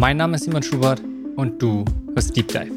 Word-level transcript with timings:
Mein 0.00 0.16
Name 0.16 0.36
ist 0.36 0.44
Simon 0.44 0.62
Schubert 0.62 1.02
und 1.34 1.60
du 1.60 1.84
hörst 2.14 2.36
Deep 2.36 2.46
Dive. 2.46 2.70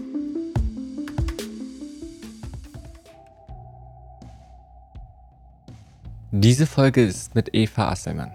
Diese 6.32 6.66
Folge 6.66 7.06
ist 7.06 7.36
mit 7.36 7.54
Eva 7.54 7.90
Asselmann. 7.90 8.32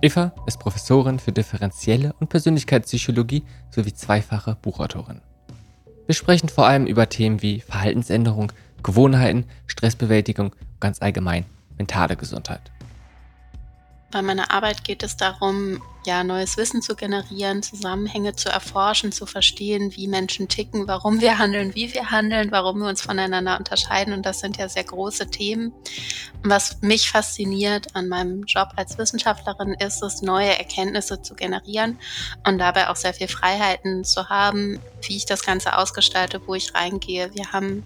Eva 0.00 0.32
ist 0.46 0.58
Professorin 0.58 1.18
für 1.18 1.32
differenzielle 1.32 2.14
und 2.18 2.30
Persönlichkeitspsychologie 2.30 3.42
sowie 3.70 3.92
zweifache 3.92 4.56
Buchautorin. 4.62 5.20
Wir 6.06 6.14
sprechen 6.14 6.48
vor 6.48 6.66
allem 6.66 6.86
über 6.86 7.10
Themen 7.10 7.42
wie 7.42 7.60
Verhaltensänderung, 7.60 8.52
Gewohnheiten, 8.82 9.44
Stressbewältigung 9.66 10.54
und 10.54 10.80
ganz 10.80 11.02
allgemein 11.02 11.44
mentale 11.76 12.16
Gesundheit. 12.16 12.72
Bei 14.14 14.22
meiner 14.22 14.52
Arbeit 14.52 14.84
geht 14.84 15.02
es 15.02 15.16
darum, 15.16 15.82
ja, 16.06 16.22
neues 16.22 16.56
Wissen 16.56 16.82
zu 16.82 16.94
generieren, 16.94 17.64
Zusammenhänge 17.64 18.36
zu 18.36 18.48
erforschen, 18.48 19.10
zu 19.10 19.26
verstehen, 19.26 19.96
wie 19.96 20.06
Menschen 20.06 20.46
ticken, 20.46 20.86
warum 20.86 21.20
wir 21.20 21.38
handeln, 21.38 21.74
wie 21.74 21.92
wir 21.92 22.12
handeln, 22.12 22.52
warum 22.52 22.78
wir 22.78 22.88
uns 22.88 23.02
voneinander 23.02 23.58
unterscheiden. 23.58 24.14
Und 24.14 24.24
das 24.24 24.38
sind 24.38 24.56
ja 24.56 24.68
sehr 24.68 24.84
große 24.84 25.30
Themen. 25.32 25.72
Was 26.44 26.80
mich 26.80 27.10
fasziniert 27.10 27.96
an 27.96 28.06
meinem 28.06 28.44
Job 28.44 28.68
als 28.76 28.98
Wissenschaftlerin 28.98 29.74
ist 29.80 30.00
es, 30.00 30.22
neue 30.22 30.56
Erkenntnisse 30.56 31.20
zu 31.20 31.34
generieren 31.34 31.98
und 32.46 32.58
dabei 32.58 32.90
auch 32.90 32.96
sehr 32.96 33.14
viel 33.14 33.26
Freiheiten 33.26 34.04
zu 34.04 34.28
haben, 34.28 34.78
wie 35.02 35.16
ich 35.16 35.26
das 35.26 35.42
Ganze 35.42 35.76
ausgestalte, 35.76 36.40
wo 36.46 36.54
ich 36.54 36.72
reingehe. 36.72 37.34
Wir 37.34 37.50
haben 37.50 37.82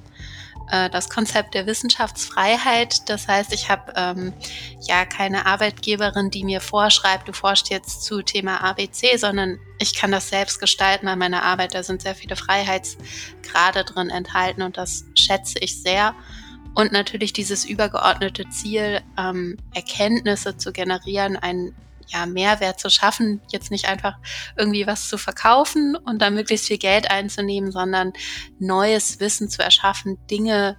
äh, 0.71 0.91
das 0.91 1.09
Konzept 1.09 1.55
der 1.55 1.67
Wissenschaftsfreiheit. 1.67 3.09
Das 3.09 3.29
heißt, 3.29 3.53
ich 3.53 3.71
habe 3.71 3.93
ähm, 3.97 4.33
ja 4.81 5.05
keine 5.05 5.47
Arbeitgeberin, 5.47 6.31
die 6.31 6.45
mir 6.45 6.61
vorschreibt, 6.61 7.29
du 7.29 7.33
forschst 7.33 7.71
jetzt 7.71 8.05
zu 8.05 8.23
Thema 8.23 8.63
ABC, 8.63 9.17
sondern 9.17 9.59
ich 9.79 9.95
kann 9.95 10.11
das 10.11 10.29
selbst 10.29 10.61
gestalten 10.61 11.09
an 11.09 11.19
meiner 11.19 11.43
Arbeit. 11.43 11.75
Da 11.75 11.83
sind 11.83 12.03
sehr 12.03 12.15
viele 12.15 12.37
Freiheitsgrade 12.37 13.85
drin 13.85 14.11
enthalten 14.11 14.63
und 14.63 14.77
das 14.77 15.05
schätze 15.15 15.59
ich 15.59 15.81
sehr. 15.81 16.15
Und 16.75 16.93
natürlich 16.93 17.33
dieses 17.33 17.65
übergeordnete 17.65 18.49
Ziel, 18.51 19.01
ähm, 19.19 19.57
Erkenntnisse 19.75 20.57
zu 20.57 20.73
generieren, 20.73 21.37
ein 21.37 21.75
ja, 22.09 22.27
Mehrwert 22.27 22.81
zu 22.81 22.91
schaffen, 22.91 23.41
jetzt 23.51 23.71
nicht 23.71 23.89
einfach 23.89 24.17
irgendwie 24.57 24.87
was 24.87 25.09
zu 25.09 25.19
verkaufen 25.19 25.97
und 25.97 26.21
dann 26.21 26.35
möglichst 26.35 26.67
viel 26.67 26.79
Geld 26.79 27.11
einzunehmen, 27.11 27.73
sondern 27.73 28.13
neues 28.59 29.21
Wissen 29.21 29.49
zu 29.49 29.63
erschaffen, 29.63 30.19
Dinge 30.31 30.77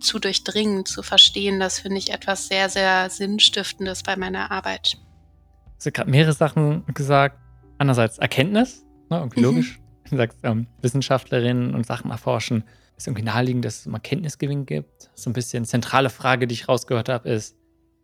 zu 0.00 0.18
durchdringen, 0.18 0.84
zu 0.84 1.02
verstehen, 1.02 1.60
das 1.60 1.78
finde 1.78 1.98
ich 1.98 2.12
etwas 2.12 2.48
sehr, 2.48 2.68
sehr 2.68 3.08
Sinnstiftendes 3.10 4.02
bei 4.02 4.16
meiner 4.16 4.50
Arbeit. 4.50 4.94
Du 4.94 5.86
hast 5.86 5.94
gerade 5.94 6.10
mehrere 6.10 6.32
Sachen 6.32 6.84
gesagt. 6.94 7.38
Einerseits 7.78 8.18
Erkenntnis, 8.18 8.84
ne, 9.08 9.18
irgendwie 9.18 9.40
mhm. 9.40 9.46
logisch. 9.46 9.80
Du 10.10 10.16
sagst, 10.16 10.38
ähm, 10.42 10.66
Wissenschaftlerinnen 10.82 11.74
und 11.74 11.86
Sachen 11.86 12.10
erforschen, 12.10 12.64
ist 12.96 13.06
irgendwie 13.06 13.22
naheliegend, 13.22 13.64
dass 13.64 13.80
es 13.80 13.86
immer 13.86 14.00
Kenntnisgewinn 14.00 14.66
gibt. 14.66 15.08
So 15.14 15.30
ein 15.30 15.32
bisschen 15.32 15.64
zentrale 15.64 16.10
Frage, 16.10 16.46
die 16.46 16.54
ich 16.54 16.68
rausgehört 16.68 17.08
habe, 17.08 17.30
ist, 17.30 17.56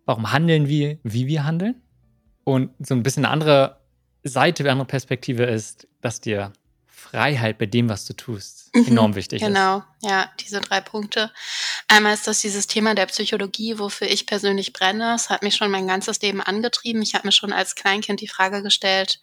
warum 0.07 0.33
handeln 0.33 0.69
wir, 0.69 0.99
wie 1.03 1.27
wir 1.27 1.45
handeln? 1.45 1.83
Und 2.47 2.71
so 2.79 2.95
ein 2.95 3.03
bisschen 3.03 3.25
eine 3.25 3.33
andere 3.33 3.81
Seite, 4.23 4.63
eine 4.63 4.71
andere 4.71 4.87
Perspektive 4.87 5.43
ist, 5.43 5.89
dass 6.01 6.21
dir 6.21 6.53
Freiheit 6.87 7.59
bei 7.59 7.67
dem, 7.67 7.89
was 7.89 8.05
du 8.05 8.13
tust, 8.13 8.71
mhm, 8.73 8.87
enorm 8.87 9.15
wichtig 9.17 9.43
genau. 9.43 9.79
ist. 9.79 9.85
Genau, 10.01 10.15
ja, 10.15 10.31
diese 10.39 10.61
drei 10.61 10.81
Punkte. 10.81 11.33
Einmal 11.89 12.15
ist 12.15 12.29
das 12.29 12.43
dieses 12.43 12.69
Thema 12.69 12.95
der 12.95 13.07
Psychologie, 13.07 13.81
wofür 13.81 14.07
ich 14.07 14.27
persönlich 14.27 14.73
brenne. 14.73 15.17
Es 15.17 15.29
hat 15.29 15.43
mich 15.43 15.57
schon 15.57 15.73
mein 15.73 15.89
ganzes 15.89 16.23
Leben 16.23 16.41
angetrieben. 16.41 17.03
Ich 17.03 17.17
habe 17.17 17.27
mir 17.27 17.33
schon 17.33 17.53
als 17.53 17.75
Kleinkind 17.75 18.21
die 18.21 18.29
Frage 18.29 18.63
gestellt, 18.63 19.21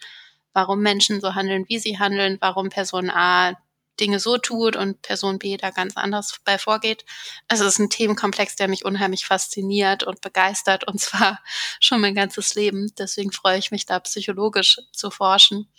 warum 0.51 0.81
Menschen 0.81 1.21
so 1.21 1.33
handeln, 1.33 1.63
wie 1.69 1.79
sie 1.79 1.97
handeln, 1.99 2.37
warum 2.41 2.69
Person 2.69 3.09
A 3.09 3.53
Dinge 3.99 4.19
so 4.19 4.37
tut 4.37 4.75
und 4.75 5.01
Person 5.01 5.39
B 5.39 5.57
da 5.57 5.69
ganz 5.69 5.97
anders 5.97 6.39
bei 6.43 6.57
vorgeht. 6.57 7.05
Also 7.47 7.65
es 7.65 7.73
ist 7.73 7.79
ein 7.79 7.89
Themenkomplex, 7.89 8.55
der 8.55 8.67
mich 8.67 8.85
unheimlich 8.85 9.25
fasziniert 9.25 10.03
und 10.03 10.21
begeistert 10.21 10.87
und 10.87 10.99
zwar 10.99 11.39
schon 11.79 12.01
mein 12.01 12.15
ganzes 12.15 12.55
Leben. 12.55 12.91
Deswegen 12.97 13.31
freue 13.31 13.59
ich 13.59 13.71
mich 13.71 13.85
da 13.85 13.99
psychologisch 13.99 14.79
zu 14.91 15.11
forschen. 15.11 15.69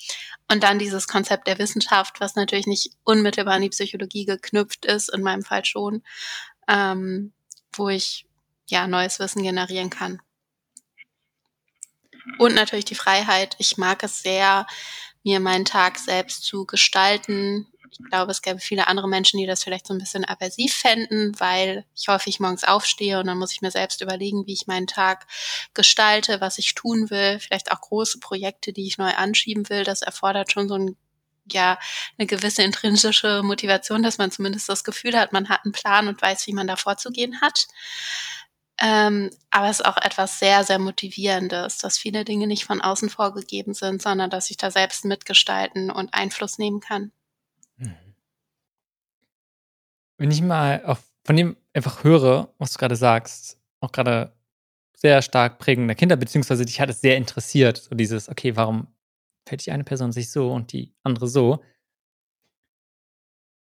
Und 0.50 0.62
dann 0.62 0.78
dieses 0.78 1.08
Konzept 1.08 1.48
der 1.48 1.58
Wissenschaft, 1.58 2.20
was 2.20 2.36
natürlich 2.36 2.66
nicht 2.66 2.90
unmittelbar 3.02 3.54
an 3.54 3.62
die 3.62 3.70
Psychologie 3.70 4.26
geknüpft 4.26 4.84
ist, 4.84 5.08
in 5.08 5.22
meinem 5.22 5.42
Fall 5.42 5.64
schon, 5.64 6.02
ähm, 6.68 7.32
wo 7.72 7.88
ich 7.88 8.26
ja 8.66 8.86
neues 8.86 9.18
Wissen 9.18 9.42
generieren 9.42 9.90
kann. 9.90 10.20
Und 12.38 12.54
natürlich 12.54 12.84
die 12.84 12.94
Freiheit. 12.94 13.56
Ich 13.58 13.76
mag 13.76 14.02
es 14.02 14.22
sehr, 14.22 14.66
mir 15.24 15.40
meinen 15.40 15.64
Tag 15.64 15.98
selbst 15.98 16.44
zu 16.44 16.66
gestalten, 16.66 17.66
ich 17.90 17.98
glaube, 18.10 18.30
es 18.30 18.42
gäbe 18.42 18.58
viele 18.60 18.88
andere 18.88 19.08
Menschen, 19.08 19.38
die 19.38 19.46
das 19.46 19.62
vielleicht 19.62 19.86
so 19.86 19.94
ein 19.94 19.98
bisschen 19.98 20.28
aversiv 20.28 20.74
fänden, 20.74 21.38
weil 21.38 21.84
ich 21.94 22.08
häufig 22.08 22.40
morgens 22.40 22.64
aufstehe 22.64 23.20
und 23.20 23.26
dann 23.26 23.38
muss 23.38 23.52
ich 23.52 23.62
mir 23.62 23.70
selbst 23.70 24.00
überlegen, 24.00 24.46
wie 24.46 24.52
ich 24.52 24.66
meinen 24.66 24.86
Tag 24.86 25.26
gestalte, 25.74 26.40
was 26.40 26.58
ich 26.58 26.74
tun 26.74 27.10
will, 27.10 27.38
vielleicht 27.40 27.72
auch 27.72 27.80
große 27.80 28.18
Projekte, 28.20 28.72
die 28.72 28.86
ich 28.86 28.98
neu 28.98 29.12
anschieben 29.14 29.68
will. 29.68 29.84
Das 29.84 30.02
erfordert 30.02 30.52
schon 30.52 30.68
so 30.68 30.76
ein 30.76 30.96
ja 31.50 31.78
eine 32.16 32.26
gewisse 32.26 32.62
intrinsische 32.62 33.42
Motivation, 33.42 34.02
dass 34.02 34.16
man 34.16 34.30
zumindest 34.30 34.68
das 34.68 34.82
Gefühl 34.82 35.18
hat, 35.18 35.34
man 35.34 35.50
hat 35.50 35.60
einen 35.64 35.72
Plan 35.72 36.08
und 36.08 36.22
weiß, 36.22 36.46
wie 36.46 36.54
man 36.54 36.66
da 36.66 36.76
vorzugehen 36.76 37.40
hat. 37.42 37.66
Ähm, 38.80 39.30
aber 39.50 39.68
es 39.68 39.80
ist 39.80 39.86
auch 39.86 39.98
etwas 39.98 40.38
sehr, 40.38 40.64
sehr 40.64 40.78
Motivierendes, 40.78 41.78
dass 41.78 41.98
viele 41.98 42.24
Dinge 42.24 42.46
nicht 42.46 42.64
von 42.64 42.80
außen 42.80 43.08
vorgegeben 43.08 43.74
sind, 43.74 44.02
sondern 44.02 44.30
dass 44.30 44.50
ich 44.50 44.56
da 44.56 44.70
selbst 44.70 45.04
mitgestalten 45.04 45.90
und 45.90 46.12
Einfluss 46.12 46.58
nehmen 46.58 46.80
kann. 46.80 47.12
Wenn 50.16 50.30
ich 50.30 50.42
mal 50.42 50.84
auf, 50.84 51.02
von 51.24 51.36
dem 51.36 51.56
einfach 51.72 52.04
höre, 52.04 52.54
was 52.58 52.72
du 52.72 52.78
gerade 52.78 52.96
sagst, 52.96 53.58
auch 53.80 53.92
gerade 53.92 54.32
sehr 54.96 55.22
stark 55.22 55.58
prägender 55.58 55.94
Kinder, 55.94 56.16
beziehungsweise 56.16 56.64
dich 56.64 56.80
hat 56.80 56.88
es 56.88 57.00
sehr 57.00 57.16
interessiert, 57.16 57.76
so 57.76 57.94
dieses, 57.94 58.28
okay, 58.28 58.56
warum 58.56 58.86
fällt 59.46 59.66
die 59.66 59.72
eine 59.72 59.84
Person 59.84 60.12
sich 60.12 60.30
so 60.30 60.52
und 60.52 60.72
die 60.72 60.94
andere 61.02 61.28
so? 61.28 61.62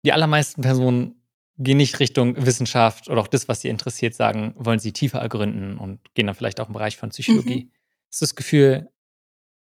Die 0.04 0.12
allermeisten 0.12 0.62
Personen 0.62 1.20
gehen 1.58 1.76
nicht 1.76 2.00
Richtung 2.00 2.44
Wissenschaft 2.44 3.08
oder 3.08 3.20
auch 3.20 3.28
das, 3.28 3.48
was 3.48 3.60
sie 3.60 3.68
interessiert, 3.68 4.14
sagen, 4.14 4.54
wollen 4.56 4.78
sie 4.78 4.92
tiefer 4.92 5.18
ergründen 5.18 5.78
und 5.78 6.14
gehen 6.14 6.26
dann 6.26 6.34
vielleicht 6.34 6.60
auch 6.60 6.68
im 6.68 6.72
Bereich 6.72 6.96
von 6.96 7.10
Psychologie. 7.10 7.64
Mhm. 7.64 7.70
Hast 8.10 8.20
du 8.20 8.24
das 8.24 8.34
Gefühl, 8.36 8.90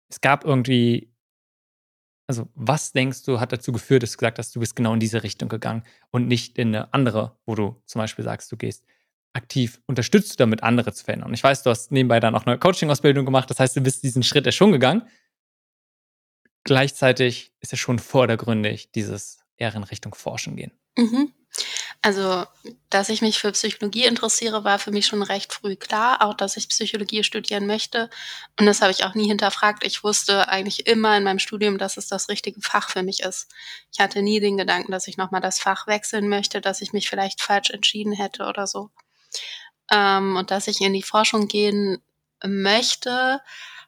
es 0.09 0.21
gab 0.21 0.45
irgendwie 0.45 1.12
also, 2.27 2.47
was 2.55 2.93
denkst 2.93 3.23
du, 3.23 3.39
hat 3.39 3.51
dazu 3.51 3.71
geführt, 3.71 4.03
dass 4.03 4.11
du 4.11 4.17
gesagt 4.17 4.39
hast, 4.39 4.55
du 4.55 4.59
bist 4.59 4.75
genau 4.75 4.93
in 4.93 4.99
diese 4.99 5.23
Richtung 5.23 5.49
gegangen 5.49 5.83
und 6.11 6.27
nicht 6.27 6.57
in 6.57 6.69
eine 6.69 6.93
andere, 6.93 7.37
wo 7.45 7.55
du 7.55 7.81
zum 7.85 7.99
Beispiel 7.99 8.23
sagst, 8.23 8.51
du 8.51 8.57
gehst 8.57 8.85
aktiv, 9.33 9.81
unterstützt 9.87 10.33
du 10.33 10.37
damit, 10.37 10.63
andere 10.63 10.93
zu 10.93 11.03
verändern? 11.03 11.29
Und 11.29 11.33
ich 11.33 11.43
weiß, 11.43 11.63
du 11.63 11.69
hast 11.69 11.91
nebenbei 11.91 12.19
dann 12.19 12.35
auch 12.35 12.45
eine 12.45 12.57
Coaching-Ausbildung 12.57 13.25
gemacht, 13.25 13.49
das 13.49 13.59
heißt, 13.59 13.75
du 13.75 13.81
bist 13.81 14.03
diesen 14.03 14.23
Schritt 14.23 14.45
ja 14.45 14.51
schon 14.51 14.71
gegangen. 14.71 15.07
Gleichzeitig 16.63 17.51
ist 17.59 17.73
es 17.73 17.79
schon 17.79 17.99
vordergründig, 17.99 18.91
dieses 18.91 19.39
eher 19.57 19.75
in 19.75 19.83
Richtung 19.83 20.15
Forschen 20.15 20.55
gehen. 20.55 20.71
Mhm. 20.97 21.33
Also, 22.05 22.45
dass 22.89 23.07
ich 23.07 23.21
mich 23.21 23.39
für 23.39 23.53
Psychologie 23.53 24.03
interessiere, 24.03 24.65
war 24.65 24.77
für 24.77 24.91
mich 24.91 25.05
schon 25.07 25.23
recht 25.23 25.53
früh 25.53 25.77
klar, 25.77 26.21
auch 26.21 26.33
dass 26.33 26.57
ich 26.57 26.67
Psychologie 26.67 27.23
studieren 27.23 27.65
möchte. 27.65 28.09
Und 28.59 28.65
das 28.65 28.81
habe 28.81 28.91
ich 28.91 29.05
auch 29.05 29.15
nie 29.15 29.29
hinterfragt. 29.29 29.85
Ich 29.85 30.03
wusste 30.03 30.49
eigentlich 30.49 30.85
immer 30.85 31.15
in 31.15 31.23
meinem 31.23 31.39
Studium, 31.39 31.77
dass 31.77 31.95
es 31.95 32.07
das 32.07 32.27
richtige 32.27 32.59
Fach 32.61 32.89
für 32.89 33.03
mich 33.03 33.21
ist. 33.21 33.49
Ich 33.93 34.01
hatte 34.01 34.21
nie 34.21 34.41
den 34.41 34.57
Gedanken, 34.57 34.91
dass 34.91 35.07
ich 35.07 35.15
nochmal 35.15 35.39
das 35.39 35.59
Fach 35.59 35.87
wechseln 35.87 36.27
möchte, 36.27 36.59
dass 36.59 36.81
ich 36.81 36.91
mich 36.91 37.09
vielleicht 37.09 37.41
falsch 37.41 37.69
entschieden 37.69 38.11
hätte 38.11 38.47
oder 38.47 38.67
so. 38.67 38.89
Ähm, 39.89 40.35
und 40.35 40.51
dass 40.51 40.67
ich 40.67 40.81
in 40.81 40.91
die 40.91 41.03
Forschung 41.03 41.47
gehen 41.47 42.03
möchte, 42.43 43.39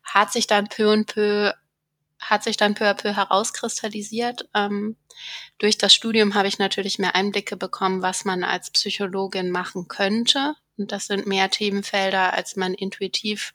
hat 0.06 0.32
sich 0.32 0.48
dann 0.48 0.70
peu 0.70 0.90
und 0.94 1.08
peu 1.08 1.52
hat 2.30 2.44
sich 2.44 2.58
dann 2.58 2.76
peu 2.76 2.86
à 2.86 2.94
peu 2.94 3.16
herauskristallisiert. 3.16 4.48
Ähm, 4.54 4.96
durch 5.58 5.78
das 5.78 5.94
Studium 5.94 6.36
habe 6.36 6.48
ich 6.48 6.60
natürlich 6.60 7.00
mehr 7.00 7.16
Einblicke 7.16 7.58
bekommen, 7.58 8.02
was 8.02 8.26
man 8.26 8.44
als 8.44 8.72
Psychologin 8.72 9.52
machen 9.52 9.88
könnte. 9.88 10.56
Und 10.78 10.92
das 10.92 11.08
sind 11.08 11.28
mehr 11.28 11.50
Themenfelder, 11.50 12.34
als 12.34 12.56
man 12.56 12.74
intuitiv 12.74 13.54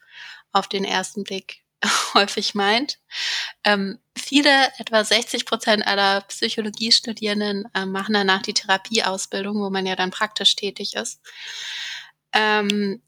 auf 0.53 0.69
den 0.69 0.85
ersten 0.85 1.25
Blick 1.25 1.63
häufig 2.15 2.55
meint. 2.55 2.99
Ähm, 3.65 3.99
viele, 4.17 4.73
etwa 4.79 5.05
60 5.05 5.47
Prozent 5.47 5.87
aller 5.87 6.23
Psychologiestudierenden 6.23 7.69
äh, 7.75 7.87
machen 7.87 8.15
danach 8.15 8.43
die 8.43 8.55
Therapieausbildung, 8.55 9.61
wo 9.61 9.71
man 9.71 9.87
ja 9.87 9.97
dann 9.97 10.11
praktisch 10.11 10.57
tätig 10.57 10.95
ist. 10.95 11.21
Ähm, 12.33 13.03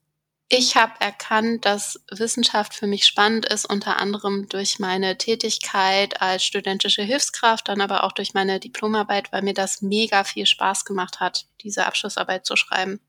ich 0.48 0.76
habe 0.76 0.92
erkannt, 1.00 1.64
dass 1.64 1.98
Wissenschaft 2.10 2.74
für 2.74 2.86
mich 2.86 3.06
spannend 3.06 3.46
ist, 3.46 3.64
unter 3.64 3.96
anderem 3.96 4.48
durch 4.48 4.78
meine 4.78 5.16
Tätigkeit 5.16 6.20
als 6.20 6.44
studentische 6.44 7.02
Hilfskraft, 7.02 7.68
dann 7.68 7.80
aber 7.80 8.04
auch 8.04 8.12
durch 8.12 8.34
meine 8.34 8.60
Diplomarbeit, 8.60 9.32
weil 9.32 9.42
mir 9.42 9.54
das 9.54 9.80
mega 9.80 10.24
viel 10.24 10.44
Spaß 10.44 10.84
gemacht 10.84 11.20
hat, 11.20 11.46
diese 11.62 11.86
Abschlussarbeit 11.86 12.44
zu 12.44 12.56
schreiben. 12.56 13.00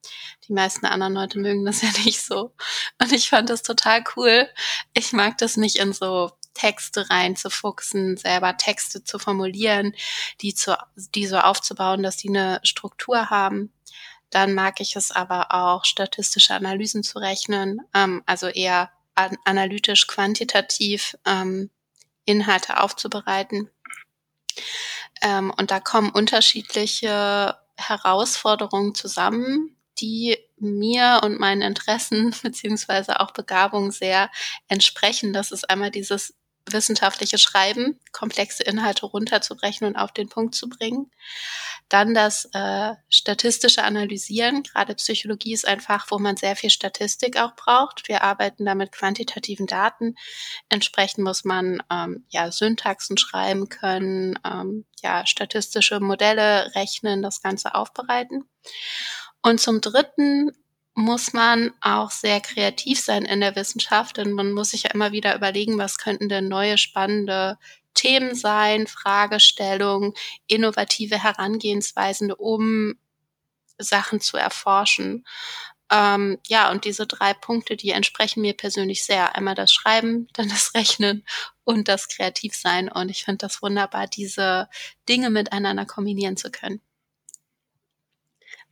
Die 0.47 0.53
meisten 0.53 0.85
anderen 0.85 1.13
Leute 1.13 1.38
mögen 1.38 1.65
das 1.65 1.81
ja 1.83 1.89
nicht 2.06 2.21
so. 2.21 2.53
Und 3.01 3.12
ich 3.12 3.30
fand 3.30 3.50
das 3.50 3.62
total 3.62 4.03
cool. 4.15 4.47
Ich 4.94 5.12
mag 5.12 5.38
das, 5.38 5.57
mich 5.57 5.79
in 5.79 5.91
so 5.91 6.31
Texte 6.53 7.09
reinzufuchsen, 7.09 8.18
selber 8.18 8.57
Texte 8.57 9.03
zu 9.03 9.19
formulieren, 9.19 9.94
die, 10.41 10.53
zu, 10.53 10.77
die 10.95 11.25
so 11.27 11.38
aufzubauen, 11.38 12.03
dass 12.03 12.18
die 12.18 12.29
eine 12.29 12.59
Struktur 12.63 13.29
haben. 13.29 13.74
Dann 14.33 14.53
mag 14.53 14.81
ich 14.81 14.95
es 14.95 15.12
aber 15.12 15.53
auch, 15.53 15.85
statistische 15.85 16.56
Analysen 16.56 17.03
zu 17.03 17.19
rechnen, 17.19 17.81
ähm, 17.94 18.24
also 18.25 18.47
eher 18.47 18.91
an, 19.13 19.38
analytisch, 19.45 20.07
quantitativ 20.07 21.15
ähm, 21.25 21.69
Inhalte 22.25 22.80
aufzubereiten. 22.81 23.69
Ähm, 25.21 25.53
und 25.56 25.69
da 25.69 25.80
kommen 25.80 26.09
unterschiedliche 26.09 27.57
Herausforderungen 27.77 28.95
zusammen, 28.95 29.77
die 30.00 30.38
mir 30.57 31.21
und 31.24 31.39
meinen 31.39 31.62
Interessen 31.62 32.33
beziehungsweise 32.41 33.19
auch 33.19 33.31
Begabungen 33.31 33.91
sehr 33.91 34.31
entsprechen. 34.68 35.33
Das 35.33 35.51
ist 35.51 35.69
einmal 35.69 35.91
dieses 35.91 36.33
wissenschaftliche 36.69 37.38
Schreiben, 37.38 38.00
komplexe 38.12 38.63
Inhalte 38.63 39.06
runterzubrechen 39.06 39.88
und 39.88 39.95
auf 39.95 40.12
den 40.12 40.30
Punkt 40.30 40.56
zu 40.56 40.69
bringen. 40.69 41.12
Dann 41.89 42.13
das 42.13 42.50
äh, 42.54 42.94
statistische 43.10 43.83
Analysieren. 43.83 44.63
Gerade 44.63 44.95
Psychologie 44.95 45.54
ist 45.54 45.68
ein 45.68 45.81
Fach, 45.81 46.07
wo 46.10 46.19
man 46.19 46.38
sehr 46.38 46.56
viel 46.56 46.69
Statistik 46.69 47.38
auch 47.38 47.56
braucht. 47.56 48.07
Wir 48.07 48.24
arbeiten 48.24 48.65
da 48.65 48.75
mit 48.75 48.92
quantitativen 48.92 49.68
Daten. 49.68 50.15
Entsprechend 50.69 51.24
muss 51.24 51.44
man 51.44 51.83
ähm, 51.92 52.25
ja 52.30 52.51
Syntaxen 52.51 53.18
schreiben 53.18 53.69
können, 53.69 54.39
ähm, 54.45 54.86
ja 55.01 55.25
statistische 55.25 56.00
Modelle 56.00 56.74
rechnen, 56.75 57.21
das 57.21 57.42
Ganze 57.42 57.75
aufbereiten. 57.75 58.50
Und 59.42 59.60
zum 59.60 59.81
Dritten 59.81 60.51
muss 60.95 61.34
man 61.34 61.72
auch 61.81 62.12
sehr 62.12 62.40
kreativ 62.40 63.00
sein 63.00 63.25
in 63.25 63.42
der 63.42 63.56
Wissenschaft, 63.56 64.18
denn 64.18 64.34
man 64.34 64.51
muss 64.51 64.72
sich 64.72 64.84
ja 64.84 64.92
immer 64.92 65.12
wieder 65.12 65.36
überlegen, 65.36 65.78
was 65.78 65.98
könnten 65.98 66.30
denn 66.30 66.48
neue 66.48 66.78
spannende 66.78 67.57
Themen 67.94 68.36
sein, 68.36 68.88
Fragestellungen, 68.88 70.13
innovative 70.48 71.22
Herangehensweisen, 71.22 72.31
um 72.31 72.95
Sachen 73.78 74.19
zu 74.22 74.38
erforschen. 74.38 75.25
Ähm, 75.92 76.40
ja, 76.48 76.72
und 76.72 76.86
diese 76.86 77.07
drei 77.07 77.34
Punkte, 77.34 77.75
die 77.75 77.92
entsprechen 77.92 78.42
mir 78.42 78.54
persönlich 78.56 79.04
sehr. 79.04 79.36
Einmal 79.36 79.56
das 79.56 79.74
Schreiben, 79.74 80.28
dann 80.34 80.50
das 80.50 80.74
Rechnen 80.75 81.25
und 81.63 81.88
das 81.88 82.07
Kreativsein. 82.07 82.89
Und 82.92 83.10
ich 83.10 83.24
finde 83.25 83.39
das 83.39 83.62
wunderbar, 83.62 84.07
diese 84.07 84.69
Dinge 85.10 85.30
miteinander 85.30 85.86
kombinieren 85.86 86.38
zu 86.38 86.51
können 86.51 86.81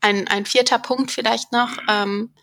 ein, 0.02 0.28
ein 0.28 0.46
vierter 0.46 0.80
Punkt 0.80 1.12
vielleicht 1.12 1.52
noch. 1.52 1.78
Ähm, 1.88 2.34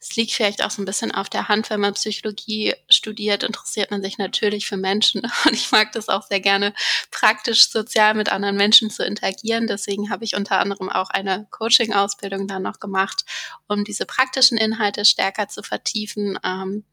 es 0.00 0.14
liegt 0.14 0.32
vielleicht 0.32 0.64
auch 0.64 0.70
so 0.70 0.80
ein 0.80 0.84
bisschen 0.84 1.10
auf 1.10 1.28
der 1.28 1.48
Hand, 1.48 1.70
wenn 1.70 1.80
man 1.80 1.94
Psychologie 1.94 2.74
studiert, 2.88 3.42
interessiert 3.42 3.90
man 3.90 4.00
sich 4.00 4.16
natürlich 4.16 4.66
für 4.66 4.76
Menschen. 4.76 5.22
Und 5.44 5.54
ich 5.54 5.72
mag 5.72 5.90
das 5.92 6.08
auch 6.08 6.22
sehr 6.22 6.40
gerne, 6.40 6.72
praktisch 7.10 7.68
sozial 7.68 8.14
mit 8.14 8.30
anderen 8.30 8.56
Menschen 8.56 8.90
zu 8.90 9.04
interagieren. 9.04 9.66
Deswegen 9.66 10.10
habe 10.10 10.24
ich 10.24 10.36
unter 10.36 10.60
anderem 10.60 10.88
auch 10.88 11.10
eine 11.10 11.48
Coaching-Ausbildung 11.50 12.46
dann 12.46 12.62
noch 12.62 12.78
gemacht, 12.78 13.24
um 13.66 13.84
diese 13.84 14.06
praktischen 14.06 14.56
Inhalte 14.56 15.04
stärker 15.04 15.48
zu 15.48 15.62
vertiefen. 15.62 16.38
Ähm, 16.44 16.84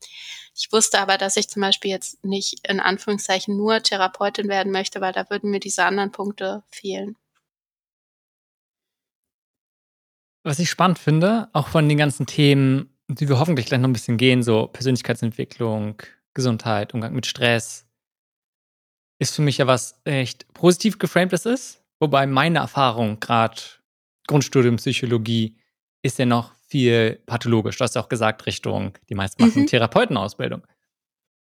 ich 0.55 0.71
wusste 0.71 0.99
aber, 0.99 1.17
dass 1.17 1.37
ich 1.37 1.49
zum 1.49 1.61
Beispiel 1.61 1.91
jetzt 1.91 2.23
nicht 2.23 2.67
in 2.67 2.79
Anführungszeichen 2.79 3.55
nur 3.55 3.83
Therapeutin 3.83 4.47
werden 4.47 4.71
möchte, 4.71 4.99
weil 5.01 5.13
da 5.13 5.29
würden 5.29 5.51
mir 5.51 5.59
diese 5.59 5.83
anderen 5.83 6.11
Punkte 6.11 6.63
fehlen. 6.71 7.17
Was 10.45 10.59
ich 10.59 10.69
spannend 10.69 10.99
finde, 10.99 11.49
auch 11.53 11.69
von 11.69 11.89
den 11.89 11.97
ganzen 11.97 12.27
Themen, 12.27 12.95
die 13.07 13.27
wir 13.27 13.39
hoffentlich 13.39 13.65
gleich 13.65 13.79
noch 13.79 13.89
ein 13.89 13.93
bisschen 13.93 14.17
gehen, 14.17 14.43
so 14.43 14.67
Persönlichkeitsentwicklung, 14.67 15.95
Gesundheit, 16.35 16.93
Umgang 16.93 17.13
mit 17.13 17.25
Stress, 17.25 17.87
ist 19.17 19.35
für 19.35 19.41
mich 19.41 19.57
ja 19.57 19.65
was 19.65 19.99
echt 20.03 20.53
positiv 20.53 20.99
geframtes 20.99 21.47
ist. 21.47 21.81
Wobei 21.99 22.27
meine 22.27 22.59
Erfahrung, 22.59 23.19
gerade 23.19 23.59
Grundstudium 24.27 24.75
Psychologie, 24.75 25.57
ist 26.03 26.19
ja 26.19 26.27
noch 26.27 26.53
viel 26.67 27.23
pathologisch. 27.25 27.77
Du 27.77 27.83
hast 27.83 27.95
ja 27.95 28.03
auch 28.03 28.09
gesagt, 28.09 28.45
Richtung, 28.45 28.93
die 29.09 29.15
meisten 29.15 29.43
machen 29.43 29.63
mhm. 29.63 29.67
Therapeutenausbildung. 29.67 30.61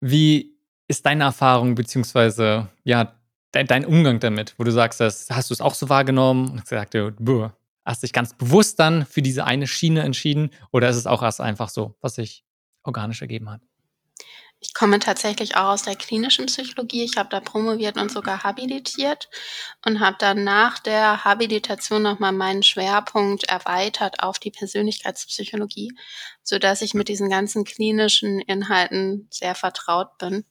Wie 0.00 0.56
ist 0.86 1.04
deine 1.04 1.24
Erfahrung, 1.24 1.74
beziehungsweise 1.74 2.68
ja, 2.84 3.12
dein, 3.52 3.66
dein, 3.66 3.84
Umgang 3.84 4.18
damit, 4.18 4.54
wo 4.56 4.64
du 4.64 4.70
sagst, 4.70 5.00
das, 5.00 5.28
hast 5.28 5.50
du 5.50 5.54
es 5.54 5.60
auch 5.60 5.74
so 5.74 5.90
wahrgenommen 5.90 6.50
und 6.50 6.62
gesagt, 6.62 6.96
boah, 7.18 7.54
Hast 7.88 8.02
du 8.02 8.06
dich 8.06 8.12
ganz 8.12 8.34
bewusst 8.34 8.78
dann 8.80 9.06
für 9.06 9.22
diese 9.22 9.46
eine 9.46 9.66
Schiene 9.66 10.02
entschieden 10.02 10.50
oder 10.72 10.90
ist 10.90 10.96
es 10.96 11.06
auch 11.06 11.22
erst 11.22 11.40
einfach 11.40 11.70
so, 11.70 11.96
was 12.02 12.16
sich 12.16 12.44
organisch 12.82 13.22
ergeben 13.22 13.48
hat? 13.48 13.62
Ich 14.60 14.74
komme 14.74 14.98
tatsächlich 14.98 15.56
auch 15.56 15.70
aus 15.70 15.84
der 15.84 15.96
klinischen 15.96 16.44
Psychologie. 16.46 17.02
Ich 17.02 17.16
habe 17.16 17.30
da 17.30 17.40
promoviert 17.40 17.96
und 17.96 18.10
sogar 18.10 18.44
habilitiert 18.44 19.30
und 19.86 20.00
habe 20.00 20.16
dann 20.18 20.44
nach 20.44 20.78
der 20.80 21.24
Habilitation 21.24 22.02
nochmal 22.02 22.32
meinen 22.32 22.62
Schwerpunkt 22.62 23.44
erweitert 23.44 24.22
auf 24.22 24.38
die 24.38 24.50
Persönlichkeitspsychologie, 24.50 25.92
sodass 26.42 26.82
ich 26.82 26.92
mit 26.92 27.08
diesen 27.08 27.30
ganzen 27.30 27.64
klinischen 27.64 28.38
Inhalten 28.40 29.28
sehr 29.30 29.54
vertraut 29.54 30.18
bin. 30.18 30.44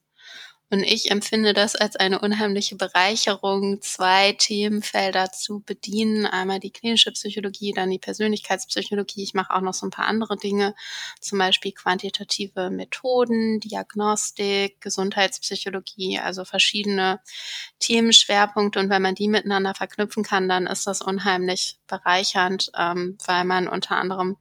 Und 0.70 0.84
ich 0.84 1.12
empfinde 1.12 1.54
das 1.54 1.78
als 1.78 1.96
eine 1.96 2.20
unheimliche 2.20 2.76
Bereicherung, 2.76 3.82
zwei 3.82 4.34
Themenfelder 4.34 5.32
zu 5.32 5.62
bedienen. 5.62 6.26
Einmal 6.26 6.60
die 6.60 6.72
klinische 6.72 7.12
Psychologie, 7.14 7.72
dann 7.74 7.90
die 7.90 8.00
Persönlichkeitspsychologie. 8.00 9.24
Ich 9.24 9.34
mache 9.34 9.56
auch 9.56 9.62
noch 9.62 9.74
so 9.74 9.88
ein 9.88 9.92
paar 9.92 10.08
andere 10.08 10.36
Dinge, 10.36 10.76
zum 11.22 11.40
Beispiel 11.40 11.72
quantitative 11.72 12.70
Methoden, 12.70 13.62
Diagnostik, 13.62 14.82
Gesundheitspsychologie, 14.82 16.20
also 16.20 16.44
verschiedene 16.44 17.22
Themenschwerpunkte. 17.80 18.80
Und 18.80 18.90
wenn 18.90 19.02
man 19.02 19.16
die 19.16 19.30
miteinander 19.30 19.74
verknüpfen 19.74 20.24
kann, 20.24 20.50
dann 20.50 20.68
ist 20.68 20.86
das 20.86 21.02
unheimlich 21.02 21.80
bereichernd, 21.88 22.72
ähm, 22.78 23.18
weil 23.26 23.46
man 23.46 23.70
unter 23.70 23.96
anderem 23.96 24.36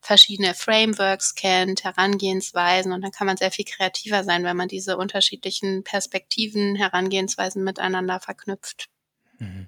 verschiedene 0.00 0.54
Frameworks 0.54 1.34
kennt, 1.34 1.84
Herangehensweisen 1.84 2.92
und 2.92 3.02
dann 3.02 3.10
kann 3.10 3.26
man 3.26 3.36
sehr 3.36 3.50
viel 3.50 3.64
kreativer 3.64 4.24
sein, 4.24 4.44
wenn 4.44 4.56
man 4.56 4.68
diese 4.68 4.96
unterschiedlichen 4.96 5.57
Perspektiven, 5.84 6.76
Herangehensweisen 6.76 7.64
miteinander 7.64 8.20
verknüpft. 8.20 8.88
Mhm. 9.38 9.66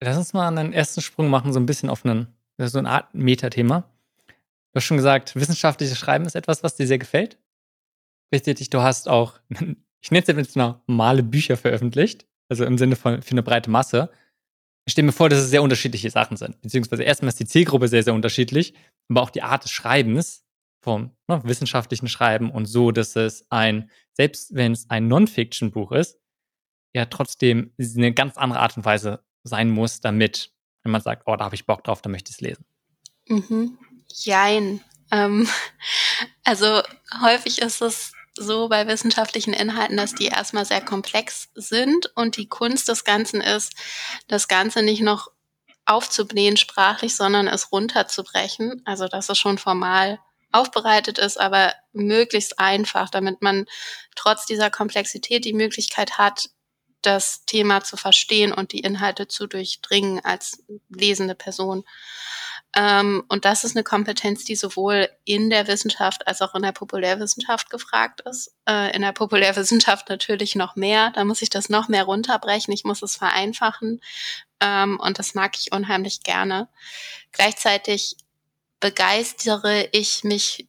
Lass 0.00 0.16
uns 0.16 0.32
mal 0.32 0.48
einen 0.48 0.72
ersten 0.72 1.00
Sprung 1.00 1.28
machen, 1.28 1.52
so 1.52 1.60
ein 1.60 1.66
bisschen 1.66 1.88
auf 1.88 2.04
einen, 2.04 2.28
so 2.58 2.78
eine 2.78 2.90
Art 2.90 3.14
Metathema. 3.14 3.90
Du 4.28 4.78
hast 4.78 4.84
schon 4.84 4.96
gesagt, 4.96 5.36
wissenschaftliches 5.36 5.98
Schreiben 5.98 6.26
ist 6.26 6.34
etwas, 6.34 6.62
was 6.62 6.76
dir 6.76 6.86
sehr 6.86 6.98
gefällt. 6.98 7.38
Richtig, 8.32 8.70
du 8.70 8.82
hast 8.82 9.08
auch, 9.08 9.38
ich 10.00 10.10
nenne 10.10 10.24
es 10.26 10.36
jetzt 10.36 10.56
normale 10.56 11.22
Bücher 11.22 11.56
veröffentlicht, 11.56 12.26
also 12.48 12.64
im 12.64 12.76
Sinne 12.76 12.96
von 12.96 13.22
für 13.22 13.30
eine 13.30 13.42
breite 13.42 13.70
Masse. 13.70 14.10
Ich 14.84 14.92
stelle 14.92 15.06
mir 15.06 15.12
vor, 15.12 15.28
dass 15.28 15.38
es 15.38 15.50
sehr 15.50 15.62
unterschiedliche 15.62 16.10
Sachen 16.10 16.36
sind. 16.36 16.60
Beziehungsweise 16.60 17.04
erstmal 17.04 17.30
ist 17.30 17.40
die 17.40 17.46
Zielgruppe 17.46 17.88
sehr, 17.88 18.02
sehr 18.02 18.12
unterschiedlich, 18.12 18.74
aber 19.08 19.22
auch 19.22 19.30
die 19.30 19.42
Art 19.42 19.64
des 19.64 19.70
Schreibens 19.70 20.43
vom 20.84 21.16
ne, 21.28 21.40
wissenschaftlichen 21.44 22.08
Schreiben 22.08 22.50
und 22.50 22.66
so, 22.66 22.92
dass 22.92 23.16
es 23.16 23.46
ein, 23.50 23.90
selbst 24.12 24.54
wenn 24.54 24.72
es 24.72 24.88
ein 24.90 25.08
Non-Fiction-Buch 25.08 25.92
ist, 25.92 26.18
ja 26.92 27.06
trotzdem 27.06 27.72
eine 27.78 28.12
ganz 28.12 28.36
andere 28.36 28.60
Art 28.60 28.76
und 28.76 28.84
Weise 28.84 29.24
sein 29.42 29.70
muss, 29.70 30.00
damit, 30.00 30.52
wenn 30.82 30.92
man 30.92 31.00
sagt, 31.00 31.22
oh, 31.26 31.36
da 31.36 31.46
habe 31.46 31.54
ich 31.54 31.66
Bock 31.66 31.82
drauf, 31.84 32.02
da 32.02 32.10
möchte 32.10 32.30
ich 32.30 32.36
es 32.36 32.40
lesen. 32.42 32.64
Mhm. 33.26 33.78
Jein. 34.08 34.80
Ähm, 35.10 35.48
also 36.44 36.82
häufig 37.22 37.62
ist 37.62 37.80
es 37.80 38.12
so 38.36 38.68
bei 38.68 38.86
wissenschaftlichen 38.86 39.54
Inhalten, 39.54 39.96
dass 39.96 40.14
die 40.14 40.26
erstmal 40.26 40.66
sehr 40.66 40.82
komplex 40.82 41.48
sind 41.54 42.12
und 42.14 42.36
die 42.36 42.48
Kunst 42.48 42.88
des 42.88 43.04
Ganzen 43.04 43.40
ist, 43.40 43.72
das 44.28 44.48
Ganze 44.48 44.82
nicht 44.82 45.02
noch 45.02 45.30
aufzublähen 45.86 46.56
sprachlich, 46.56 47.16
sondern 47.16 47.46
es 47.46 47.72
runterzubrechen. 47.72 48.82
Also 48.84 49.08
dass 49.08 49.28
es 49.30 49.38
schon 49.38 49.58
formal 49.58 50.18
aufbereitet 50.54 51.18
ist, 51.18 51.38
aber 51.38 51.72
möglichst 51.92 52.58
einfach, 52.58 53.10
damit 53.10 53.42
man 53.42 53.66
trotz 54.16 54.46
dieser 54.46 54.70
Komplexität 54.70 55.44
die 55.44 55.52
Möglichkeit 55.52 56.18
hat, 56.18 56.48
das 57.02 57.44
Thema 57.44 57.82
zu 57.82 57.96
verstehen 57.96 58.52
und 58.52 58.72
die 58.72 58.80
Inhalte 58.80 59.28
zu 59.28 59.46
durchdringen 59.46 60.24
als 60.24 60.64
lesende 60.88 61.34
Person. 61.34 61.84
Ähm, 62.76 63.22
und 63.28 63.44
das 63.44 63.62
ist 63.62 63.76
eine 63.76 63.84
Kompetenz, 63.84 64.44
die 64.44 64.56
sowohl 64.56 65.08
in 65.24 65.48
der 65.48 65.68
Wissenschaft 65.68 66.26
als 66.26 66.42
auch 66.42 66.54
in 66.54 66.62
der 66.62 66.72
Populärwissenschaft 66.72 67.70
gefragt 67.70 68.22
ist. 68.22 68.54
Äh, 68.68 68.94
in 68.96 69.02
der 69.02 69.12
Populärwissenschaft 69.12 70.08
natürlich 70.08 70.56
noch 70.56 70.74
mehr. 70.74 71.10
Da 71.14 71.24
muss 71.24 71.42
ich 71.42 71.50
das 71.50 71.68
noch 71.68 71.88
mehr 71.88 72.04
runterbrechen. 72.04 72.74
Ich 72.74 72.84
muss 72.84 73.02
es 73.02 73.16
vereinfachen. 73.16 74.00
Ähm, 74.60 74.98
und 74.98 75.18
das 75.18 75.34
mag 75.34 75.56
ich 75.56 75.72
unheimlich 75.72 76.22
gerne. 76.22 76.68
Gleichzeitig 77.30 78.16
begeistere 78.84 79.88
ich 79.92 80.24
mich 80.24 80.68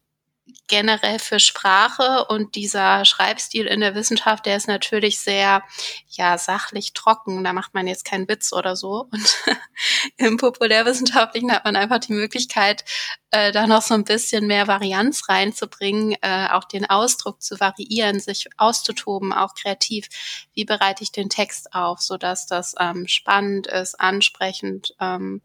generell 0.70 1.20
für 1.20 1.38
Sprache 1.38 2.24
und 2.30 2.56
dieser 2.56 3.04
Schreibstil 3.04 3.66
in 3.66 3.82
der 3.82 3.94
Wissenschaft, 3.94 4.46
der 4.46 4.56
ist 4.56 4.70
natürlich 4.70 5.20
sehr, 5.20 5.64
ja, 6.08 6.38
sachlich 6.38 6.94
trocken. 6.94 7.44
Da 7.44 7.52
macht 7.52 7.74
man 7.74 7.88
jetzt 7.88 8.06
keinen 8.06 8.30
Witz 8.30 8.54
oder 8.54 8.78
so. 8.78 9.10
Und 9.12 9.36
im 10.16 10.38
Populärwissenschaftlichen 10.38 11.52
hat 11.52 11.66
man 11.66 11.76
einfach 11.76 12.00
die 12.00 12.14
Möglichkeit, 12.14 12.86
äh, 13.32 13.52
da 13.52 13.68
noch 13.68 13.82
so 13.82 13.96
ein 13.96 14.06
bisschen 14.06 14.48
mehr 14.48 14.68
Varianz 14.68 15.28
reinzubringen, 15.28 16.16
äh, 16.22 16.48
auch 16.54 16.64
den 16.64 16.86
Ausdruck 16.86 17.42
zu 17.42 17.60
variieren, 17.60 18.22
sich 18.22 18.48
auszutoben, 18.56 19.34
auch 19.34 19.56
kreativ. 19.56 20.08
Wie 20.54 20.64
bereite 20.64 21.04
ich 21.04 21.12
den 21.12 21.28
Text 21.28 21.74
auf, 21.74 22.02
sodass 22.02 22.48
das 22.48 22.76
ähm, 22.80 23.10
spannend 23.10 23.68
ist, 23.68 24.00
ansprechend. 24.00 24.96
Ähm, 25.02 25.42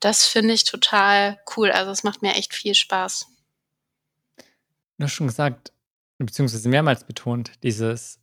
das 0.00 0.26
finde 0.26 0.54
ich 0.54 0.64
total 0.64 1.38
cool. 1.56 1.70
Also 1.70 1.90
es 1.90 2.04
macht 2.04 2.22
mir 2.22 2.34
echt 2.34 2.54
viel 2.54 2.74
Spaß. 2.74 3.28
Du 4.98 5.04
hast 5.04 5.12
schon 5.12 5.26
gesagt, 5.26 5.72
beziehungsweise 6.18 6.68
mehrmals 6.68 7.04
betont, 7.04 7.52
dieses 7.62 8.20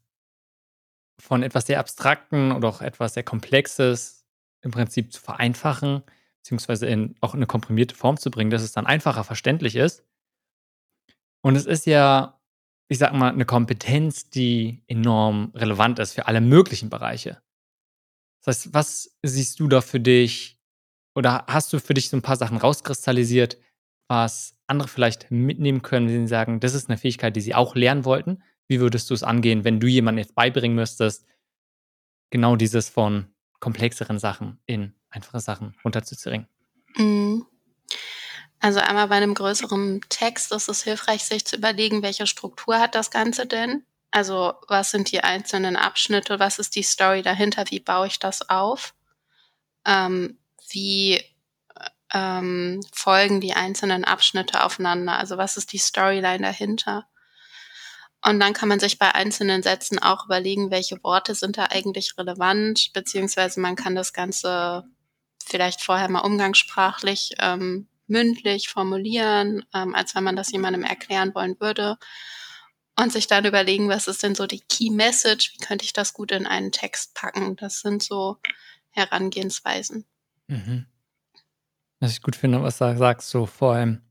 von 1.19 1.43
etwas 1.43 1.67
sehr 1.67 1.79
Abstrakten 1.79 2.51
oder 2.51 2.67
auch 2.67 2.81
etwas 2.81 3.13
sehr 3.13 3.23
Komplexes 3.23 4.25
im 4.61 4.71
Prinzip 4.71 5.13
zu 5.13 5.21
vereinfachen, 5.21 6.03
beziehungsweise 6.41 6.87
in, 6.87 7.15
auch 7.21 7.33
in 7.33 7.39
eine 7.39 7.47
komprimierte 7.47 7.95
Form 7.95 8.17
zu 8.17 8.31
bringen, 8.31 8.49
dass 8.49 8.63
es 8.63 8.71
dann 8.71 8.85
einfacher 8.85 9.23
verständlich 9.23 9.75
ist. 9.75 10.03
Und 11.41 11.55
es 11.55 11.65
ist 11.65 11.85
ja, 11.85 12.39
ich 12.87 12.97
sag 12.97 13.13
mal, 13.13 13.31
eine 13.31 13.45
Kompetenz, 13.45 14.29
die 14.29 14.83
enorm 14.87 15.51
relevant 15.53 15.99
ist 15.99 16.13
für 16.13 16.27
alle 16.27 16.41
möglichen 16.41 16.89
Bereiche. 16.89 17.41
Das 18.41 18.57
heißt, 18.57 18.73
was 18.73 19.17
siehst 19.21 19.59
du 19.59 19.67
da 19.67 19.81
für 19.81 19.99
dich 19.99 20.59
oder 21.15 21.45
hast 21.47 21.71
du 21.73 21.79
für 21.79 21.93
dich 21.93 22.09
so 22.09 22.17
ein 22.17 22.21
paar 22.21 22.37
Sachen 22.37 22.57
rauskristallisiert, 22.57 23.57
was 24.07 24.55
andere 24.67 24.87
vielleicht 24.87 25.31
mitnehmen 25.31 25.81
können, 25.81 26.07
wenn 26.07 26.27
sie 26.27 26.31
sagen, 26.31 26.59
das 26.59 26.73
ist 26.73 26.89
eine 26.89 26.97
Fähigkeit, 26.97 27.35
die 27.35 27.41
sie 27.41 27.55
auch 27.55 27.75
lernen 27.75 28.05
wollten? 28.05 28.43
Wie 28.67 28.79
würdest 28.79 29.09
du 29.09 29.13
es 29.13 29.23
angehen, 29.23 29.63
wenn 29.63 29.79
du 29.79 29.87
jemandem 29.87 30.23
jetzt 30.23 30.35
beibringen 30.35 30.75
müsstest, 30.75 31.25
genau 32.29 32.55
dieses 32.55 32.89
von 32.89 33.27
komplexeren 33.59 34.19
Sachen 34.19 34.59
in 34.65 34.93
einfache 35.09 35.39
Sachen 35.39 35.75
runterzuzeringen? 35.83 36.47
Mhm. 36.95 37.45
Also 38.59 38.79
einmal 38.79 39.09
bei 39.09 39.15
einem 39.15 39.33
größeren 39.33 40.01
Text 40.07 40.53
ist 40.53 40.69
es 40.69 40.83
hilfreich, 40.83 41.23
sich 41.25 41.45
zu 41.45 41.57
überlegen, 41.57 42.01
welche 42.01 42.25
Struktur 42.25 42.79
hat 42.79 42.95
das 42.95 43.11
Ganze 43.11 43.45
denn? 43.45 43.85
Also 44.09 44.53
was 44.67 44.91
sind 44.91 45.11
die 45.11 45.21
einzelnen 45.21 45.75
Abschnitte? 45.75 46.39
Was 46.39 46.59
ist 46.59 46.75
die 46.75 46.83
Story 46.83 47.23
dahinter? 47.23 47.65
Wie 47.69 47.79
baue 47.79 48.07
ich 48.07 48.19
das 48.19 48.49
auf? 48.49 48.93
Ähm, 49.85 50.37
wie 50.69 51.21
ähm, 52.13 52.81
folgen 52.93 53.41
die 53.41 53.53
einzelnen 53.53 54.05
Abschnitte 54.05 54.63
aufeinander? 54.63 55.17
Also 55.17 55.37
was 55.37 55.57
ist 55.57 55.73
die 55.73 55.77
Storyline 55.77 56.41
dahinter? 56.43 57.07
Und 58.25 58.39
dann 58.39 58.53
kann 58.53 58.69
man 58.69 58.79
sich 58.79 58.99
bei 58.99 59.13
einzelnen 59.13 59.63
Sätzen 59.63 59.99
auch 59.99 60.25
überlegen, 60.25 60.71
welche 60.71 61.03
Worte 61.03 61.35
sind 61.35 61.57
da 61.57 61.65
eigentlich 61.65 62.17
relevant, 62.17 62.91
beziehungsweise 62.93 63.59
man 63.59 63.75
kann 63.75 63.95
das 63.95 64.13
Ganze 64.13 64.83
vielleicht 65.45 65.81
vorher 65.83 66.09
mal 66.09 66.21
umgangssprachlich 66.21 67.31
ähm, 67.39 67.89
mündlich 68.07 68.69
formulieren, 68.69 69.65
ähm, 69.73 69.93
als 69.93 70.15
wenn 70.15 70.23
man 70.23 70.37
das 70.37 70.51
jemandem 70.51 70.83
erklären 70.83 71.35
wollen 71.35 71.59
würde. 71.59 71.97
Und 72.95 73.11
sich 73.11 73.27
dann 73.27 73.45
überlegen, 73.45 73.89
was 73.89 74.07
ist 74.07 74.23
denn 74.23 74.35
so 74.35 74.45
die 74.45 74.61
Key 74.61 74.91
Message, 74.91 75.53
wie 75.53 75.65
könnte 75.65 75.83
ich 75.83 75.93
das 75.93 76.13
gut 76.13 76.31
in 76.31 76.45
einen 76.45 76.71
Text 76.71 77.15
packen. 77.15 77.55
Das 77.55 77.81
sind 77.81 78.03
so 78.03 78.37
Herangehensweisen. 78.91 80.05
Mhm. 80.47 80.85
Was 81.99 82.11
ich 82.11 82.21
gut 82.21 82.35
finde, 82.35 82.61
was 82.61 82.77
du 82.77 82.97
sagst, 82.97 83.29
so 83.29 83.45
vor 83.45 83.75
allem 83.75 84.01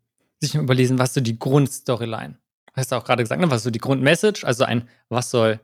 sich 0.40 0.54
überlesen, 0.54 0.98
was 0.98 1.14
so 1.14 1.20
die 1.20 1.38
Grundstoryline. 1.38 2.38
Hast 2.74 2.90
du 2.90 2.96
auch 2.96 3.04
gerade 3.04 3.22
gesagt, 3.22 3.40
ne? 3.40 3.50
was 3.50 3.62
so 3.62 3.70
die 3.70 3.78
Grundmessage, 3.78 4.46
also 4.46 4.64
ein, 4.64 4.88
was 5.08 5.30
soll, 5.30 5.60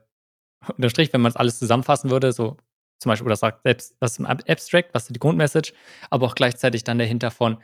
unterstrich, 0.77 1.13
wenn 1.13 1.21
man 1.21 1.31
es 1.31 1.37
alles 1.37 1.59
zusammenfassen 1.59 2.11
würde, 2.11 2.33
so 2.33 2.57
zum 3.01 3.11
Beispiel, 3.11 3.27
oder 3.27 3.37
sagt 3.37 3.63
selbst, 3.63 3.97
was 4.01 4.19
im 4.19 4.27
Abstract, 4.27 4.93
was 4.93 5.05
ist 5.05 5.15
die 5.15 5.21
Grundmessage, 5.21 5.73
aber 6.11 6.27
auch 6.27 6.35
gleichzeitig 6.35 6.85
dann 6.85 6.99
dahinter 6.99 7.31
von, 7.31 7.59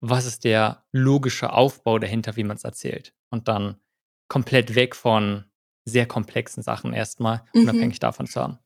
was 0.00 0.26
ist 0.26 0.44
der 0.44 0.84
logische 0.92 1.52
Aufbau 1.52 1.98
dahinter, 1.98 2.36
wie 2.36 2.44
man 2.44 2.56
es 2.56 2.64
erzählt. 2.64 3.14
Und 3.30 3.48
dann 3.48 3.76
komplett 4.28 4.74
weg 4.74 4.94
von 4.96 5.44
sehr 5.86 6.06
komplexen 6.06 6.62
Sachen 6.62 6.92
erstmal, 6.92 7.42
mhm. 7.52 7.62
unabhängig 7.62 8.00
davon 8.00 8.26
zu 8.26 8.40
haben. 8.40 8.58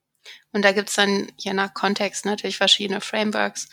Und 0.51 0.63
da 0.65 0.71
gibt 0.71 0.89
es 0.89 0.95
dann 0.95 1.31
je 1.37 1.53
nach 1.53 1.73
Kontext 1.73 2.25
natürlich 2.25 2.57
verschiedene 2.57 3.01
Frameworks. 3.01 3.69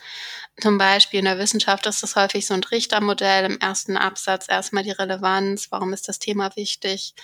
Zum 0.60 0.78
Beispiel 0.78 1.20
in 1.20 1.24
der 1.24 1.38
Wissenschaft 1.38 1.86
ist 1.86 2.02
das 2.02 2.16
häufig 2.16 2.46
so 2.46 2.54
ein 2.54 2.64
Richtermodell. 2.64 3.44
Im 3.44 3.58
ersten 3.58 3.96
Absatz 3.96 4.46
erstmal 4.48 4.84
die 4.84 4.90
Relevanz, 4.90 5.68
warum 5.70 5.92
ist 5.92 6.08
das 6.08 6.18
Thema 6.18 6.54
wichtig, 6.56 7.14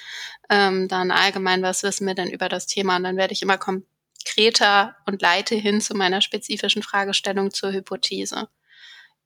ähm, 0.50 0.88
dann 0.88 1.10
allgemein, 1.10 1.62
was 1.62 1.82
wissen 1.82 2.06
wir 2.06 2.14
denn 2.14 2.30
über 2.30 2.48
das 2.48 2.66
Thema. 2.66 2.96
Und 2.96 3.04
dann 3.04 3.16
werde 3.16 3.34
ich 3.34 3.42
immer 3.42 3.58
konkreter 3.58 4.96
und 5.06 5.22
leite 5.22 5.54
hin 5.54 5.80
zu 5.80 5.94
meiner 5.94 6.20
spezifischen 6.22 6.82
Fragestellung 6.82 7.52
zur 7.52 7.72
Hypothese 7.72 8.48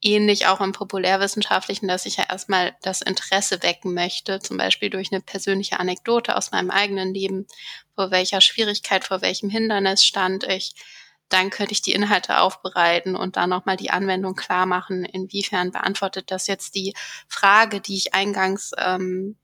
ähnlich 0.02 0.46
auch 0.46 0.60
im 0.60 0.72
Populärwissenschaftlichen, 0.72 1.88
dass 1.88 2.06
ich 2.06 2.16
ja 2.16 2.24
erstmal 2.28 2.76
das 2.82 3.02
Interesse 3.02 3.62
wecken 3.62 3.94
möchte, 3.94 4.40
zum 4.40 4.56
Beispiel 4.56 4.90
durch 4.90 5.12
eine 5.12 5.20
persönliche 5.20 5.80
Anekdote 5.80 6.36
aus 6.36 6.52
meinem 6.52 6.70
eigenen 6.70 7.14
Leben, 7.14 7.46
vor 7.96 8.12
welcher 8.12 8.40
Schwierigkeit, 8.40 9.04
vor 9.04 9.22
welchem 9.22 9.50
Hindernis 9.50 10.04
stand 10.04 10.44
ich. 10.44 10.74
Dann 11.28 11.50
könnte 11.50 11.72
ich 11.72 11.82
die 11.82 11.92
Inhalte 11.92 12.38
aufbereiten 12.38 13.16
und 13.16 13.36
dann 13.36 13.50
nochmal 13.50 13.76
die 13.76 13.90
Anwendung 13.90 14.36
klar 14.36 14.64
machen, 14.64 15.04
inwiefern 15.04 15.72
beantwortet 15.72 16.30
das 16.30 16.46
jetzt 16.46 16.76
die 16.76 16.94
Frage, 17.26 17.80
die 17.80 17.96
ich 17.96 18.14
eingangs 18.14 18.70
ähm, 18.78 19.36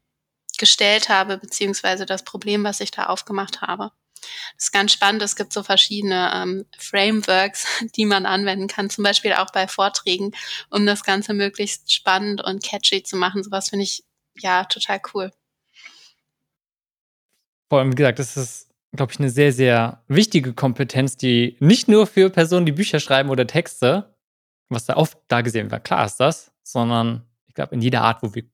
gestellt 0.58 1.08
habe, 1.08 1.38
beziehungsweise 1.38 2.06
das 2.06 2.22
Problem, 2.22 2.62
was 2.62 2.78
ich 2.80 2.92
da 2.92 3.06
aufgemacht 3.06 3.62
habe. 3.62 3.90
Das 4.56 4.66
ist 4.66 4.72
ganz 4.72 4.92
spannend. 4.92 5.22
Es 5.22 5.34
gibt 5.34 5.52
so 5.52 5.64
verschiedene 5.64 6.30
ähm, 6.32 6.66
Frameworks, 6.78 7.66
die 7.96 8.04
man 8.04 8.26
anwenden 8.26 8.68
kann, 8.68 8.90
zum 8.90 9.02
Beispiel 9.02 9.32
auch 9.32 9.50
bei 9.50 9.66
Vorträgen, 9.66 10.32
um 10.70 10.86
das 10.86 11.02
Ganze 11.02 11.34
möglichst 11.34 11.92
spannend 11.92 12.42
und 12.44 12.62
catchy 12.62 13.02
zu 13.02 13.16
machen. 13.16 13.42
Sowas 13.42 13.70
finde 13.70 13.84
ich 13.84 14.04
ja 14.36 14.64
total 14.64 15.00
cool. 15.14 15.32
Vor 17.72 17.78
allem, 17.78 17.92
wie 17.92 17.96
gesagt, 17.96 18.18
das 18.18 18.36
ist, 18.36 18.68
glaube 18.94 19.12
ich, 19.12 19.18
eine 19.18 19.30
sehr, 19.30 19.50
sehr 19.50 20.04
wichtige 20.06 20.52
Kompetenz, 20.52 21.16
die 21.16 21.56
nicht 21.58 21.88
nur 21.88 22.06
für 22.06 22.28
Personen, 22.28 22.66
die 22.66 22.72
Bücher 22.72 23.00
schreiben 23.00 23.30
oder 23.30 23.46
Texte, 23.46 24.14
was 24.68 24.84
da 24.84 24.98
oft 24.98 25.16
da 25.28 25.40
gesehen 25.40 25.70
wird, 25.70 25.82
klar 25.82 26.04
ist 26.04 26.16
das, 26.16 26.52
sondern 26.62 27.26
ich 27.46 27.54
glaube, 27.54 27.74
in 27.74 27.80
jeder 27.80 28.02
Art, 28.02 28.22
wo 28.22 28.34
wir 28.34 28.44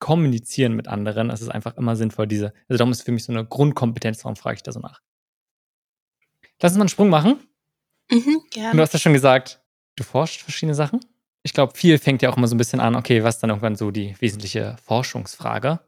kommunizieren 0.00 0.74
mit 0.74 0.88
anderen, 0.88 1.30
ist 1.30 1.40
es 1.40 1.48
einfach 1.48 1.76
immer 1.76 1.94
sinnvoll, 1.94 2.26
diese, 2.26 2.46
also 2.68 2.78
darum 2.78 2.90
ist 2.90 3.02
für 3.02 3.12
mich 3.12 3.22
so 3.22 3.32
eine 3.32 3.46
Grundkompetenz, 3.46 4.18
darum 4.18 4.34
frage 4.34 4.56
ich 4.56 4.64
da 4.64 4.72
so 4.72 4.80
nach. 4.80 5.00
Lass 6.60 6.72
uns 6.72 6.78
mal 6.78 6.82
einen 6.82 6.88
Sprung 6.88 7.10
machen. 7.10 7.46
Mhm, 8.10 8.42
gerne. 8.50 8.76
Du 8.76 8.82
hast 8.82 8.92
ja 8.92 8.98
schon 8.98 9.12
gesagt, 9.12 9.62
du 9.94 10.02
forschst 10.02 10.42
verschiedene 10.42 10.74
Sachen. 10.74 10.98
Ich 11.44 11.52
glaube, 11.52 11.76
viel 11.76 11.96
fängt 11.98 12.22
ja 12.22 12.28
auch 12.28 12.36
immer 12.36 12.48
so 12.48 12.56
ein 12.56 12.58
bisschen 12.58 12.80
an, 12.80 12.96
okay, 12.96 13.22
was 13.22 13.36
ist 13.36 13.40
dann 13.42 13.50
irgendwann 13.50 13.76
so 13.76 13.92
die 13.92 14.20
wesentliche 14.20 14.74
Forschungsfrage? 14.82 15.78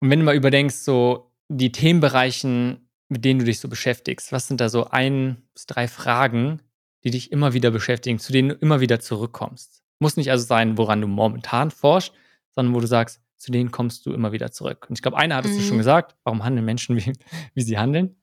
Und 0.00 0.10
wenn 0.10 0.18
du 0.18 0.24
mal 0.24 0.34
überdenkst, 0.34 0.76
so 0.76 1.25
die 1.48 1.72
Themenbereichen, 1.72 2.88
mit 3.08 3.24
denen 3.24 3.40
du 3.40 3.46
dich 3.46 3.60
so 3.60 3.68
beschäftigst, 3.68 4.32
was 4.32 4.48
sind 4.48 4.60
da 4.60 4.68
so 4.68 4.88
ein 4.90 5.42
bis 5.54 5.66
drei 5.66 5.88
Fragen, 5.88 6.60
die 7.04 7.10
dich 7.10 7.30
immer 7.30 7.52
wieder 7.52 7.70
beschäftigen, 7.70 8.18
zu 8.18 8.32
denen 8.32 8.50
du 8.50 8.54
immer 8.56 8.80
wieder 8.80 9.00
zurückkommst? 9.00 9.82
Muss 9.98 10.16
nicht 10.16 10.30
also 10.30 10.44
sein, 10.44 10.76
woran 10.76 11.00
du 11.00 11.06
momentan 11.06 11.70
forschst, 11.70 12.12
sondern 12.50 12.74
wo 12.74 12.80
du 12.80 12.86
sagst, 12.86 13.20
zu 13.36 13.52
denen 13.52 13.70
kommst 13.70 14.06
du 14.06 14.12
immer 14.12 14.32
wieder 14.32 14.50
zurück. 14.50 14.86
Und 14.88 14.98
ich 14.98 15.02
glaube, 15.02 15.18
eine 15.18 15.36
hattest 15.36 15.54
mhm. 15.54 15.58
du 15.58 15.64
schon 15.64 15.78
gesagt, 15.78 16.16
warum 16.24 16.44
handeln 16.44 16.64
Menschen, 16.64 16.96
wie, 16.96 17.12
wie 17.54 17.62
sie 17.62 17.78
handeln? 17.78 18.16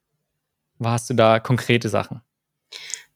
Hast 0.83 1.09
du 1.09 1.13
da 1.13 1.39
konkrete 1.39 1.87
Sachen? 1.87 2.21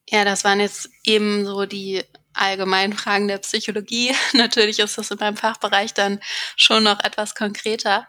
Ja, 0.08 0.24
das 0.24 0.44
waren 0.44 0.60
jetzt 0.60 0.88
eben 1.04 1.44
so 1.44 1.66
die 1.66 2.02
allgemeinen 2.34 2.92
Fragen 2.92 3.28
der 3.28 3.38
Psychologie. 3.38 4.14
Natürlich 4.32 4.78
ist 4.78 4.98
das 4.98 5.10
in 5.10 5.18
meinem 5.18 5.36
Fachbereich 5.36 5.94
dann 5.94 6.20
schon 6.56 6.84
noch 6.84 7.02
etwas 7.04 7.34
konkreter. 7.34 8.06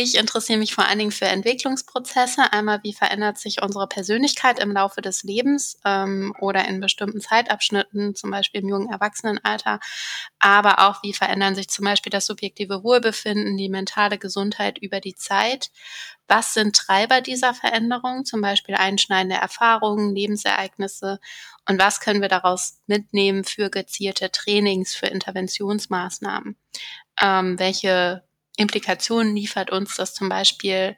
Ich 0.00 0.14
interessiere 0.14 0.60
mich 0.60 0.74
vor 0.74 0.86
allen 0.86 1.00
Dingen 1.00 1.10
für 1.10 1.24
Entwicklungsprozesse. 1.24 2.52
Einmal, 2.52 2.84
wie 2.84 2.92
verändert 2.92 3.36
sich 3.36 3.60
unsere 3.62 3.88
Persönlichkeit 3.88 4.60
im 4.60 4.70
Laufe 4.70 5.00
des 5.00 5.24
Lebens 5.24 5.76
ähm, 5.84 6.32
oder 6.40 6.68
in 6.68 6.78
bestimmten 6.78 7.20
Zeitabschnitten, 7.20 8.14
zum 8.14 8.30
Beispiel 8.30 8.60
im 8.60 8.68
jungen 8.68 8.88
Erwachsenenalter. 8.92 9.80
Aber 10.38 10.88
auch, 10.88 11.02
wie 11.02 11.12
verändern 11.12 11.56
sich 11.56 11.68
zum 11.68 11.84
Beispiel 11.84 12.10
das 12.10 12.26
subjektive 12.26 12.84
Wohlbefinden, 12.84 13.56
die 13.56 13.68
mentale 13.68 14.18
Gesundheit 14.18 14.78
über 14.78 15.00
die 15.00 15.16
Zeit. 15.16 15.72
Was 16.28 16.54
sind 16.54 16.76
Treiber 16.76 17.20
dieser 17.20 17.52
Veränderung, 17.52 18.24
zum 18.24 18.40
Beispiel 18.40 18.76
einschneidende 18.76 19.34
Erfahrungen, 19.36 20.14
Lebensereignisse 20.14 21.18
und 21.68 21.78
was 21.78 22.00
können 22.00 22.22
wir 22.22 22.28
daraus 22.28 22.80
mitnehmen 22.86 23.44
für 23.44 23.68
gezielte 23.68 24.32
Trainings, 24.32 24.94
für 24.94 25.06
Interventionsmaßnahmen? 25.06 26.56
Ähm, 27.20 27.58
welche 27.58 28.24
Implikationen 28.56 29.36
liefert 29.36 29.70
uns 29.70 29.96
das 29.96 30.14
zum 30.14 30.30
Beispiel 30.30 30.96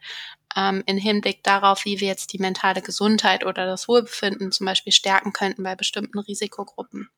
ähm, 0.56 0.84
in 0.86 0.96
Hinblick 0.96 1.42
darauf, 1.42 1.84
wie 1.84 1.98
wir 1.98 2.06
jetzt 2.06 2.32
die 2.32 2.38
mentale 2.38 2.82
Gesundheit 2.82 3.44
oder 3.44 3.66
das 3.66 3.88
Wohlbefinden 3.88 4.52
zum 4.52 4.64
Beispiel 4.64 4.92
stärken 4.92 5.32
könnten 5.32 5.64
bei 5.64 5.74
bestimmten 5.74 6.20
Risikogruppen? 6.20 7.10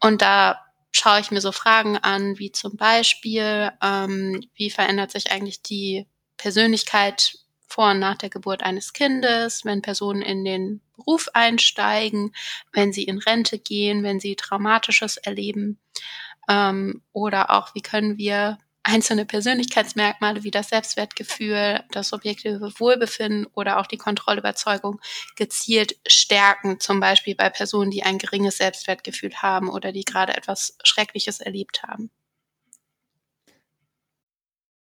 Und 0.00 0.20
da 0.20 0.60
schaue 0.92 1.20
ich 1.20 1.30
mir 1.30 1.40
so 1.40 1.52
Fragen 1.52 1.96
an, 1.96 2.38
wie 2.38 2.52
zum 2.52 2.76
Beispiel, 2.76 3.72
ähm, 3.82 4.44
wie 4.54 4.70
verändert 4.70 5.12
sich 5.12 5.32
eigentlich 5.32 5.62
die 5.62 6.06
Persönlichkeit 6.36 7.38
vor 7.70 7.92
und 7.92 8.00
nach 8.00 8.16
der 8.16 8.30
Geburt 8.30 8.62
eines 8.62 8.92
Kindes, 8.92 9.64
wenn 9.64 9.82
Personen 9.82 10.22
in 10.22 10.44
den 10.44 10.80
Beruf 10.96 11.28
einsteigen, 11.32 12.34
wenn 12.72 12.92
sie 12.92 13.04
in 13.04 13.18
Rente 13.18 13.58
gehen, 13.58 14.02
wenn 14.02 14.20
sie 14.20 14.36
Traumatisches 14.36 15.16
erleben. 15.16 15.78
Ähm, 16.48 17.02
oder 17.12 17.50
auch, 17.50 17.74
wie 17.74 17.82
können 17.82 18.18
wir 18.18 18.58
einzelne 18.82 19.26
Persönlichkeitsmerkmale 19.26 20.42
wie 20.42 20.50
das 20.50 20.70
Selbstwertgefühl, 20.70 21.84
das 21.90 22.08
subjektive 22.08 22.72
Wohlbefinden 22.78 23.46
oder 23.54 23.78
auch 23.78 23.86
die 23.86 23.98
Kontrollüberzeugung 23.98 25.00
gezielt 25.36 25.96
stärken, 26.06 26.80
zum 26.80 26.98
Beispiel 27.00 27.34
bei 27.34 27.50
Personen, 27.50 27.90
die 27.90 28.02
ein 28.02 28.18
geringes 28.18 28.56
Selbstwertgefühl 28.56 29.34
haben 29.36 29.68
oder 29.68 29.92
die 29.92 30.04
gerade 30.04 30.36
etwas 30.36 30.76
Schreckliches 30.82 31.40
erlebt 31.40 31.82
haben. 31.82 32.10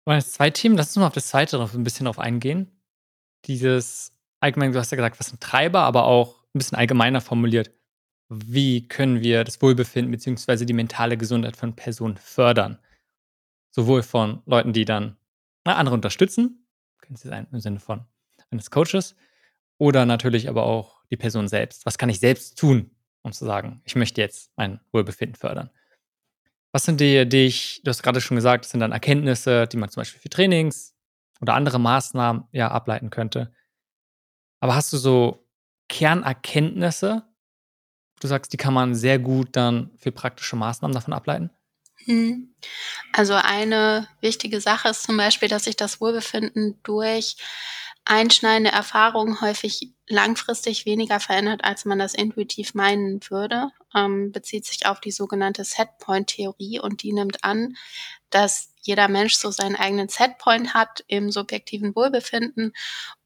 Jetzt 0.09 0.35
zwei 0.35 0.51
Themen, 0.51 0.77
lass 0.77 0.89
uns 0.89 0.97
mal 0.97 1.09
auf 1.09 1.15
das 1.15 1.29
zweite 1.29 1.59
noch 1.59 1.75
ein 1.75 1.83
bisschen 1.83 2.05
drauf 2.05 2.21
eingehen. 2.21 2.71
Dieses 3.47 4.13
allgemein, 4.41 4.73
du 4.73 4.79
hast 4.79 4.91
ja 4.91 4.97
gesagt, 4.97 5.21
was 5.21 5.29
sind 5.29 5.41
Treiber, 5.41 5.81
aber 5.81 6.05
auch 6.05 6.43
ein 6.55 6.59
bisschen 6.59 6.79
allgemeiner 6.79 7.21
formuliert. 7.21 7.71
Wie 8.29 8.89
können 8.89 9.21
wir 9.21 9.45
das 9.45 9.63
Wohlbefinden 9.63 10.11
bzw. 10.11 10.65
die 10.65 10.73
mentale 10.73 11.17
Gesundheit 11.17 11.57
von 11.57 11.77
Personen 11.77 12.17
fördern? 12.17 12.79
Sowohl 13.71 14.03
von 14.03 14.43
Leuten, 14.47 14.73
die 14.73 14.85
dann 14.85 15.17
andere 15.65 15.95
unterstützen, 15.95 16.67
können 17.01 17.17
sie 17.17 17.29
sein 17.29 17.47
im 17.53 17.61
Sinne 17.61 17.79
von 17.79 18.05
eines 18.51 18.71
Coaches, 18.71 19.15
oder 19.79 20.07
natürlich 20.07 20.49
aber 20.49 20.65
auch 20.65 21.05
die 21.11 21.17
Person 21.17 21.47
selbst. 21.47 21.85
Was 21.87 21.99
kann 21.99 22.09
ich 22.09 22.21
selbst 22.21 22.59
tun, 22.59 22.91
um 23.23 23.33
zu 23.33 23.45
sagen, 23.45 23.83
ich 23.85 23.95
möchte 23.95 24.21
jetzt 24.21 24.51
mein 24.57 24.81
Wohlbefinden 24.93 25.37
fördern? 25.37 25.71
Was 26.73 26.85
sind 26.85 27.01
die, 27.01 27.29
die 27.29 27.47
ich, 27.47 27.83
du 27.85 27.91
hast 27.91 28.03
gerade 28.03 28.21
schon 28.21 28.37
gesagt, 28.37 28.65
das 28.65 28.71
sind 28.71 28.81
dann 28.81 28.93
Erkenntnisse, 28.93 29.67
die 29.67 29.77
man 29.77 29.91
zum 29.91 30.01
Beispiel 30.01 30.21
für 30.21 30.31
Trainings 30.31 30.96
oder 31.41 31.55
andere 31.55 31.79
Maßnahmen 31.79 32.45
ja 32.53 32.71
ableiten 32.71 33.11
könnte. 33.11 33.53
Aber 34.61 34.75
hast 34.75 34.93
du 34.93 34.97
so 34.97 35.47
Kernerkenntnisse, 35.89 37.23
du 38.21 38.27
sagst, 38.29 38.53
die 38.53 38.57
kann 38.57 38.75
man 38.75 38.95
sehr 38.95 39.19
gut 39.19 39.51
dann 39.53 39.91
für 39.97 40.13
praktische 40.13 40.57
Maßnahmen 40.57 40.95
davon 40.95 41.13
ableiten? 41.13 41.51
Mhm. 42.07 42.55
Also 43.13 43.35
eine 43.35 44.09
wichtige 44.21 44.61
Sache 44.61 44.89
ist 44.89 45.05
zum 45.05 45.17
Beispiel, 45.17 45.49
dass 45.49 45.65
sich 45.65 45.77
das 45.77 46.01
Wohlbefinden 46.01 46.79
durch 46.83 47.37
einschneidende 48.05 48.71
Erfahrungen 48.71 49.41
häufig 49.41 49.93
langfristig 50.07 50.87
weniger 50.87 51.19
verändert, 51.19 51.65
als 51.65 51.85
man 51.85 51.99
das 51.99 52.15
intuitiv 52.15 52.75
meinen 52.75 53.21
würde, 53.29 53.71
ähm, 53.95 54.31
bezieht 54.31 54.65
sich 54.65 54.87
auf 54.87 55.01
die 55.01 55.11
sogenannte 55.11 55.65
Setpoint-Theorie 55.65 56.79
und 56.79 57.03
die 57.03 57.13
nimmt 57.13 57.43
an, 57.43 57.77
dass 58.31 58.73
jeder 58.87 59.09
Mensch 59.09 59.35
so 59.35 59.51
seinen 59.51 59.77
eigenen 59.77 60.09
Setpoint 60.09 60.75
hat 60.75 61.05
im 61.09 61.31
subjektiven 61.31 61.95
Wohlbefinden 61.95 62.73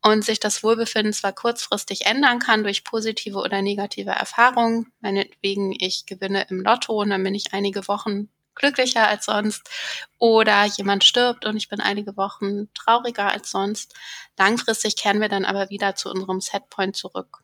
und 0.02 0.25
sich 0.25 0.40
das 0.40 0.62
Wohlbefinden 0.62 1.12
zwar 1.12 1.33
kurzfristig 1.33 2.07
ändern 2.07 2.38
kann 2.38 2.62
durch 2.62 2.85
positive 2.85 3.38
oder 3.38 3.62
negative 3.62 4.11
Erfahrungen, 4.11 4.93
meinetwegen 5.00 5.75
ich 5.79 6.07
gewinne 6.07 6.47
im 6.49 6.61
Lotto 6.61 7.00
und 7.00 7.11
dann 7.11 7.23
bin 7.23 7.35
ich 7.35 7.52
einige 7.52 7.87
Wochen 7.88 8.29
glücklicher 8.55 9.09
als 9.09 9.26
sonst 9.26 9.71
oder 10.19 10.64
jemand 10.64 11.05
stirbt 11.05 11.45
und 11.47 11.57
ich 11.57 11.69
bin 11.69 11.81
einige 11.81 12.17
Wochen 12.17 12.73
trauriger 12.75 13.31
als 13.31 13.50
sonst. 13.50 13.95
Langfristig 14.38 14.97
kehren 14.97 15.21
wir 15.21 15.29
dann 15.29 15.45
aber 15.45 15.71
wieder 15.71 15.95
zu 15.95 16.11
unserem 16.11 16.40
Setpoint 16.40 16.97
zurück. 16.97 17.38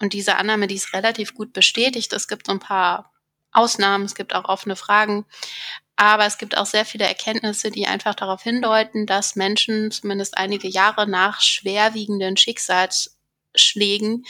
Und 0.00 0.12
diese 0.12 0.36
Annahme, 0.36 0.66
die 0.66 0.76
ist 0.76 0.92
relativ 0.94 1.34
gut 1.34 1.52
bestätigt. 1.52 2.12
Es 2.12 2.28
gibt 2.28 2.46
so 2.46 2.52
ein 2.52 2.60
paar 2.60 3.12
Ausnahmen, 3.52 4.04
es 4.04 4.14
gibt 4.14 4.34
auch 4.34 4.44
offene 4.44 4.76
Fragen, 4.76 5.26
aber 6.00 6.26
es 6.26 6.38
gibt 6.38 6.56
auch 6.56 6.64
sehr 6.64 6.84
viele 6.84 7.06
Erkenntnisse, 7.06 7.72
die 7.72 7.88
einfach 7.88 8.14
darauf 8.14 8.40
hindeuten, 8.40 9.04
dass 9.04 9.34
Menschen 9.34 9.90
zumindest 9.90 10.38
einige 10.38 10.68
Jahre 10.68 11.08
nach 11.08 11.40
schwerwiegenden 11.40 12.36
Schicksalsschlägen 12.36 14.24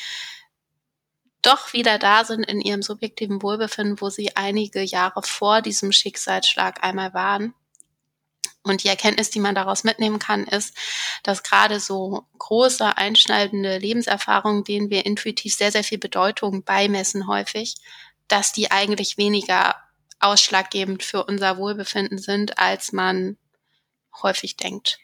doch 1.42 1.75
wieder 1.75 1.98
da 1.98 2.25
sind 2.25 2.44
in 2.44 2.62
ihrem 2.62 2.80
subjektiven 2.80 3.42
Wohlbefinden, 3.42 4.00
wo 4.00 4.08
sie 4.08 4.34
einige 4.34 4.80
Jahre 4.80 5.22
vor 5.22 5.60
diesem 5.60 5.92
Schicksalsschlag 5.92 6.82
einmal 6.82 7.12
waren. 7.12 7.52
Und 8.62 8.82
die 8.82 8.88
Erkenntnis, 8.88 9.28
die 9.28 9.38
man 9.38 9.54
daraus 9.54 9.84
mitnehmen 9.84 10.18
kann, 10.18 10.44
ist, 10.44 10.75
dass 11.22 11.42
gerade 11.42 11.80
so 11.80 12.25
große, 12.38 12.97
einschneidende 12.97 13.76
Lebenserfahrungen, 13.76 14.64
denen 14.64 14.88
wir 14.88 15.04
intuitiv 15.04 15.54
sehr, 15.54 15.71
sehr 15.71 15.84
viel 15.84 15.99
Bedeutung 15.99 16.64
beimessen 16.64 17.28
häufig, 17.28 17.75
dass 18.26 18.52
die 18.52 18.71
eigentlich 18.71 19.19
weniger 19.19 19.76
ausschlaggebend 20.21 21.02
für 21.02 21.25
unser 21.25 21.59
Wohlbefinden 21.59 22.19
sind, 22.19 22.59
als 22.59 22.93
man 22.93 23.37
häufig 24.23 24.57
denkt. 24.57 24.99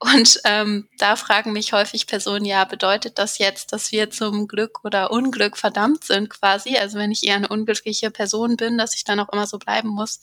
Und 0.00 0.40
ähm, 0.44 0.88
da 0.98 1.16
fragen 1.16 1.52
mich 1.52 1.72
häufig 1.72 2.06
Personen, 2.06 2.44
ja, 2.44 2.64
bedeutet 2.64 3.18
das 3.18 3.38
jetzt, 3.38 3.72
dass 3.72 3.90
wir 3.90 4.10
zum 4.10 4.46
Glück 4.46 4.84
oder 4.84 5.10
Unglück 5.10 5.56
verdammt 5.56 6.04
sind 6.04 6.30
quasi? 6.30 6.76
Also 6.76 6.98
wenn 6.98 7.10
ich 7.10 7.24
eher 7.24 7.34
eine 7.34 7.48
unglückliche 7.48 8.12
Person 8.12 8.56
bin, 8.56 8.78
dass 8.78 8.94
ich 8.94 9.02
dann 9.02 9.18
auch 9.18 9.28
immer 9.30 9.48
so 9.48 9.58
bleiben 9.58 9.88
muss. 9.88 10.20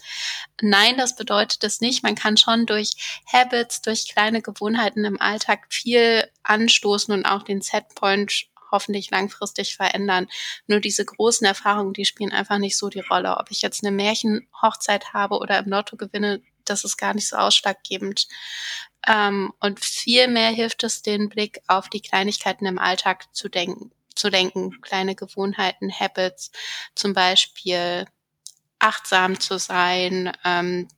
Nein, 0.61 0.95
das 0.97 1.17
bedeutet 1.17 1.61
es 1.65 1.81
nicht. 1.81 2.03
Man 2.03 2.15
kann 2.15 2.37
schon 2.37 2.65
durch 2.65 3.21
Habits, 3.27 3.81
durch 3.81 4.07
kleine 4.07 4.41
Gewohnheiten 4.41 5.03
im 5.03 5.19
Alltag 5.19 5.65
viel 5.69 6.25
anstoßen 6.43 7.13
und 7.13 7.25
auch 7.25 7.43
den 7.43 7.59
Setpoint 7.59 8.47
hoffentlich 8.75 9.09
langfristig 9.09 9.77
verändern. 9.77 10.27
Nur 10.67 10.81
diese 10.81 11.05
großen 11.05 11.47
Erfahrungen, 11.47 11.93
die 11.93 12.03
spielen 12.03 12.33
einfach 12.33 12.57
nicht 12.57 12.77
so 12.77 12.89
die 12.89 12.99
Rolle. 12.99 13.37
Ob 13.37 13.49
ich 13.51 13.61
jetzt 13.61 13.85
eine 13.85 13.95
Märchenhochzeit 13.95 15.13
habe 15.13 15.37
oder 15.37 15.59
im 15.59 15.69
Lotto 15.69 15.95
gewinne, 15.95 16.41
das 16.65 16.83
ist 16.83 16.97
gar 16.97 17.13
nicht 17.13 17.29
so 17.29 17.37
ausschlaggebend. 17.37 18.27
Ähm, 19.07 19.53
und 19.61 19.79
vielmehr 19.79 20.49
hilft 20.49 20.83
es, 20.83 21.01
den 21.01 21.29
Blick 21.29 21.61
auf 21.67 21.89
die 21.89 22.01
Kleinigkeiten 22.01 22.65
im 22.65 22.77
Alltag 22.79 23.33
zu 23.33 23.47
denken, 23.47 23.91
zu 24.13 24.29
denken, 24.29 24.81
kleine 24.81 25.15
Gewohnheiten, 25.15 25.89
Habits, 25.89 26.51
zum 26.95 27.13
Beispiel 27.13 28.05
achtsam 28.79 29.39
zu 29.39 29.57
sein, 29.57 30.35
ähm, 30.43 30.89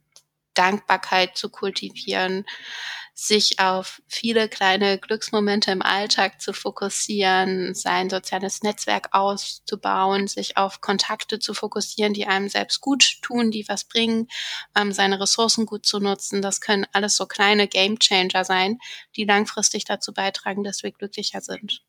Dankbarkeit 0.58 1.38
zu 1.38 1.50
kultivieren, 1.50 2.46
sich 3.19 3.58
auf 3.58 3.99
viele 4.08 4.47
kleine 4.47 4.99
Glücksmomente 4.99 5.71
im 5.71 5.82
Alltag 5.82 6.39
zu 6.39 6.53
fokussieren, 6.53 7.73
sein 7.73 8.12
soziales 8.12 8.62
Netzwerk 8.62 9.10
auszubauen, 9.12 10.27
sich 10.27 10.56
auf 10.56 10.82
Kontakte 10.82 11.39
zu 11.39 11.56
fokussieren, 11.56 12.13
die 12.13 12.27
einem 12.27 12.47
selbst 12.47 12.80
gut 12.80 13.17
tun, 13.23 13.49
die 13.49 13.67
was 13.67 13.86
bringen, 13.86 14.27
ähm, 14.77 14.91
seine 14.91 15.19
Ressourcen 15.19 15.65
gut 15.65 15.88
zu 15.88 15.99
nutzen. 15.99 16.43
Das 16.43 16.62
können 16.62 16.86
alles 16.93 17.15
so 17.15 17.25
kleine 17.25 17.67
Game 17.67 17.97
Changer 17.97 18.45
sein, 18.45 18.77
die 19.15 19.25
langfristig 19.25 19.84
dazu 19.84 20.13
beitragen, 20.13 20.63
dass 20.63 20.84
wir 20.84 20.91
glücklicher 20.91 21.41
sind. 21.41 21.82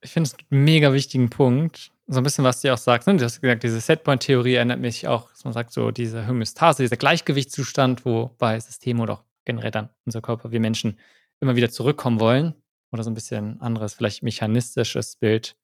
Ich 0.00 0.12
finde 0.12 0.28
es 0.28 0.36
einen 0.48 0.62
mega 0.62 0.92
wichtigen 0.92 1.28
Punkt. 1.28 1.90
So 2.06 2.18
ein 2.20 2.22
bisschen, 2.22 2.44
was 2.44 2.60
du 2.60 2.72
auch 2.72 2.78
sagst. 2.78 3.08
Ne? 3.08 3.16
Du 3.16 3.24
hast 3.24 3.40
gesagt, 3.40 3.64
diese 3.64 3.80
Setpoint-Theorie 3.80 4.54
erinnert 4.54 4.78
mich 4.78 5.08
auch, 5.08 5.28
dass 5.30 5.42
man 5.42 5.52
sagt, 5.52 5.72
so 5.72 5.90
diese 5.90 6.28
Homöostase, 6.28 6.84
dieser 6.84 6.96
Gleichgewichtszustand, 6.96 8.04
wo 8.04 8.30
bei 8.38 8.60
Systemen 8.60 9.02
oder 9.02 9.14
auch 9.14 9.24
generell 9.46 9.70
dann 9.70 9.88
unser 10.04 10.20
Körper, 10.20 10.50
wir 10.50 10.60
Menschen 10.60 10.98
immer 11.40 11.56
wieder 11.56 11.70
zurückkommen 11.70 12.20
wollen. 12.20 12.54
Oder 12.92 13.02
so 13.02 13.10
ein 13.10 13.14
bisschen 13.14 13.60
anderes, 13.60 13.94
vielleicht 13.94 14.22
mechanistisches 14.22 15.16
Bild. 15.16 15.56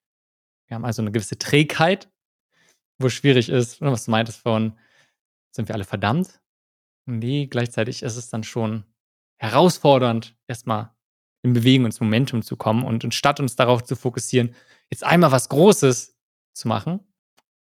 Wir 0.66 0.74
haben 0.74 0.84
also 0.84 1.02
eine 1.02 1.12
gewisse 1.12 1.38
Trägheit, 1.38 2.10
wo 2.98 3.06
es 3.06 3.12
schwierig 3.12 3.48
ist, 3.48 3.80
was 3.80 4.06
du 4.06 4.10
meintest 4.10 4.40
von, 4.40 4.78
sind 5.54 5.68
wir 5.68 5.74
alle 5.74 5.84
verdammt? 5.84 6.40
Nee, 7.06 7.46
gleichzeitig 7.46 8.02
ist 8.02 8.16
es 8.16 8.28
dann 8.28 8.44
schon 8.44 8.84
herausfordernd, 9.38 10.36
erstmal 10.46 10.94
in 11.42 11.52
Bewegung 11.52 11.86
ins 11.86 12.00
Momentum 12.00 12.42
zu 12.42 12.56
kommen 12.56 12.84
und 12.84 13.04
anstatt 13.04 13.40
uns 13.40 13.56
darauf 13.56 13.82
zu 13.84 13.96
fokussieren, 13.96 14.54
jetzt 14.90 15.04
einmal 15.04 15.32
was 15.32 15.48
Großes 15.48 16.16
zu 16.54 16.68
machen 16.68 17.00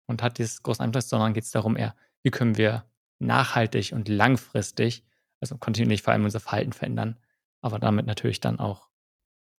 und 0.07 0.23
hat 0.23 0.39
dieses 0.39 0.63
große 0.63 0.83
Einfluss, 0.83 1.09
sondern 1.09 1.35
geht 1.35 1.45
es 1.45 1.51
darum 1.51 1.77
eher, 1.77 1.95
wie 2.23 2.31
können 2.31 2.57
wir 2.57 2.85
nachhaltig 3.19 3.93
und 3.93 4.09
langfristig 4.09 5.05
also 5.41 5.57
kontinuierlich 5.59 6.03
vor 6.03 6.13
allem 6.13 6.25
unser 6.25 6.41
Verhalten 6.41 6.73
verändern, 6.73 7.19
aber 7.61 7.79
damit 7.79 8.07
natürlich 8.07 8.41
dann 8.41 8.59
auch 8.59 8.89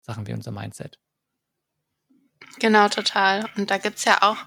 Sachen 0.02 0.28
wie 0.28 0.34
unser 0.34 0.52
Mindset. 0.52 1.00
Genau, 2.60 2.88
total. 2.88 3.50
Und 3.56 3.70
da 3.70 3.78
gibt 3.78 3.98
es 3.98 4.06
ja 4.06 4.22
auch 4.22 4.38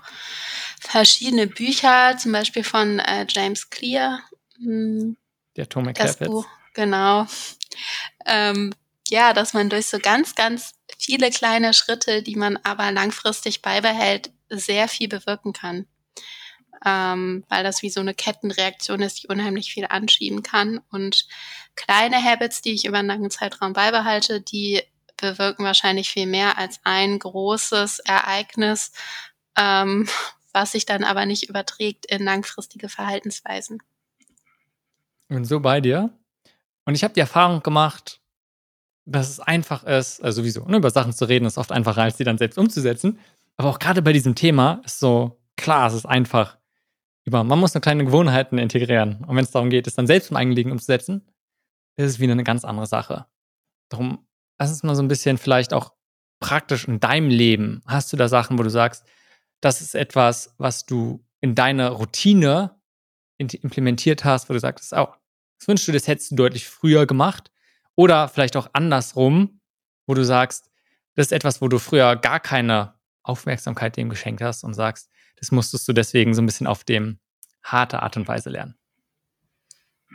verschiedene 0.80 1.46
Bücher, 1.46 2.16
zum 2.18 2.32
Beispiel 2.32 2.64
von 2.64 2.98
äh, 2.98 3.26
James 3.28 3.70
Clear. 3.70 4.22
Hm, 4.56 5.16
Die 5.56 5.62
Atomic 5.62 5.96
das 5.96 6.16
Habits. 6.16 6.30
Buch, 6.30 6.46
genau. 6.74 7.26
Ähm, 8.26 8.74
ja, 9.08 9.32
dass 9.32 9.54
man 9.54 9.68
durch 9.68 9.86
so 9.86 9.98
ganz, 9.98 10.34
ganz 10.34 10.72
viele 10.98 11.30
kleine 11.30 11.74
Schritte, 11.74 12.22
die 12.22 12.36
man 12.36 12.56
aber 12.58 12.90
langfristig 12.92 13.62
beibehält, 13.62 14.32
sehr 14.48 14.88
viel 14.88 15.08
bewirken 15.08 15.52
kann 15.52 15.86
ähm, 16.84 17.44
weil 17.48 17.62
das 17.62 17.82
wie 17.82 17.90
so 17.90 18.00
eine 18.00 18.14
Kettenreaktion 18.14 19.02
ist, 19.02 19.22
die 19.22 19.28
unheimlich 19.28 19.72
viel 19.72 19.86
anschieben 19.86 20.42
kann. 20.42 20.80
Und 20.90 21.26
kleine 21.76 22.22
Habits, 22.22 22.62
die 22.62 22.72
ich 22.72 22.84
über 22.84 22.98
einen 22.98 23.08
langen 23.08 23.30
Zeitraum 23.30 23.72
beibehalte, 23.72 24.40
die 24.40 24.82
bewirken 25.16 25.64
wahrscheinlich 25.64 26.10
viel 26.10 26.26
mehr 26.26 26.58
als 26.58 26.80
ein 26.84 27.18
großes 27.18 28.00
Ereignis, 28.00 28.92
ähm, 29.56 30.08
was 30.52 30.72
sich 30.72 30.86
dann 30.86 31.04
aber 31.04 31.26
nicht 31.26 31.48
überträgt 31.48 32.06
in 32.06 32.24
langfristige 32.24 32.88
Verhaltensweisen. 32.88 33.82
Bin 35.28 35.44
so 35.44 35.60
bei 35.60 35.80
dir. 35.80 36.10
Und 36.86 36.94
ich 36.94 37.04
habe 37.04 37.14
die 37.14 37.20
Erfahrung 37.20 37.62
gemacht, 37.62 38.20
dass 39.04 39.28
es 39.28 39.40
einfach 39.40 39.84
ist, 39.84 40.22
also 40.22 40.40
sowieso, 40.42 40.64
ne, 40.64 40.78
über 40.78 40.90
Sachen 40.90 41.12
zu 41.12 41.26
reden, 41.26 41.44
ist 41.44 41.58
oft 41.58 41.72
einfacher, 41.72 42.02
als 42.02 42.16
sie 42.16 42.24
dann 42.24 42.38
selbst 42.38 42.58
umzusetzen. 42.58 43.18
Aber 43.56 43.68
auch 43.68 43.78
gerade 43.78 44.02
bei 44.02 44.12
diesem 44.12 44.34
Thema 44.34 44.80
ist 44.84 44.98
so, 44.98 45.38
klar, 45.56 45.86
es 45.88 45.94
ist 45.94 46.06
einfach. 46.06 46.59
Über, 47.24 47.44
man 47.44 47.58
muss 47.58 47.74
nur 47.74 47.82
kleine 47.82 48.04
Gewohnheiten 48.04 48.58
integrieren. 48.58 49.24
Und 49.26 49.36
wenn 49.36 49.44
es 49.44 49.50
darum 49.50 49.70
geht, 49.70 49.86
es 49.86 49.94
dann 49.94 50.06
selbst 50.06 50.30
im 50.30 50.36
Eigenleben 50.36 50.72
umzusetzen, 50.72 51.26
ist 51.96 52.06
es 52.06 52.18
wieder 52.18 52.32
eine 52.32 52.44
ganz 52.44 52.64
andere 52.64 52.86
Sache. 52.86 53.26
Darum, 53.90 54.26
lass 54.58 54.70
uns 54.70 54.82
mal 54.82 54.94
so 54.94 55.02
ein 55.02 55.08
bisschen 55.08 55.38
vielleicht 55.38 55.72
auch 55.72 55.92
praktisch 56.40 56.88
in 56.88 57.00
deinem 57.00 57.28
Leben. 57.28 57.82
Hast 57.86 58.12
du 58.12 58.16
da 58.16 58.28
Sachen, 58.28 58.58
wo 58.58 58.62
du 58.62 58.70
sagst, 58.70 59.06
das 59.60 59.80
ist 59.82 59.94
etwas, 59.94 60.54
was 60.58 60.86
du 60.86 61.24
in 61.40 61.54
deine 61.54 61.90
Routine 61.90 62.80
implementiert 63.36 64.24
hast, 64.24 64.48
wo 64.48 64.54
du 64.54 64.60
sagst, 64.60 64.92
oh, 64.94 65.08
das 65.58 65.68
wünschst 65.68 65.88
du, 65.88 65.92
das 65.92 66.08
hättest 66.08 66.30
du 66.30 66.36
deutlich 66.36 66.68
früher 66.68 67.06
gemacht. 67.06 67.50
Oder 67.94 68.28
vielleicht 68.28 68.56
auch 68.56 68.70
andersrum, 68.72 69.60
wo 70.06 70.14
du 70.14 70.24
sagst, 70.24 70.70
das 71.14 71.26
ist 71.26 71.32
etwas, 71.32 71.60
wo 71.60 71.68
du 71.68 71.78
früher 71.78 72.16
gar 72.16 72.40
keine 72.40 72.94
Aufmerksamkeit 73.22 73.96
dem 73.96 74.08
geschenkt 74.08 74.42
hast 74.42 74.64
und 74.64 74.74
sagst, 74.74 75.10
das 75.40 75.50
musstest 75.50 75.88
du 75.88 75.92
deswegen 75.92 76.34
so 76.34 76.42
ein 76.42 76.46
bisschen 76.46 76.66
auf 76.66 76.84
dem 76.84 77.18
harte 77.62 78.02
Art 78.02 78.16
und 78.16 78.28
Weise 78.28 78.50
lernen. 78.50 78.76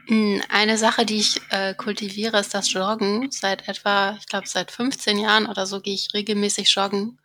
Hm, 0.08 0.42
eine 0.50 0.78
Sache, 0.78 1.06
die 1.06 1.18
ich 1.18 1.42
äh, 1.50 1.74
kultiviere, 1.74 2.40
ist 2.40 2.54
das 2.54 2.72
Joggen. 2.72 3.32
Seit 3.32 3.68
etwa, 3.68 4.16
ich 4.20 4.28
glaube, 4.28 4.48
seit 4.48 4.72
15 4.72 5.18
Jahren 5.18 5.48
oder 5.48 5.66
so 5.66 5.82
gehe 5.82 5.96
ich 5.96 6.14
regelmäßig 6.14 6.74
joggen. 6.74 7.20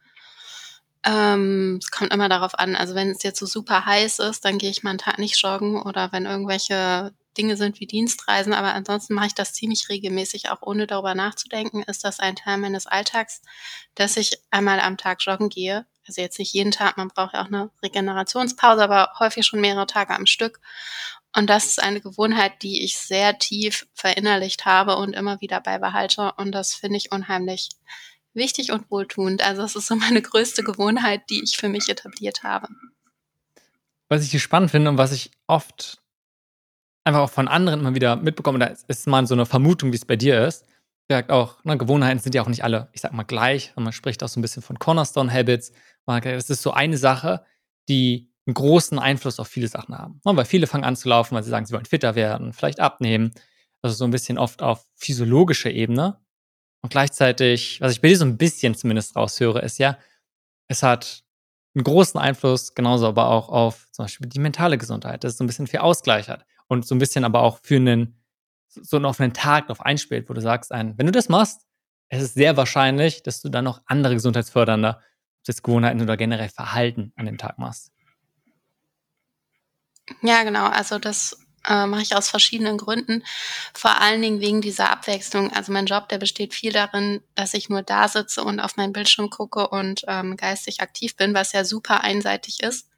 Ähm, 1.05 1.79
es 1.83 1.91
kommt 1.91 2.13
immer 2.13 2.29
darauf 2.29 2.59
an. 2.59 2.77
Also 2.77 2.95
wenn 2.95 3.11
es 3.11 3.23
jetzt 3.23 3.39
so 3.39 3.47
super 3.47 3.85
heiß 3.87 4.19
ist, 4.21 4.45
dann 4.45 4.59
gehe 4.59 4.71
ich 4.71 4.83
mal 4.83 4.91
einen 4.91 4.99
Tag 4.99 5.19
nicht 5.19 5.41
joggen 5.43 5.81
oder 5.81 6.13
wenn 6.13 6.27
irgendwelche 6.27 7.13
Dinge 7.37 7.57
sind 7.57 7.81
wie 7.81 7.87
Dienstreisen, 7.87 8.53
aber 8.53 8.75
ansonsten 8.75 9.15
mache 9.15 9.29
ich 9.29 9.35
das 9.35 9.53
ziemlich 9.53 9.89
regelmäßig, 9.89 10.51
auch 10.51 10.63
ohne 10.63 10.87
darüber 10.87 11.15
nachzudenken, 11.15 11.83
ist 11.85 12.05
das 12.05 12.19
ein 12.19 12.37
Teil 12.37 12.59
meines 12.59 12.87
Alltags, 12.87 13.41
dass 13.95 14.17
ich 14.17 14.39
einmal 14.51 14.81
am 14.81 14.97
Tag 14.97 15.19
joggen 15.25 15.49
gehe. 15.49 15.87
Also 16.11 16.23
jetzt 16.23 16.41
nicht 16.41 16.53
jeden 16.53 16.73
Tag, 16.73 16.97
man 16.97 17.07
braucht 17.07 17.35
ja 17.35 17.43
auch 17.43 17.47
eine 17.47 17.71
Regenerationspause, 17.85 18.83
aber 18.83 19.13
häufig 19.21 19.47
schon 19.47 19.61
mehrere 19.61 19.87
Tage 19.87 20.13
am 20.13 20.27
Stück. 20.27 20.59
Und 21.37 21.49
das 21.49 21.67
ist 21.67 21.81
eine 21.81 22.01
Gewohnheit, 22.01 22.65
die 22.65 22.83
ich 22.83 22.99
sehr 22.99 23.39
tief 23.39 23.87
verinnerlicht 23.95 24.67
habe 24.67 24.97
und 24.97 25.15
immer 25.15 25.41
wieder 25.41 25.61
beibehalte. 25.61 26.33
Und 26.37 26.51
das 26.51 26.75
finde 26.75 26.97
ich 26.97 27.13
unheimlich 27.13 27.69
wichtig 28.35 28.73
und 28.73 28.91
wohltuend. 28.91 29.45
Also 29.45 29.63
es 29.63 29.77
ist 29.77 29.87
so 29.87 29.95
meine 29.95 30.21
größte 30.21 30.65
Gewohnheit, 30.65 31.23
die 31.31 31.45
ich 31.45 31.57
für 31.57 31.69
mich 31.69 31.89
etabliert 31.89 32.43
habe. 32.43 32.67
Was 34.09 34.25
ich 34.25 34.33
hier 34.33 34.41
spannend 34.41 34.73
finde 34.73 34.91
und 34.91 34.99
was 34.99 35.13
ich 35.13 35.31
oft 35.47 36.03
einfach 37.05 37.21
auch 37.21 37.31
von 37.31 37.47
anderen 37.47 37.79
immer 37.79 37.95
wieder 37.95 38.17
mitbekomme, 38.17 38.59
da 38.59 38.75
ist 38.89 39.07
mal 39.07 39.25
so 39.29 39.35
eine 39.35 39.47
Vermutung, 39.47 39.93
wie 39.93 39.97
es 39.97 40.05
bei 40.05 40.17
dir 40.17 40.45
ist. 40.45 40.65
Sagt 41.11 41.33
auch, 41.33 41.65
ne, 41.65 41.77
Gewohnheiten 41.77 42.21
sind 42.21 42.35
ja 42.37 42.43
auch 42.43 42.49
nicht 42.49 42.63
alle, 42.63 42.89
ich 42.93 43.01
sag 43.01 43.13
mal, 43.13 43.25
gleich. 43.25 43.73
Man 43.77 43.93
spricht 43.93 44.23
auch 44.23 44.29
so 44.29 44.39
ein 44.39 44.43
bisschen 44.43 44.63
von 44.63 44.79
Cornerstone 44.79 45.33
Habits. 45.33 45.73
Das 46.07 46.51
ist 46.51 46.63
so 46.63 46.71
eine 46.73 46.97
Sache, 46.97 47.45
die 47.89 48.31
einen 48.47 48.55
großen 48.55 48.99
Einfluss 48.99 49.41
auf 49.41 49.49
viele 49.49 49.67
Sachen 49.67 49.99
haben. 49.99 50.21
Ne, 50.25 50.37
weil 50.37 50.45
viele 50.45 50.69
fangen 50.69 50.85
an 50.85 50.95
zu 50.95 51.09
laufen, 51.09 51.35
weil 51.35 51.43
sie 51.43 51.51
sagen, 51.51 51.67
sie 51.67 51.75
wollen 51.75 51.85
fitter 51.85 52.15
werden, 52.15 52.53
vielleicht 52.53 52.79
abnehmen. 52.79 53.33
Also 53.83 53.97
so 53.97 54.05
ein 54.05 54.13
bisschen 54.13 54.39
oft 54.39 54.63
auf 54.63 54.87
physiologischer 54.95 55.71
Ebene. 55.71 56.21
Und 56.83 56.91
gleichzeitig, 56.91 57.81
was 57.81 57.93
ich 57.93 58.01
bei 58.01 58.09
dir 58.09 58.17
so 58.17 58.25
ein 58.25 58.39
bisschen 58.39 58.75
zumindest 58.75 59.17
raushöre, 59.17 59.61
ist 59.63 59.79
ja, 59.79 59.99
es 60.69 60.83
hat 60.83 61.25
einen 61.75 61.85
großen 61.85 62.21
Einfluss, 62.21 62.75
genauso 62.75 63.09
aber 63.09 63.29
auch 63.29 63.49
auf 63.49 63.89
zum 63.91 64.05
Beispiel 64.05 64.29
die 64.29 64.39
mentale 64.39 64.79
Gesundheit, 64.79 65.25
dass 65.25 65.33
es 65.33 65.39
so 65.39 65.45
ein 65.45 65.49
bisschen 65.49 65.67
viel 65.67 65.81
Ausgleich 65.81 66.29
hat 66.29 66.45
und 66.69 66.87
so 66.87 66.95
ein 66.95 66.99
bisschen 66.99 67.25
aber 67.25 67.43
auch 67.43 67.59
für 67.63 67.77
einen, 67.77 68.20
so 68.71 68.99
auf 68.99 69.21
einen 69.21 69.33
Tag 69.33 69.69
noch 69.69 69.81
einspielt, 69.81 70.29
wo 70.29 70.35
du 70.35 70.41
sagst, 70.41 70.73
ein, 70.73 70.97
wenn 70.99 71.07
du 71.07 71.13
das 71.13 71.29
machst, 71.29 71.63
es 72.09 72.23
ist 72.23 72.35
sehr 72.35 72.57
wahrscheinlich, 72.57 73.23
dass 73.23 73.41
du 73.41 73.49
dann 73.49 73.65
noch 73.65 73.83
andere 73.87 74.15
gesundheitsfördernde 74.15 75.01
Gewohnheiten 75.63 76.01
oder 76.01 76.17
generell 76.17 76.49
Verhalten 76.49 77.13
an 77.17 77.27
dem 77.27 77.37
Tag 77.39 77.59
machst. 77.59 77.91
Ja, 80.23 80.45
genau. 80.45 80.67
Also 80.67 80.99
das 80.99 81.39
äh, 81.69 81.87
mache 81.87 82.03
ich 82.03 82.15
aus 82.15 82.29
verschiedenen 82.29 82.79
Gründen. 82.79 83.25
Vor 83.75 84.01
allen 84.01 84.23
Dingen 84.23 84.41
wegen 84.41 84.61
dieser 84.61 84.91
Abwechslung. 84.91 85.53
Also 85.53 85.73
mein 85.73 85.87
Job, 85.87 86.09
der 86.09 86.19
besteht 86.19 86.55
viel 86.55 86.73
darin, 86.73 87.23
dass 87.35 87.55
ich 87.55 87.69
nur 87.69 87.83
da 87.83 88.09
sitze 88.09 88.45
und 88.45 88.61
auf 88.61 88.77
meinen 88.77 88.93
Bildschirm 88.93 89.31
gucke 89.31 89.69
und 89.69 90.05
ähm, 90.07 90.37
geistig 90.37 90.81
aktiv 90.81 91.17
bin, 91.17 91.35
was 91.35 91.53
ja 91.53 91.65
super 91.65 92.03
einseitig 92.03 92.63
ist. 92.63 92.89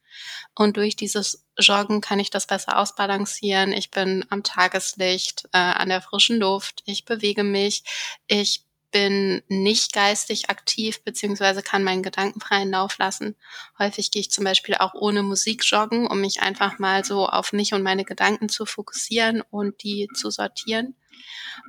Und 0.54 0.76
durch 0.76 0.96
dieses 0.96 1.44
Joggen 1.58 2.00
kann 2.00 2.20
ich 2.20 2.30
das 2.30 2.46
besser 2.46 2.78
ausbalancieren. 2.78 3.72
Ich 3.72 3.90
bin 3.90 4.24
am 4.30 4.42
Tageslicht, 4.42 5.44
äh, 5.52 5.58
an 5.58 5.88
der 5.88 6.02
frischen 6.02 6.38
Luft, 6.38 6.82
ich 6.86 7.04
bewege 7.04 7.44
mich, 7.44 7.82
ich 8.26 8.64
bin 8.92 9.42
nicht 9.48 9.92
geistig 9.92 10.50
aktiv, 10.50 11.02
beziehungsweise 11.02 11.62
kann 11.62 11.82
meinen 11.82 12.02
Gedanken 12.02 12.40
freien 12.40 12.70
Lauf 12.70 12.98
lassen. 12.98 13.34
Häufig 13.78 14.10
gehe 14.10 14.20
ich 14.20 14.30
zum 14.30 14.44
Beispiel 14.44 14.76
auch 14.76 14.94
ohne 14.94 15.22
Musik 15.22 15.62
joggen, 15.64 16.06
um 16.06 16.20
mich 16.20 16.42
einfach 16.42 16.78
mal 16.78 17.04
so 17.04 17.26
auf 17.26 17.52
mich 17.52 17.72
und 17.72 17.82
meine 17.82 18.04
Gedanken 18.04 18.48
zu 18.48 18.66
fokussieren 18.66 19.42
und 19.50 19.82
die 19.82 20.08
zu 20.14 20.30
sortieren. 20.30 20.94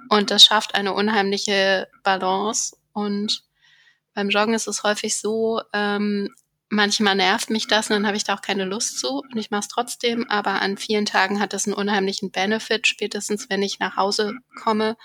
Und 0.10 0.32
das 0.32 0.43
schafft 0.43 0.75
eine 0.75 0.93
unheimliche 0.93 1.88
Balance. 2.03 2.75
Und 2.91 3.43
beim 4.13 4.29
Joggen 4.29 4.53
ist 4.53 4.67
es 4.67 4.84
häufig 4.84 5.17
so, 5.17 5.62
ähm, 5.71 6.29
manchmal 6.73 7.15
nervt 7.15 7.49
mich 7.49 7.67
das 7.67 7.89
und 7.89 7.95
dann 7.95 8.07
habe 8.07 8.17
ich 8.17 8.23
da 8.23 8.36
auch 8.36 8.41
keine 8.41 8.65
Lust 8.65 8.99
zu 8.99 9.19
und 9.19 9.38
ich 9.38 9.51
mache 9.51 9.62
es 9.62 9.67
trotzdem, 9.67 10.29
aber 10.29 10.62
an 10.62 10.77
vielen 10.77 11.05
Tagen 11.05 11.39
hat 11.39 11.53
es 11.53 11.65
einen 11.65 11.75
unheimlichen 11.75 12.31
Benefit, 12.31 12.88
spätestens 12.88 13.49
wenn 13.49 13.62
ich 13.62 13.79
nach 13.79 13.95
Hause 13.95 14.33
komme, 14.62 14.97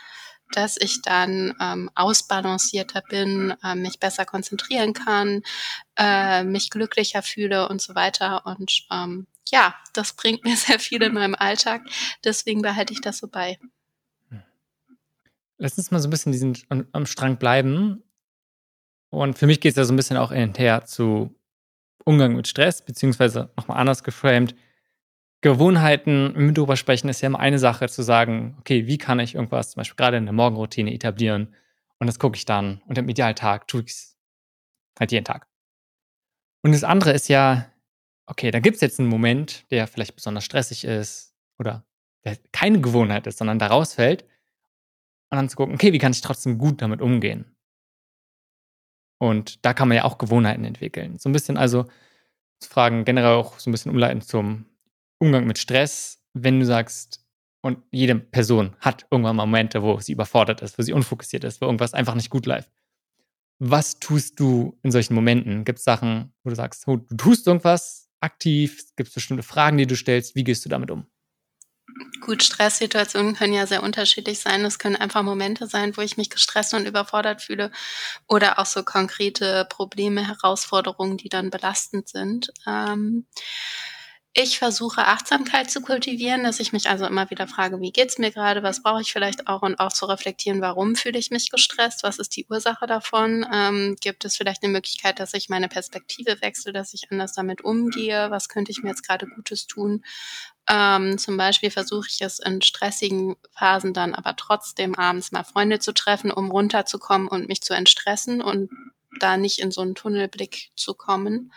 dass 0.52 0.78
ich 0.78 1.02
dann 1.02 1.54
ähm, 1.60 1.90
ausbalancierter 1.94 3.02
bin, 3.02 3.54
äh, 3.62 3.74
mich 3.74 4.00
besser 4.00 4.24
konzentrieren 4.24 4.94
kann, 4.94 5.42
äh, 5.98 6.42
mich 6.42 6.70
glücklicher 6.70 7.22
fühle 7.22 7.68
und 7.68 7.82
so 7.82 7.94
weiter. 7.94 8.46
Und 8.46 8.86
ähm, 8.90 9.26
ja, 9.50 9.74
das 9.92 10.14
bringt 10.14 10.44
mir 10.44 10.56
sehr 10.56 10.78
viel 10.78 11.02
in 11.02 11.12
meinem 11.12 11.34
Alltag. 11.34 11.82
Deswegen 12.24 12.62
behalte 12.62 12.94
ich 12.94 13.02
das 13.02 13.18
so 13.18 13.28
bei. 13.28 13.58
Lass 15.58 15.76
uns 15.76 15.90
mal 15.90 15.98
so 15.98 16.08
ein 16.08 16.10
bisschen 16.10 16.32
diesen 16.32 16.56
am 16.92 17.04
Strang 17.04 17.36
bleiben. 17.36 18.02
Und 19.10 19.38
für 19.38 19.46
mich 19.46 19.60
geht 19.60 19.72
es 19.72 19.76
ja 19.76 19.84
so 19.84 19.92
ein 19.92 19.96
bisschen 19.96 20.16
auch 20.16 20.32
hinterher 20.32 20.84
zu 20.86 21.37
Umgang 22.08 22.34
mit 22.34 22.48
Stress, 22.48 22.82
beziehungsweise 22.82 23.50
nochmal 23.56 23.78
anders 23.78 24.02
geframed, 24.02 24.54
Gewohnheiten, 25.42 26.32
wenn 26.34 26.46
wir 26.46 26.52
darüber 26.52 26.76
sprechen, 26.76 27.08
ist 27.08 27.20
ja 27.20 27.28
immer 27.28 27.38
eine 27.38 27.58
Sache 27.58 27.88
zu 27.88 28.02
sagen, 28.02 28.56
okay, 28.58 28.86
wie 28.86 28.98
kann 28.98 29.20
ich 29.20 29.34
irgendwas 29.34 29.70
zum 29.70 29.80
Beispiel 29.80 29.96
gerade 29.96 30.16
in 30.16 30.24
der 30.24 30.32
Morgenroutine 30.32 30.92
etablieren 30.92 31.54
und 31.98 32.06
das 32.06 32.18
gucke 32.18 32.36
ich 32.36 32.46
dann 32.46 32.80
und 32.86 32.96
im 32.98 33.08
Idealtag 33.08 33.68
tue 33.68 33.82
ich 33.82 33.90
es 33.90 34.16
halt 34.98 35.12
jeden 35.12 35.26
Tag. 35.26 35.46
Und 36.62 36.72
das 36.72 36.82
andere 36.82 37.12
ist 37.12 37.28
ja, 37.28 37.70
okay, 38.26 38.50
da 38.50 38.58
gibt 38.58 38.76
es 38.76 38.80
jetzt 38.80 38.98
einen 38.98 39.08
Moment, 39.08 39.70
der 39.70 39.86
vielleicht 39.86 40.16
besonders 40.16 40.44
stressig 40.44 40.84
ist 40.84 41.34
oder 41.58 41.84
der 42.24 42.36
keine 42.52 42.80
Gewohnheit 42.80 43.26
ist, 43.26 43.38
sondern 43.38 43.58
da 43.58 43.68
rausfällt 43.68 44.22
und 45.30 45.36
dann 45.36 45.48
zu 45.48 45.56
gucken, 45.56 45.74
okay, 45.74 45.92
wie 45.92 45.98
kann 45.98 46.12
ich 46.12 46.22
trotzdem 46.22 46.58
gut 46.58 46.80
damit 46.80 47.02
umgehen? 47.02 47.54
Und 49.18 49.64
da 49.64 49.74
kann 49.74 49.88
man 49.88 49.96
ja 49.96 50.04
auch 50.04 50.18
Gewohnheiten 50.18 50.64
entwickeln. 50.64 51.18
So 51.18 51.28
ein 51.28 51.32
bisschen 51.32 51.56
also 51.56 51.86
zu 52.60 52.68
fragen, 52.68 53.04
generell 53.04 53.34
auch 53.34 53.58
so 53.58 53.68
ein 53.68 53.72
bisschen 53.72 53.90
umleiten 53.90 54.20
zum 54.20 54.66
Umgang 55.18 55.46
mit 55.46 55.58
Stress, 55.58 56.22
wenn 56.34 56.60
du 56.60 56.66
sagst, 56.66 57.24
und 57.60 57.78
jede 57.90 58.14
Person 58.14 58.76
hat 58.78 59.06
irgendwann 59.10 59.36
mal 59.36 59.46
Momente, 59.46 59.82
wo 59.82 59.98
sie 59.98 60.12
überfordert 60.12 60.62
ist, 60.62 60.78
wo 60.78 60.82
sie 60.82 60.92
unfokussiert 60.92 61.44
ist, 61.44 61.60
wo 61.60 61.66
irgendwas 61.66 61.92
einfach 61.92 62.14
nicht 62.14 62.30
gut 62.30 62.46
läuft. 62.46 62.70
Was 63.58 63.98
tust 63.98 64.38
du 64.38 64.78
in 64.82 64.92
solchen 64.92 65.14
Momenten? 65.14 65.64
Gibt 65.64 65.78
es 65.78 65.84
Sachen, 65.84 66.32
wo 66.44 66.50
du 66.50 66.56
sagst, 66.56 66.86
oh, 66.86 66.96
du 66.96 67.16
tust 67.16 67.46
irgendwas 67.48 68.08
aktiv? 68.20 68.84
Gibt 68.94 69.08
es 69.08 69.14
bestimmte 69.14 69.42
Fragen, 69.42 69.76
die 69.76 69.86
du 69.86 69.96
stellst? 69.96 70.36
Wie 70.36 70.44
gehst 70.44 70.64
du 70.64 70.68
damit 70.68 70.92
um? 70.92 71.06
Gut, 72.20 72.42
Stresssituationen 72.42 73.34
können 73.34 73.54
ja 73.54 73.66
sehr 73.66 73.82
unterschiedlich 73.82 74.40
sein. 74.40 74.64
Es 74.64 74.78
können 74.78 74.96
einfach 74.96 75.22
Momente 75.22 75.66
sein, 75.66 75.96
wo 75.96 76.00
ich 76.00 76.16
mich 76.16 76.30
gestresst 76.30 76.74
und 76.74 76.86
überfordert 76.86 77.42
fühle 77.42 77.70
oder 78.28 78.58
auch 78.58 78.66
so 78.66 78.82
konkrete 78.82 79.66
Probleme, 79.70 80.26
Herausforderungen, 80.26 81.16
die 81.16 81.28
dann 81.28 81.50
belastend 81.50 82.08
sind. 82.08 82.52
Ähm, 82.66 83.26
ich 84.40 84.58
versuche 84.58 85.06
Achtsamkeit 85.06 85.68
zu 85.70 85.80
kultivieren, 85.80 86.44
dass 86.44 86.60
ich 86.60 86.72
mich 86.72 86.88
also 86.88 87.06
immer 87.06 87.28
wieder 87.30 87.48
frage, 87.48 87.80
wie 87.80 87.90
geht's 87.90 88.18
mir 88.18 88.30
gerade, 88.30 88.62
was 88.62 88.82
brauche 88.82 89.00
ich 89.00 89.12
vielleicht 89.12 89.48
auch 89.48 89.62
und 89.62 89.80
auch 89.80 89.92
zu 89.92 90.06
reflektieren, 90.06 90.60
warum 90.60 90.94
fühle 90.94 91.18
ich 91.18 91.30
mich 91.32 91.50
gestresst, 91.50 92.04
was 92.04 92.18
ist 92.20 92.36
die 92.36 92.46
Ursache 92.48 92.86
davon, 92.86 93.44
ähm, 93.52 93.96
gibt 94.00 94.24
es 94.24 94.36
vielleicht 94.36 94.62
eine 94.62 94.72
Möglichkeit, 94.72 95.18
dass 95.18 95.34
ich 95.34 95.48
meine 95.48 95.68
Perspektive 95.68 96.40
wechsle, 96.40 96.72
dass 96.72 96.94
ich 96.94 97.10
anders 97.10 97.32
damit 97.32 97.64
umgehe, 97.64 98.30
was 98.30 98.48
könnte 98.48 98.70
ich 98.70 98.82
mir 98.82 98.90
jetzt 98.90 99.04
gerade 99.06 99.26
Gutes 99.26 99.66
tun. 99.66 100.04
Ähm, 100.68 101.16
zum 101.18 101.36
Beispiel 101.36 101.70
versuche 101.70 102.08
ich 102.10 102.20
es 102.20 102.38
in 102.38 102.60
stressigen 102.60 103.36
Phasen 103.56 103.94
dann 103.94 104.14
aber 104.14 104.36
trotzdem 104.36 104.94
abends 104.94 105.32
mal 105.32 105.44
Freunde 105.44 105.78
zu 105.78 105.92
treffen, 105.92 106.30
um 106.30 106.50
runterzukommen 106.50 107.28
und 107.28 107.48
mich 107.48 107.62
zu 107.62 107.74
entstressen 107.74 108.42
und 108.42 108.70
da 109.18 109.36
nicht 109.36 109.58
in 109.60 109.70
so 109.70 109.80
einen 109.80 109.94
Tunnelblick 109.94 110.70
zu 110.76 110.94
kommen. 110.94 111.52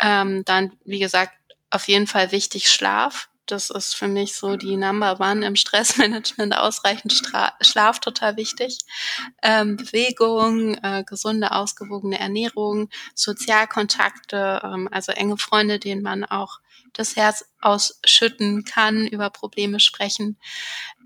Ähm, 0.00 0.44
dann, 0.44 0.72
wie 0.84 0.98
gesagt, 0.98 1.32
auf 1.70 1.86
jeden 1.88 2.06
Fall 2.06 2.32
wichtig 2.32 2.70
Schlaf. 2.70 3.28
Das 3.46 3.68
ist 3.68 3.94
für 3.94 4.08
mich 4.08 4.34
so 4.34 4.56
die 4.56 4.76
Number 4.76 5.20
One 5.20 5.46
im 5.46 5.54
Stressmanagement. 5.54 6.56
Ausreichend 6.56 7.12
Stra 7.12 7.52
Schlaf 7.60 8.00
total 8.00 8.36
wichtig. 8.36 8.78
Ähm, 9.42 9.76
Bewegung, 9.76 10.74
äh, 10.82 11.04
gesunde, 11.06 11.52
ausgewogene 11.52 12.18
Ernährung, 12.18 12.88
Sozialkontakte, 13.14 14.60
ähm, 14.64 14.88
also 14.90 15.12
enge 15.12 15.36
Freunde, 15.36 15.78
denen 15.78 16.02
man 16.02 16.24
auch 16.24 16.60
das 16.94 17.16
Herz 17.16 17.44
ausschütten 17.60 18.64
kann, 18.64 19.06
über 19.06 19.30
Probleme 19.30 19.80
sprechen. 19.80 20.38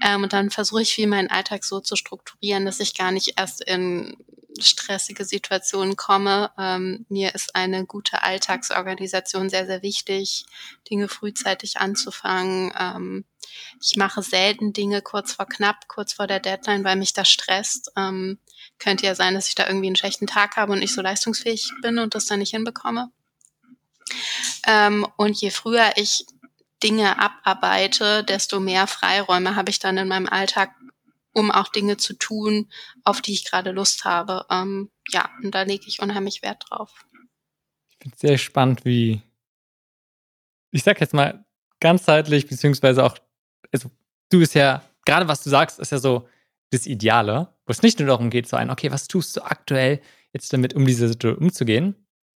Ähm, 0.05 0.23
und 0.23 0.33
dann 0.33 0.51
versuche 0.51 0.83
ich 0.83 0.95
viel 0.95 1.09
meinen 1.09 1.31
Alltag 1.31 1.65
so 1.65 1.81
zu 1.81 1.97
strukturieren, 1.97 2.65
dass 2.65 2.81
ich 2.81 2.97
gar 2.97 3.11
nicht 3.11 3.35
erst 3.37 3.63
in 3.63 4.17
stressige 4.61 5.25
Situationen 5.25 5.97
komme. 5.97 6.51
Ähm, 6.59 7.07
mir 7.09 7.35
ist 7.35 7.55
eine 7.55 7.87
gute 7.87 8.23
Alltagsorganisation 8.23 9.51
sehr, 9.51 9.67
sehr 9.67 9.83
wichtig, 9.83 10.47
Dinge 10.91 11.09
frühzeitig 11.09 11.79
anzufangen. 11.79 12.73
Ähm, 12.79 13.25
ich 13.81 13.97
mache 13.97 14.23
selten 14.23 14.73
Dinge 14.73 15.03
kurz 15.03 15.33
vor 15.33 15.47
knapp, 15.47 15.89
kurz 15.89 16.13
vor 16.13 16.27
der 16.27 16.41
Deadline, 16.41 16.85
weil 16.85 16.97
mich 16.97 17.13
das 17.13 17.29
stresst. 17.29 17.93
Ähm, 17.97 18.39
könnte 18.79 19.07
ja 19.07 19.15
sein, 19.15 19.35
dass 19.35 19.49
ich 19.49 19.55
da 19.55 19.67
irgendwie 19.67 19.87
einen 19.87 19.97
schlechten 19.97 20.27
Tag 20.27 20.57
habe 20.57 20.73
und 20.73 20.81
nicht 20.81 20.95
so 20.95 21.03
leistungsfähig 21.03 21.73
bin 21.83 21.99
und 21.99 22.15
das 22.15 22.27
dann 22.27 22.41
nicht 22.41 22.51
hinbekomme. 22.51 23.11
Ähm, 24.67 25.07
und 25.17 25.41
je 25.41 25.51
früher 25.51 25.93
ich 25.97 26.27
Dinge 26.83 27.19
abarbeite, 27.19 28.25
desto 28.25 28.61
mehr 28.61 28.87
Freiräume 28.87 29.57
habe 29.57 29.71
ich 29.71 29.79
dann 29.79 29.97
in 29.97 30.09
meinem 30.09 30.29
Alltag, 30.29 30.75
um 31.33 31.51
auch 31.51 31.69
Dinge 31.69 31.97
zu 31.97 32.15
tun, 32.15 32.71
auf 33.05 33.21
die 33.21 33.33
ich 33.33 33.45
gerade 33.45 33.73
Lust 33.73 34.05
habe. 34.05 34.47
Ähm, 34.51 34.91
ja, 35.11 35.31
und 35.43 35.55
da 35.55 35.63
lege 35.63 35.87
ich 35.87 36.01
unheimlich 36.01 36.43
Wert 36.43 36.65
drauf. 36.69 37.07
Ich 37.89 38.13
es 38.13 38.21
sehr 38.21 38.39
spannend, 38.39 38.85
wie, 38.85 39.23
ich 40.71 40.83
sag 40.83 41.01
jetzt 41.01 41.15
mal, 41.15 41.45
ganzheitlich, 41.81 42.47
beziehungsweise 42.47 43.05
auch, 43.05 43.17
also 43.73 43.91
du 44.31 44.39
bist 44.39 44.55
ja, 44.55 44.83
gerade 45.05 45.29
was 45.29 45.43
du 45.43 45.51
sagst, 45.51 45.79
ist 45.79 45.93
ja 45.93 45.99
so 45.99 46.29
das 46.71 46.87
Ideale, 46.87 47.55
wo 47.67 47.71
es 47.71 47.83
nicht 47.83 47.99
nur 47.99 48.09
darum 48.09 48.31
geht, 48.31 48.49
so 48.49 48.57
ein, 48.57 48.71
okay, 48.71 48.91
was 48.91 49.09
tust 49.09 49.37
du 49.37 49.43
aktuell 49.43 50.01
jetzt 50.33 50.53
damit, 50.53 50.75
um 50.75 50.87
diese 50.87 51.09
Situation 51.09 51.43
umzugehen, 51.43 51.95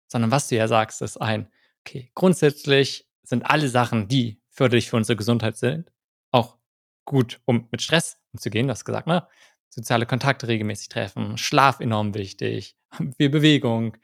sondern 0.09 0.31
was 0.31 0.49
du 0.49 0.57
ja 0.57 0.69
sagst, 0.69 1.03
ist 1.03 1.21
ein, 1.21 1.49
okay, 1.85 2.11
grundsätzlich 2.15 3.09
sind 3.23 3.45
alle 3.47 3.69
Sachen, 3.69 4.09
die 4.09 4.41
förderlich 4.51 4.91
für 4.91 4.97
unsere 4.97 5.17
Gesundheit 5.17 5.57
sind, 5.57 5.91
auch 6.31 6.59
gut, 7.05 7.41
um 7.45 7.69
mit 7.71 7.83
Stress 7.83 8.19
umzugehen. 8.33 8.67
Du 8.67 8.73
hast 8.73 8.85
gesagt, 8.85 9.07
ne? 9.07 9.27
Soziale 9.69 10.05
Kontakte 10.05 10.49
regelmäßig 10.49 10.91
treffen, 10.91 11.39
Schlaf 11.39 11.81
enorm 11.81 12.15
wichtig, 12.15 12.77
viel 13.17 13.31
Bewegung, 13.31 13.97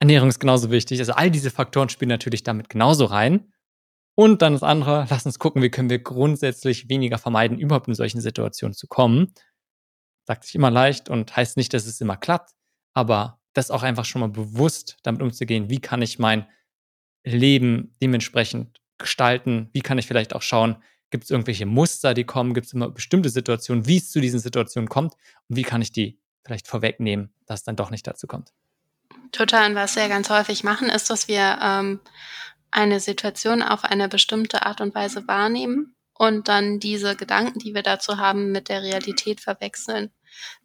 Ernährung 0.00 0.30
ist 0.30 0.40
genauso 0.40 0.70
wichtig. 0.70 0.98
Also 0.98 1.12
all 1.12 1.30
diese 1.30 1.50
Faktoren 1.50 1.90
spielen 1.90 2.08
natürlich 2.08 2.42
damit 2.42 2.70
genauso 2.70 3.04
rein. 3.04 3.52
Und 4.16 4.42
dann 4.42 4.54
das 4.54 4.62
andere, 4.62 5.06
lass 5.10 5.26
uns 5.26 5.38
gucken, 5.38 5.62
wie 5.62 5.70
können 5.70 5.90
wir 5.90 5.98
grundsätzlich 5.98 6.88
weniger 6.88 7.18
vermeiden, 7.18 7.58
überhaupt 7.58 7.88
in 7.88 7.94
solchen 7.94 8.20
Situationen 8.20 8.74
zu 8.74 8.86
kommen. 8.86 9.34
Sagt 10.26 10.44
sich 10.44 10.54
immer 10.54 10.70
leicht 10.70 11.08
und 11.08 11.36
heißt 11.36 11.56
nicht, 11.56 11.72
dass 11.74 11.86
es 11.86 12.00
immer 12.00 12.16
klappt, 12.16 12.52
aber 12.94 13.40
das 13.52 13.70
auch 13.70 13.82
einfach 13.82 14.04
schon 14.04 14.20
mal 14.20 14.28
bewusst 14.28 14.98
damit 15.02 15.22
umzugehen, 15.22 15.68
wie 15.70 15.80
kann 15.80 16.02
ich 16.02 16.18
mein 16.18 16.46
Leben 17.24 17.94
dementsprechend 18.00 18.80
gestalten? 18.98 19.70
Wie 19.72 19.80
kann 19.80 19.98
ich 19.98 20.06
vielleicht 20.06 20.34
auch 20.34 20.42
schauen, 20.42 20.82
gibt 21.10 21.24
es 21.24 21.30
irgendwelche 21.30 21.66
Muster, 21.66 22.14
die 22.14 22.24
kommen? 22.24 22.54
Gibt 22.54 22.66
es 22.66 22.72
immer 22.72 22.90
bestimmte 22.90 23.30
Situationen, 23.30 23.86
wie 23.86 23.98
es 23.98 24.10
zu 24.10 24.20
diesen 24.20 24.40
Situationen 24.40 24.88
kommt? 24.88 25.14
Und 25.48 25.56
wie 25.56 25.62
kann 25.62 25.82
ich 25.82 25.92
die 25.92 26.18
vielleicht 26.44 26.68
vorwegnehmen, 26.68 27.34
dass 27.46 27.60
es 27.60 27.64
dann 27.64 27.76
doch 27.76 27.90
nicht 27.90 28.06
dazu 28.06 28.26
kommt? 28.26 28.52
Total. 29.32 29.70
Und 29.70 29.76
was 29.76 29.96
wir 29.96 30.08
ganz 30.08 30.30
häufig 30.30 30.64
machen, 30.64 30.88
ist, 30.88 31.10
dass 31.10 31.28
wir 31.28 31.58
ähm, 31.62 32.00
eine 32.70 33.00
Situation 33.00 33.62
auf 33.62 33.84
eine 33.84 34.08
bestimmte 34.08 34.64
Art 34.64 34.80
und 34.80 34.94
Weise 34.94 35.26
wahrnehmen 35.26 35.94
und 36.14 36.48
dann 36.48 36.78
diese 36.80 37.16
Gedanken, 37.16 37.58
die 37.58 37.74
wir 37.74 37.82
dazu 37.82 38.18
haben, 38.18 38.52
mit 38.52 38.68
der 38.68 38.82
Realität 38.82 39.40
verwechseln. 39.40 40.10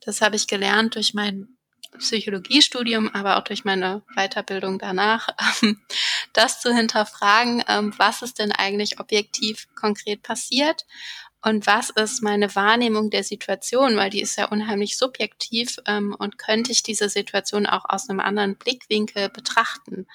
Das 0.02 0.22
habe 0.22 0.36
ich 0.36 0.48
gelernt 0.48 0.96
durch 0.96 1.14
mein 1.14 1.58
Psychologiestudium, 2.00 3.10
aber 3.14 3.38
auch 3.38 3.44
durch 3.44 3.66
meine 3.66 4.04
Weiterbildung 4.16 4.80
danach, 4.80 5.30
ähm, 5.64 5.82
das 6.34 6.62
zu 6.62 6.74
hinterfragen, 6.74 7.64
ähm, 7.68 7.94
was 7.98 8.22
ist 8.22 8.40
denn 8.40 8.52
eigentlich 8.52 9.00
objektiv 9.00 9.68
konkret 9.76 10.22
passiert 10.22 10.86
und 11.42 11.68
was 11.68 11.92
ist 11.92 12.24
meine 12.24 12.56
Wahrnehmung 12.56 13.10
der 13.10 13.24
Situation, 13.24 13.98
weil 13.98 14.10
die 14.10 14.22
ist 14.22 14.38
ja 14.38 14.46
unheimlich 14.46 14.98
subjektiv 14.98 15.78
ähm, 15.86 16.16
und 16.18 16.38
könnte 16.38 16.72
ich 16.72 16.84
diese 16.84 17.10
Situation 17.10 17.66
auch 17.66 17.86
aus 17.88 18.10
einem 18.10 18.20
anderen 18.20 18.56
Blickwinkel 18.58 19.30
betrachten. 19.30 20.08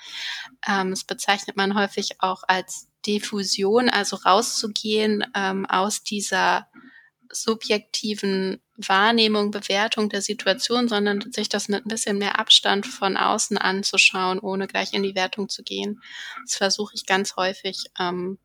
das 0.66 1.04
bezeichnet 1.04 1.56
man 1.56 1.78
häufig 1.78 2.20
auch 2.20 2.42
als 2.46 2.88
Diffusion, 3.06 3.88
also 3.88 4.16
rauszugehen 4.16 5.24
aus 5.34 6.02
dieser 6.02 6.68
subjektiven 7.32 8.60
Wahrnehmung, 8.76 9.50
Bewertung 9.50 10.08
der 10.08 10.22
Situation, 10.22 10.88
sondern 10.88 11.32
sich 11.32 11.48
das 11.48 11.68
mit 11.68 11.84
ein 11.84 11.88
bisschen 11.88 12.18
mehr 12.18 12.38
Abstand 12.38 12.86
von 12.86 13.16
außen 13.16 13.58
anzuschauen, 13.58 14.38
ohne 14.38 14.66
gleich 14.66 14.92
in 14.92 15.02
die 15.02 15.14
Wertung 15.14 15.48
zu 15.48 15.62
gehen. 15.62 16.00
Das 16.44 16.56
versuche 16.56 16.94
ich 16.94 17.06
ganz 17.06 17.36
häufig, 17.36 17.86
ähm, 17.98 18.38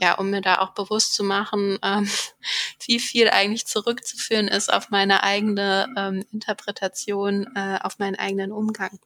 ja, 0.00 0.14
um 0.14 0.30
mir 0.30 0.40
da 0.40 0.58
auch 0.58 0.74
bewusst 0.74 1.14
zu 1.14 1.22
machen, 1.22 1.78
ähm, 1.82 2.08
wie 2.86 2.98
viel 2.98 3.28
eigentlich 3.28 3.66
zurückzuführen 3.66 4.48
ist 4.48 4.72
auf 4.72 4.90
meine 4.90 5.22
eigene 5.22 5.92
ähm, 5.96 6.24
Interpretation, 6.32 7.46
äh, 7.54 7.78
auf 7.82 7.98
meinen 7.98 8.16
eigenen 8.16 8.52
Umgang. 8.52 8.98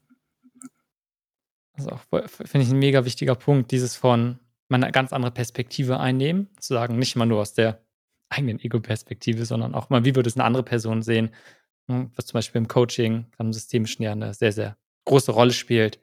Also 1.75 1.91
auch 1.91 2.01
finde 2.29 2.67
ich 2.67 2.71
ein 2.71 2.79
mega 2.79 3.05
wichtiger 3.05 3.37
Punkt, 3.37 3.71
dieses 3.71 3.95
von 3.95 4.41
meine 4.69 4.91
ganz 4.93 5.13
andere 5.13 5.31
Perspektive 5.31 6.01
einnehmen, 6.01 6.49
zu 6.59 6.75
sagen, 6.75 6.99
nicht 6.99 7.17
mal 7.17 7.27
nur 7.27 7.41
aus 7.41 7.55
der 7.55 7.83
eigenen 8.31 8.61
Ego-Perspektive, 8.61 9.45
sondern 9.45 9.75
auch 9.75 9.91
mal, 9.91 10.05
wie 10.05 10.15
würde 10.15 10.29
es 10.29 10.37
eine 10.37 10.45
andere 10.45 10.63
Person 10.63 11.03
sehen, 11.03 11.31
hm, 11.89 12.11
was 12.15 12.27
zum 12.27 12.39
Beispiel 12.39 12.61
im 12.61 12.69
Coaching, 12.69 13.27
am 13.39 13.53
systemischen 13.53 14.03
ja 14.03 14.13
eine 14.13 14.35
sehr, 14.35 14.53
sehr 14.53 14.77
große 15.05 15.33
Rolle 15.33 15.53
spielt. 15.53 15.99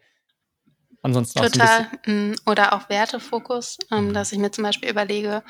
Ansonsten 1.04 1.40
Total. 1.40 1.82
Auch 1.82 1.92
so 1.92 2.12
hm, 2.12 2.36
Oder 2.48 2.74
auch 2.74 2.90
Wertefokus, 2.90 3.78
ähm, 3.92 4.08
mhm. 4.08 4.14
dass 4.14 4.32
ich 4.32 4.40
mir 4.40 4.50
zum 4.50 4.64
Beispiel 4.64 4.90
überlege, 4.90 5.44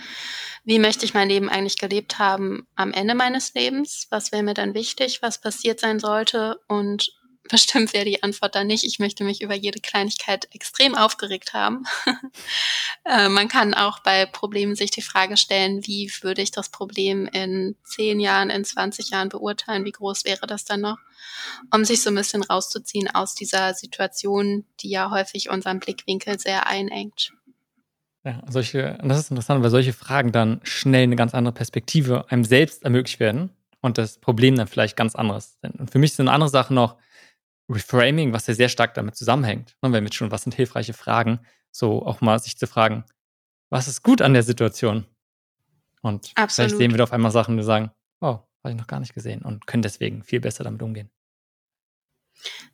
wie 0.65 0.79
möchte 0.79 1.05
ich 1.05 1.13
mein 1.13 1.29
Leben 1.29 1.47
eigentlich 1.47 1.77
gelebt 1.77 2.19
haben 2.19 2.67
am 2.75 2.91
Ende 2.91 3.15
meines 3.15 3.53
Lebens? 3.53 4.07
Was 4.09 4.33
wäre 4.33 4.43
mir 4.43 4.53
dann 4.53 4.73
wichtig? 4.73 5.21
Was 5.21 5.39
passiert 5.39 5.79
sein 5.79 5.99
sollte? 5.99 6.59
Und 6.67 7.13
bestimmt 7.49 7.93
wäre 7.93 8.05
die 8.05 8.23
Antwort 8.23 8.55
dann 8.55 8.67
nicht. 8.67 8.83
Ich 8.83 8.99
möchte 8.99 9.23
mich 9.23 9.41
über 9.41 9.55
jede 9.55 9.79
Kleinigkeit 9.79 10.47
extrem 10.53 10.95
aufgeregt 10.95 11.53
haben. 11.53 11.85
äh, 13.05 13.29
man 13.29 13.47
kann 13.47 13.73
auch 13.73 13.99
bei 13.99 14.25
Problemen 14.25 14.75
sich 14.75 14.91
die 14.91 15.01
Frage 15.01 15.37
stellen, 15.37 15.85
wie 15.85 16.11
würde 16.21 16.41
ich 16.41 16.51
das 16.51 16.69
Problem 16.69 17.27
in 17.27 17.75
zehn 17.83 18.19
Jahren, 18.19 18.49
in 18.49 18.65
20 18.65 19.09
Jahren 19.09 19.29
beurteilen? 19.29 19.85
Wie 19.85 19.91
groß 19.91 20.25
wäre 20.25 20.47
das 20.47 20.65
dann 20.65 20.81
noch? 20.81 20.97
Um 21.73 21.85
sich 21.85 22.01
so 22.01 22.09
ein 22.09 22.15
bisschen 22.15 22.43
rauszuziehen 22.43 23.09
aus 23.13 23.35
dieser 23.35 23.73
Situation, 23.73 24.65
die 24.81 24.89
ja 24.89 25.11
häufig 25.11 25.49
unseren 25.49 25.79
Blickwinkel 25.79 26.39
sehr 26.39 26.67
einengt. 26.67 27.31
Ja, 28.23 28.41
solche, 28.49 28.97
das 29.03 29.19
ist 29.19 29.29
interessant, 29.29 29.63
weil 29.63 29.69
solche 29.69 29.93
Fragen 29.93 30.31
dann 30.31 30.59
schnell 30.63 31.03
eine 31.03 31.15
ganz 31.15 31.35
andere 31.35 31.53
Perspektive 31.53 32.25
einem 32.29 32.43
selbst 32.43 32.83
ermöglicht 32.83 33.19
werden 33.19 33.51
und 33.81 33.99
das 33.99 34.17
Problem 34.17 34.55
dann 34.55 34.65
vielleicht 34.65 34.97
ganz 34.97 35.13
anderes 35.13 35.59
sind. 35.61 35.79
Und 35.79 35.91
für 35.91 35.99
mich 35.99 36.13
sind 36.13 36.27
andere 36.27 36.49
Sachen 36.49 36.73
noch, 36.73 36.97
Reframing, 37.69 38.33
was 38.33 38.47
ja 38.47 38.53
sehr 38.53 38.69
stark 38.69 38.93
damit 38.93 39.15
zusammenhängt. 39.15 39.75
Und 39.81 39.91
ne, 39.91 39.97
wenn 39.97 40.03
wir 40.03 40.07
jetzt 40.07 40.15
schon, 40.15 40.31
was 40.31 40.43
sind 40.43 40.53
hilfreiche 40.53 40.93
Fragen, 40.93 41.39
so 41.71 42.05
auch 42.05 42.21
mal 42.21 42.39
sich 42.39 42.57
zu 42.57 42.67
fragen, 42.67 43.03
was 43.69 43.87
ist 43.87 44.03
gut 44.03 44.21
an 44.21 44.33
der 44.33 44.43
Situation? 44.43 45.05
Und 46.01 46.31
Absolut. 46.35 46.69
vielleicht 46.69 46.77
sehen 46.77 46.93
wir 46.93 47.03
auf 47.03 47.11
einmal 47.11 47.31
Sachen, 47.31 47.57
die 47.57 47.63
sagen, 47.63 47.91
oh, 48.21 48.39
habe 48.63 48.71
ich 48.71 48.75
noch 48.75 48.87
gar 48.87 48.99
nicht 48.99 49.13
gesehen 49.13 49.41
und 49.41 49.65
können 49.67 49.83
deswegen 49.83 50.23
viel 50.23 50.39
besser 50.39 50.63
damit 50.63 50.81
umgehen. 50.81 51.09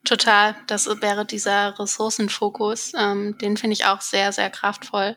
Total, 0.04 0.56
das 0.68 0.88
wäre 1.02 1.26
dieser 1.26 1.78
Ressourcenfokus, 1.80 2.94
ähm, 2.98 3.38
den 3.38 3.56
finde 3.56 3.74
ich 3.74 3.86
auch 3.86 4.02
sehr, 4.02 4.32
sehr 4.32 4.50
kraftvoll. 4.50 5.16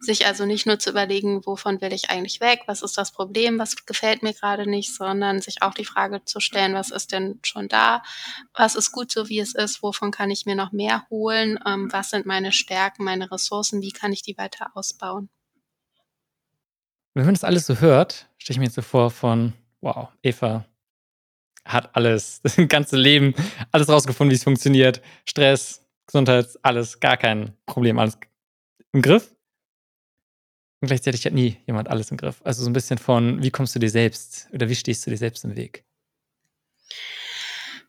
Sich 0.00 0.26
also 0.26 0.46
nicht 0.46 0.66
nur 0.66 0.78
zu 0.78 0.90
überlegen, 0.90 1.44
wovon 1.44 1.80
will 1.80 1.92
ich 1.92 2.10
eigentlich 2.10 2.40
weg, 2.40 2.62
was 2.66 2.82
ist 2.82 2.96
das 2.96 3.12
Problem, 3.12 3.58
was 3.58 3.84
gefällt 3.86 4.22
mir 4.22 4.32
gerade 4.32 4.68
nicht, 4.68 4.94
sondern 4.94 5.40
sich 5.40 5.62
auch 5.62 5.74
die 5.74 5.84
Frage 5.84 6.24
zu 6.24 6.40
stellen, 6.40 6.74
was 6.74 6.90
ist 6.90 7.12
denn 7.12 7.38
schon 7.42 7.68
da, 7.68 8.02
was 8.54 8.76
ist 8.76 8.92
gut 8.92 9.10
so, 9.10 9.28
wie 9.28 9.40
es 9.40 9.54
ist, 9.54 9.82
wovon 9.82 10.10
kann 10.10 10.30
ich 10.30 10.46
mir 10.46 10.54
noch 10.54 10.72
mehr 10.72 11.06
holen, 11.10 11.58
ähm, 11.66 11.88
was 11.92 12.10
sind 12.10 12.26
meine 12.26 12.52
Stärken, 12.52 13.04
meine 13.04 13.30
Ressourcen, 13.30 13.82
wie 13.82 13.92
kann 13.92 14.12
ich 14.12 14.22
die 14.22 14.38
weiter 14.38 14.70
ausbauen. 14.74 15.28
Wenn 17.14 17.24
man 17.24 17.34
das 17.34 17.44
alles 17.44 17.66
so 17.66 17.80
hört, 17.80 18.28
stelle 18.38 18.54
ich 18.54 18.58
mir 18.58 18.66
jetzt 18.66 18.76
so 18.76 18.82
vor 18.82 19.10
von, 19.10 19.52
wow, 19.80 20.08
Eva, 20.22 20.64
hat 21.64 21.94
alles, 21.94 22.40
das 22.42 22.56
ganze 22.68 22.96
Leben, 22.96 23.34
alles 23.72 23.88
rausgefunden, 23.88 24.30
wie 24.30 24.36
es 24.36 24.44
funktioniert. 24.44 25.00
Stress, 25.26 25.84
Gesundheit, 26.06 26.48
alles, 26.62 27.00
gar 27.00 27.16
kein 27.16 27.56
Problem, 27.66 27.98
alles 27.98 28.18
im 28.92 29.02
Griff. 29.02 29.34
Und 30.80 30.88
gleichzeitig 30.88 31.26
hat 31.26 31.34
nie 31.34 31.58
jemand 31.66 31.88
alles 31.88 32.10
im 32.10 32.16
Griff. 32.16 32.40
Also 32.42 32.64
so 32.64 32.70
ein 32.70 32.72
bisschen 32.72 32.98
von, 32.98 33.42
wie 33.42 33.50
kommst 33.50 33.74
du 33.74 33.78
dir 33.78 33.90
selbst 33.90 34.48
oder 34.52 34.68
wie 34.68 34.74
stehst 34.74 35.06
du 35.06 35.10
dir 35.10 35.18
selbst 35.18 35.44
im 35.44 35.54
Weg? 35.54 35.84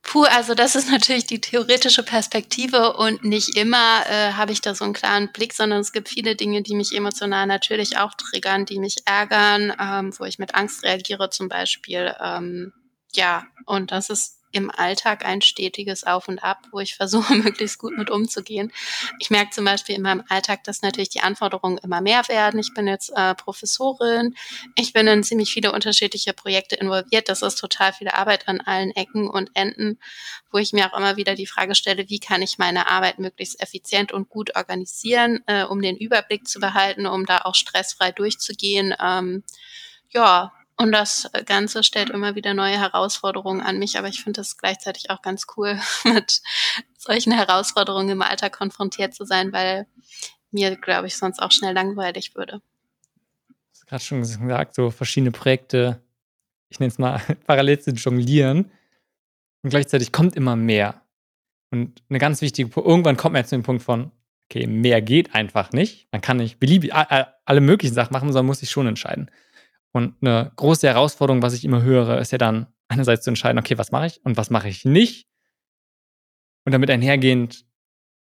Puh, 0.03 0.23
also 0.23 0.55
das 0.55 0.75
ist 0.75 0.91
natürlich 0.91 1.25
die 1.25 1.39
theoretische 1.39 2.03
Perspektive 2.03 2.97
und 2.97 3.23
nicht 3.23 3.55
immer 3.55 4.03
äh, 4.09 4.33
habe 4.33 4.51
ich 4.51 4.59
da 4.59 4.75
so 4.75 4.83
einen 4.83 4.93
klaren 4.93 5.31
Blick, 5.31 5.53
sondern 5.53 5.79
es 5.79 5.93
gibt 5.93 6.09
viele 6.09 6.35
Dinge, 6.35 6.63
die 6.63 6.75
mich 6.75 6.93
emotional 6.93 7.45
natürlich 7.45 7.97
auch 7.97 8.13
triggern, 8.15 8.65
die 8.65 8.79
mich 8.79 8.97
ärgern, 9.05 9.73
ähm, 9.79 10.11
wo 10.17 10.25
ich 10.25 10.39
mit 10.39 10.55
Angst 10.55 10.83
reagiere 10.83 11.29
zum 11.29 11.47
Beispiel. 11.49 12.13
Ähm, 12.19 12.73
ja, 13.15 13.45
und 13.65 13.91
das 13.91 14.09
ist 14.09 14.41
im 14.51 14.69
Alltag 14.69 15.25
ein 15.25 15.41
stetiges 15.41 16.03
Auf 16.03 16.27
und 16.27 16.39
Ab, 16.39 16.67
wo 16.71 16.79
ich 16.79 16.95
versuche, 16.95 17.33
möglichst 17.35 17.79
gut 17.79 17.97
mit 17.97 18.09
umzugehen. 18.09 18.71
Ich 19.19 19.29
merke 19.29 19.51
zum 19.51 19.65
Beispiel 19.65 19.95
in 19.95 20.01
meinem 20.01 20.23
Alltag, 20.29 20.63
dass 20.63 20.81
natürlich 20.81 21.09
die 21.09 21.21
Anforderungen 21.21 21.77
immer 21.77 22.01
mehr 22.01 22.27
werden. 22.27 22.59
Ich 22.59 22.73
bin 22.73 22.87
jetzt 22.87 23.11
äh, 23.15 23.35
Professorin, 23.35 24.35
ich 24.75 24.93
bin 24.93 25.07
in 25.07 25.23
ziemlich 25.23 25.51
viele 25.51 25.71
unterschiedliche 25.71 26.33
Projekte 26.33 26.75
involviert. 26.75 27.29
Das 27.29 27.41
ist 27.41 27.55
total 27.55 27.93
viel 27.93 28.09
Arbeit 28.09 28.47
an 28.47 28.61
allen 28.61 28.91
Ecken 28.91 29.29
und 29.29 29.51
Enden, 29.53 29.99
wo 30.51 30.57
ich 30.57 30.73
mir 30.73 30.91
auch 30.91 30.97
immer 30.97 31.17
wieder 31.17 31.35
die 31.35 31.47
Frage 31.47 31.75
stelle, 31.75 32.09
wie 32.09 32.19
kann 32.19 32.41
ich 32.41 32.57
meine 32.57 32.89
Arbeit 32.89 33.19
möglichst 33.19 33.61
effizient 33.61 34.11
und 34.11 34.29
gut 34.29 34.55
organisieren, 34.55 35.43
äh, 35.47 35.63
um 35.63 35.81
den 35.81 35.97
Überblick 35.97 36.47
zu 36.47 36.59
behalten, 36.59 37.05
um 37.05 37.25
da 37.25 37.39
auch 37.39 37.55
stressfrei 37.55 38.11
durchzugehen. 38.11 38.93
Ähm, 38.99 39.43
ja, 40.09 40.51
und 40.81 40.91
das 40.91 41.29
Ganze 41.45 41.83
stellt 41.83 42.09
immer 42.09 42.35
wieder 42.35 42.53
neue 42.53 42.79
Herausforderungen 42.79 43.61
an 43.61 43.77
mich, 43.77 43.97
aber 43.97 44.07
ich 44.07 44.23
finde 44.23 44.41
es 44.41 44.57
gleichzeitig 44.57 45.09
auch 45.09 45.21
ganz 45.21 45.45
cool, 45.55 45.79
mit 46.03 46.41
solchen 46.97 47.31
Herausforderungen 47.31 48.09
im 48.09 48.21
Alltag 48.21 48.53
konfrontiert 48.53 49.13
zu 49.13 49.23
sein, 49.25 49.53
weil 49.53 49.85
mir, 50.51 50.75
glaube 50.75 51.07
ich, 51.07 51.17
sonst 51.17 51.39
auch 51.39 51.51
schnell 51.51 51.73
langweilig 51.73 52.35
würde. 52.35 52.61
Du 53.47 53.55
hast 53.73 53.87
gerade 53.87 54.03
schon 54.03 54.19
gesagt, 54.21 54.75
so 54.75 54.89
verschiedene 54.89 55.31
Projekte, 55.31 56.01
ich 56.69 56.79
nenne 56.79 56.91
es 56.91 56.97
mal 56.97 57.21
parallel 57.45 57.79
zu 57.79 57.91
jonglieren 57.91 58.71
und 59.61 59.69
gleichzeitig 59.69 60.11
kommt 60.11 60.35
immer 60.35 60.55
mehr. 60.55 61.01
Und 61.69 62.01
eine 62.09 62.19
ganz 62.19 62.41
wichtige, 62.41 62.69
irgendwann 62.75 63.17
kommt 63.17 63.33
man 63.33 63.45
zu 63.45 63.55
dem 63.55 63.63
Punkt 63.63 63.83
von, 63.83 64.11
okay, 64.45 64.67
mehr 64.67 65.01
geht 65.01 65.33
einfach 65.33 65.71
nicht. 65.71 66.07
Man 66.11 66.21
kann 66.21 66.37
nicht 66.37 66.59
beliebig 66.59 66.93
alle 66.93 67.61
möglichen 67.61 67.93
Sachen 67.93 68.11
machen, 68.11 68.27
sondern 68.29 68.47
muss 68.47 68.59
sich 68.59 68.69
schon 68.69 68.87
entscheiden. 68.87 69.31
Und 69.93 70.15
eine 70.21 70.51
große 70.55 70.87
Herausforderung, 70.87 71.41
was 71.41 71.53
ich 71.53 71.65
immer 71.65 71.81
höre, 71.81 72.19
ist 72.19 72.31
ja 72.31 72.37
dann 72.37 72.67
einerseits 72.87 73.23
zu 73.23 73.31
entscheiden, 73.31 73.59
okay, 73.59 73.77
was 73.77 73.91
mache 73.91 74.07
ich 74.07 74.25
und 74.25 74.37
was 74.37 74.49
mache 74.49 74.69
ich 74.69 74.85
nicht. 74.85 75.27
Und 76.65 76.71
damit 76.71 76.89
einhergehend, 76.89 77.65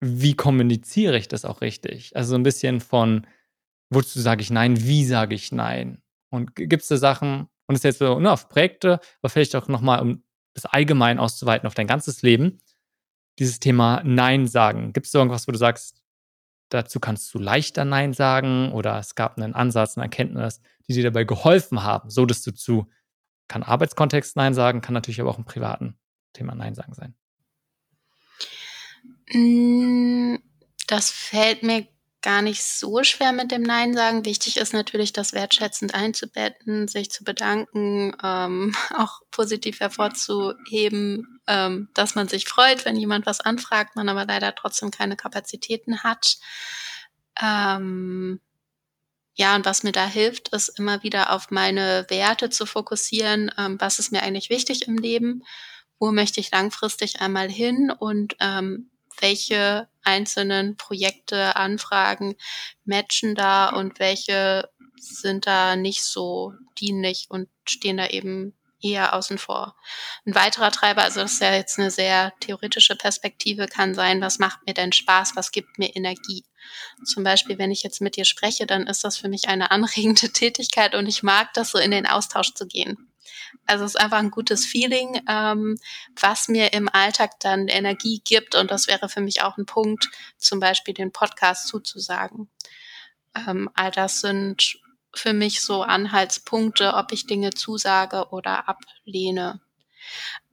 wie 0.00 0.34
kommuniziere 0.34 1.16
ich 1.16 1.28
das 1.28 1.44
auch 1.44 1.60
richtig? 1.60 2.14
Also 2.16 2.30
so 2.30 2.36
ein 2.36 2.42
bisschen 2.42 2.80
von, 2.80 3.26
wozu 3.90 4.20
sage 4.20 4.42
ich 4.42 4.50
nein, 4.50 4.82
wie 4.84 5.04
sage 5.04 5.34
ich 5.34 5.52
nein? 5.52 6.02
Und 6.30 6.54
gibt 6.56 6.82
es 6.82 6.88
da 6.88 6.96
Sachen, 6.96 7.48
und 7.66 7.74
das 7.74 7.78
ist 7.78 7.84
jetzt 7.84 7.98
so 8.00 8.06
nur 8.06 8.20
ne, 8.20 8.32
auf 8.32 8.48
Projekte, 8.48 9.00
aber 9.22 9.30
vielleicht 9.30 9.56
auch 9.56 9.68
nochmal, 9.68 10.00
um 10.00 10.24
das 10.54 10.66
allgemein 10.66 11.18
auszuweiten 11.18 11.66
auf 11.66 11.74
dein 11.74 11.86
ganzes 11.86 12.22
Leben, 12.22 12.60
dieses 13.38 13.58
Thema 13.60 14.02
Nein 14.04 14.46
sagen. 14.46 14.92
Gibt 14.92 15.06
es 15.06 15.14
irgendwas, 15.14 15.48
wo 15.48 15.52
du 15.52 15.58
sagst, 15.58 16.03
dazu 16.68 17.00
kannst 17.00 17.32
du 17.34 17.38
leichter 17.38 17.84
Nein 17.84 18.12
sagen 18.12 18.72
oder 18.72 18.98
es 18.98 19.14
gab 19.14 19.36
einen 19.36 19.54
Ansatz, 19.54 19.96
eine 19.96 20.04
Erkenntnis, 20.04 20.60
die 20.88 20.94
dir 20.94 21.04
dabei 21.04 21.24
geholfen 21.24 21.82
haben, 21.82 22.10
so 22.10 22.26
dass 22.26 22.42
du 22.42 22.52
zu, 22.52 22.88
kann 23.48 23.62
Arbeitskontext 23.62 24.36
Nein 24.36 24.54
sagen, 24.54 24.80
kann 24.80 24.94
natürlich 24.94 25.20
aber 25.20 25.30
auch 25.30 25.38
im 25.38 25.44
privaten 25.44 25.98
Thema 26.32 26.54
Nein 26.54 26.74
sagen 26.74 26.94
sein. 26.94 27.14
Hm, 29.28 30.42
das 30.86 31.10
fällt 31.10 31.62
mir 31.62 31.86
gar 32.24 32.40
nicht 32.40 32.64
so 32.64 33.04
schwer 33.04 33.32
mit 33.32 33.52
dem 33.52 33.62
Nein 33.62 33.94
sagen. 33.94 34.24
Wichtig 34.24 34.56
ist 34.56 34.72
natürlich, 34.72 35.12
das 35.12 35.34
wertschätzend 35.34 35.94
einzubetten, 35.94 36.88
sich 36.88 37.10
zu 37.10 37.22
bedanken, 37.22 38.16
ähm, 38.22 38.74
auch 38.96 39.20
positiv 39.30 39.80
hervorzuheben, 39.80 41.33
ähm, 41.46 41.88
dass 41.94 42.14
man 42.14 42.28
sich 42.28 42.46
freut, 42.46 42.84
wenn 42.84 42.96
jemand 42.96 43.26
was 43.26 43.40
anfragt, 43.40 43.96
man 43.96 44.08
aber 44.08 44.24
leider 44.24 44.54
trotzdem 44.54 44.90
keine 44.90 45.16
Kapazitäten 45.16 46.02
hat. 46.02 46.36
Ähm, 47.40 48.40
ja, 49.34 49.56
und 49.56 49.64
was 49.64 49.82
mir 49.82 49.92
da 49.92 50.06
hilft, 50.06 50.50
ist 50.50 50.78
immer 50.78 51.02
wieder 51.02 51.32
auf 51.32 51.50
meine 51.50 52.06
Werte 52.08 52.50
zu 52.50 52.66
fokussieren. 52.66 53.50
Ähm, 53.58 53.80
was 53.80 53.98
ist 53.98 54.12
mir 54.12 54.22
eigentlich 54.22 54.48
wichtig 54.48 54.86
im 54.86 54.96
Leben? 54.96 55.42
Wo 55.98 56.12
möchte 56.12 56.40
ich 56.40 56.52
langfristig 56.52 57.20
einmal 57.20 57.50
hin? 57.50 57.90
Und 57.90 58.36
ähm, 58.40 58.90
welche 59.20 59.88
einzelnen 60.02 60.76
Projekte, 60.76 61.56
Anfragen 61.56 62.36
matchen 62.84 63.34
da 63.34 63.70
und 63.70 63.98
welche 63.98 64.68
sind 65.00 65.46
da 65.46 65.76
nicht 65.76 66.04
so 66.04 66.54
dienlich 66.78 67.26
und 67.28 67.48
stehen 67.68 67.96
da 67.96 68.06
eben 68.06 68.54
eher 68.84 69.14
außen 69.14 69.38
vor. 69.38 69.74
Ein 70.26 70.34
weiterer 70.34 70.70
Treiber, 70.70 71.02
also 71.02 71.20
das 71.20 71.34
ist 71.34 71.40
ja 71.40 71.54
jetzt 71.54 71.78
eine 71.78 71.90
sehr 71.90 72.32
theoretische 72.40 72.96
Perspektive, 72.96 73.66
kann 73.66 73.94
sein, 73.94 74.20
was 74.20 74.38
macht 74.38 74.66
mir 74.66 74.74
denn 74.74 74.92
Spaß, 74.92 75.34
was 75.34 75.52
gibt 75.52 75.78
mir 75.78 75.96
Energie. 75.96 76.44
Zum 77.04 77.24
Beispiel, 77.24 77.58
wenn 77.58 77.70
ich 77.70 77.82
jetzt 77.82 78.00
mit 78.00 78.16
dir 78.16 78.24
spreche, 78.24 78.66
dann 78.66 78.86
ist 78.86 79.04
das 79.04 79.16
für 79.16 79.28
mich 79.28 79.48
eine 79.48 79.70
anregende 79.70 80.28
Tätigkeit 80.32 80.94
und 80.94 81.06
ich 81.06 81.22
mag 81.22 81.52
das 81.54 81.70
so 81.70 81.78
in 81.78 81.90
den 81.90 82.06
Austausch 82.06 82.54
zu 82.54 82.66
gehen. 82.66 83.10
Also 83.66 83.84
es 83.84 83.94
ist 83.94 84.00
einfach 84.00 84.18
ein 84.18 84.30
gutes 84.30 84.66
Feeling, 84.66 85.22
ähm, 85.28 85.78
was 86.20 86.48
mir 86.48 86.72
im 86.72 86.88
Alltag 86.88 87.40
dann 87.40 87.68
Energie 87.68 88.20
gibt. 88.24 88.54
Und 88.54 88.70
das 88.70 88.88
wäre 88.88 89.08
für 89.08 89.20
mich 89.20 89.42
auch 89.42 89.56
ein 89.56 89.66
Punkt, 89.66 90.10
zum 90.36 90.60
Beispiel 90.60 90.92
den 90.92 91.12
Podcast 91.12 91.68
zuzusagen. 91.68 92.50
Ähm, 93.34 93.70
all 93.74 93.90
das 93.90 94.20
sind 94.20 94.76
für 95.18 95.32
mich 95.32 95.60
so 95.60 95.82
Anhaltspunkte, 95.82 96.94
ob 96.94 97.12
ich 97.12 97.26
Dinge 97.26 97.50
zusage 97.50 98.28
oder 98.30 98.68
ablehne. 98.68 99.60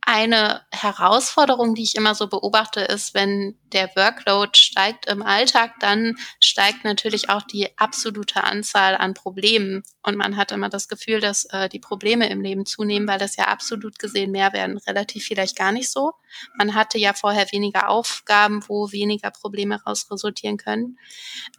Eine 0.03 0.65
Herausforderung, 0.71 1.75
die 1.75 1.83
ich 1.83 1.95
immer 1.95 2.15
so 2.15 2.27
beobachte, 2.27 2.81
ist, 2.81 3.13
wenn 3.13 3.59
der 3.71 3.95
Workload 3.95 4.57
steigt 4.57 5.05
im 5.05 5.21
Alltag, 5.21 5.75
dann 5.79 6.17
steigt 6.43 6.83
natürlich 6.83 7.29
auch 7.29 7.43
die 7.43 7.77
absolute 7.77 8.43
Anzahl 8.43 8.97
an 8.97 9.13
Problemen. 9.13 9.83
Und 10.03 10.17
man 10.17 10.35
hat 10.35 10.51
immer 10.51 10.69
das 10.69 10.87
Gefühl, 10.87 11.19
dass 11.19 11.45
äh, 11.45 11.69
die 11.69 11.79
Probleme 11.79 12.29
im 12.29 12.41
Leben 12.41 12.65
zunehmen, 12.65 13.07
weil 13.07 13.19
das 13.19 13.35
ja 13.35 13.45
absolut 13.45 13.99
gesehen 13.99 14.31
mehr 14.31 14.51
werden. 14.51 14.77
Relativ 14.79 15.25
vielleicht 15.25 15.55
gar 15.55 15.71
nicht 15.71 15.91
so. 15.91 16.13
Man 16.55 16.73
hatte 16.73 16.97
ja 16.97 17.13
vorher 17.13 17.51
weniger 17.51 17.89
Aufgaben, 17.89 18.63
wo 18.67 18.91
weniger 18.91 19.29
Probleme 19.29 19.81
raus 19.83 20.09
resultieren 20.09 20.57
können. 20.57 20.97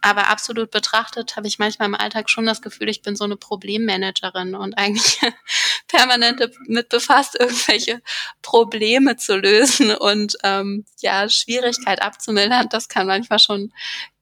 Aber 0.01 0.27
absolut 0.27 0.71
betrachtet 0.71 1.37
habe 1.37 1.47
ich 1.47 1.59
manchmal 1.59 1.87
im 1.87 1.95
Alltag 1.95 2.29
schon 2.29 2.45
das 2.45 2.61
Gefühl, 2.61 2.89
ich 2.89 3.01
bin 3.01 3.15
so 3.15 3.23
eine 3.23 3.37
Problemmanagerin 3.37 4.55
und 4.55 4.77
eigentlich 4.77 5.19
permanent 5.87 6.41
mit 6.67 6.89
befasst, 6.89 7.39
irgendwelche 7.39 8.01
Probleme 8.41 9.15
zu 9.15 9.37
lösen 9.37 9.95
und 9.95 10.35
ähm, 10.43 10.85
ja, 10.99 11.29
Schwierigkeit 11.29 12.01
abzumildern. 12.01 12.67
Das 12.69 12.89
kann 12.89 13.07
manchmal 13.07 13.39
schon 13.39 13.71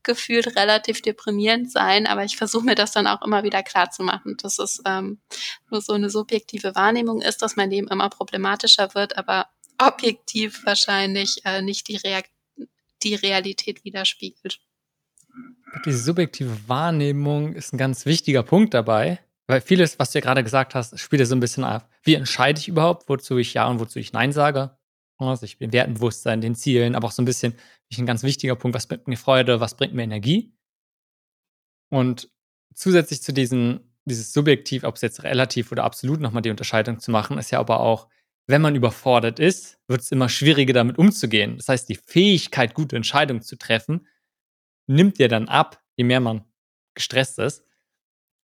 gefühlt 0.03 0.55
relativ 0.55 1.01
deprimierend 1.01 1.71
sein, 1.71 2.07
aber 2.07 2.23
ich 2.23 2.37
versuche 2.37 2.65
mir 2.65 2.75
das 2.75 2.91
dann 2.91 3.07
auch 3.07 3.21
immer 3.21 3.43
wieder 3.43 3.63
klar 3.63 3.91
zu 3.91 4.03
machen, 4.03 4.37
dass 4.41 4.59
es 4.59 4.81
ähm, 4.85 5.19
nur 5.69 5.81
so 5.81 5.93
eine 5.93 6.09
subjektive 6.09 6.75
Wahrnehmung 6.75 7.21
ist, 7.21 7.41
dass 7.41 7.55
mein 7.55 7.69
Leben 7.69 7.87
immer 7.87 8.09
problematischer 8.09 8.93
wird, 8.95 9.17
aber 9.17 9.47
objektiv 9.79 10.65
wahrscheinlich 10.65 11.41
äh, 11.45 11.61
nicht 11.61 11.87
die, 11.87 11.97
Reak 11.97 12.29
die 13.03 13.15
Realität 13.15 13.83
widerspiegelt. 13.83 14.59
Diese 15.85 15.99
subjektive 15.99 16.57
Wahrnehmung 16.67 17.53
ist 17.53 17.73
ein 17.73 17.77
ganz 17.77 18.05
wichtiger 18.05 18.43
Punkt 18.43 18.73
dabei, 18.73 19.19
weil 19.47 19.61
vieles, 19.61 19.97
was 19.97 20.11
du 20.11 20.19
ja 20.19 20.23
gerade 20.23 20.43
gesagt 20.43 20.75
hast, 20.75 20.99
spielt 20.99 21.21
ja 21.21 21.25
so 21.25 21.35
ein 21.35 21.39
bisschen 21.39 21.63
auf. 21.63 21.83
Wie 22.03 22.15
entscheide 22.15 22.59
ich 22.59 22.67
überhaupt, 22.67 23.07
wozu 23.07 23.37
ich 23.37 23.53
Ja 23.53 23.67
und 23.67 23.79
wozu 23.79 23.99
ich 23.99 24.13
Nein 24.13 24.33
sage? 24.33 24.77
Also 25.29 25.45
ich 25.45 25.59
Wertenbewusstsein, 25.59 26.41
den 26.41 26.55
Zielen, 26.55 26.95
aber 26.95 27.07
auch 27.07 27.11
so 27.11 27.21
ein 27.21 27.25
bisschen 27.25 27.55
ein 27.97 28.05
ganz 28.05 28.23
wichtiger 28.23 28.55
Punkt, 28.55 28.75
was 28.75 28.87
bringt 28.87 29.07
mir 29.07 29.17
Freude, 29.17 29.59
was 29.59 29.75
bringt 29.75 29.93
mir 29.93 30.03
Energie. 30.03 30.53
Und 31.89 32.29
zusätzlich 32.73 33.21
zu 33.21 33.33
diesen, 33.33 33.93
dieses 34.05 34.33
Subjektiv, 34.33 34.83
ob 34.83 34.95
es 34.95 35.01
jetzt 35.01 35.23
relativ 35.23 35.71
oder 35.71 35.83
absolut 35.83 36.21
nochmal 36.21 36.41
die 36.41 36.49
Unterscheidung 36.49 36.99
zu 36.99 37.11
machen, 37.11 37.37
ist 37.37 37.51
ja 37.51 37.59
aber 37.59 37.81
auch, 37.81 38.07
wenn 38.47 38.61
man 38.61 38.75
überfordert 38.75 39.39
ist, 39.39 39.79
wird 39.87 40.01
es 40.01 40.11
immer 40.11 40.29
schwieriger 40.29 40.73
damit 40.73 40.97
umzugehen. 40.97 41.57
Das 41.57 41.69
heißt, 41.69 41.89
die 41.89 41.95
Fähigkeit, 41.95 42.73
gute 42.73 42.95
Entscheidungen 42.95 43.41
zu 43.41 43.57
treffen, 43.57 44.07
nimmt 44.87 45.19
ja 45.19 45.27
dann 45.27 45.47
ab, 45.47 45.83
je 45.95 46.03
mehr 46.03 46.19
man 46.19 46.45
gestresst 46.95 47.39
ist. 47.39 47.63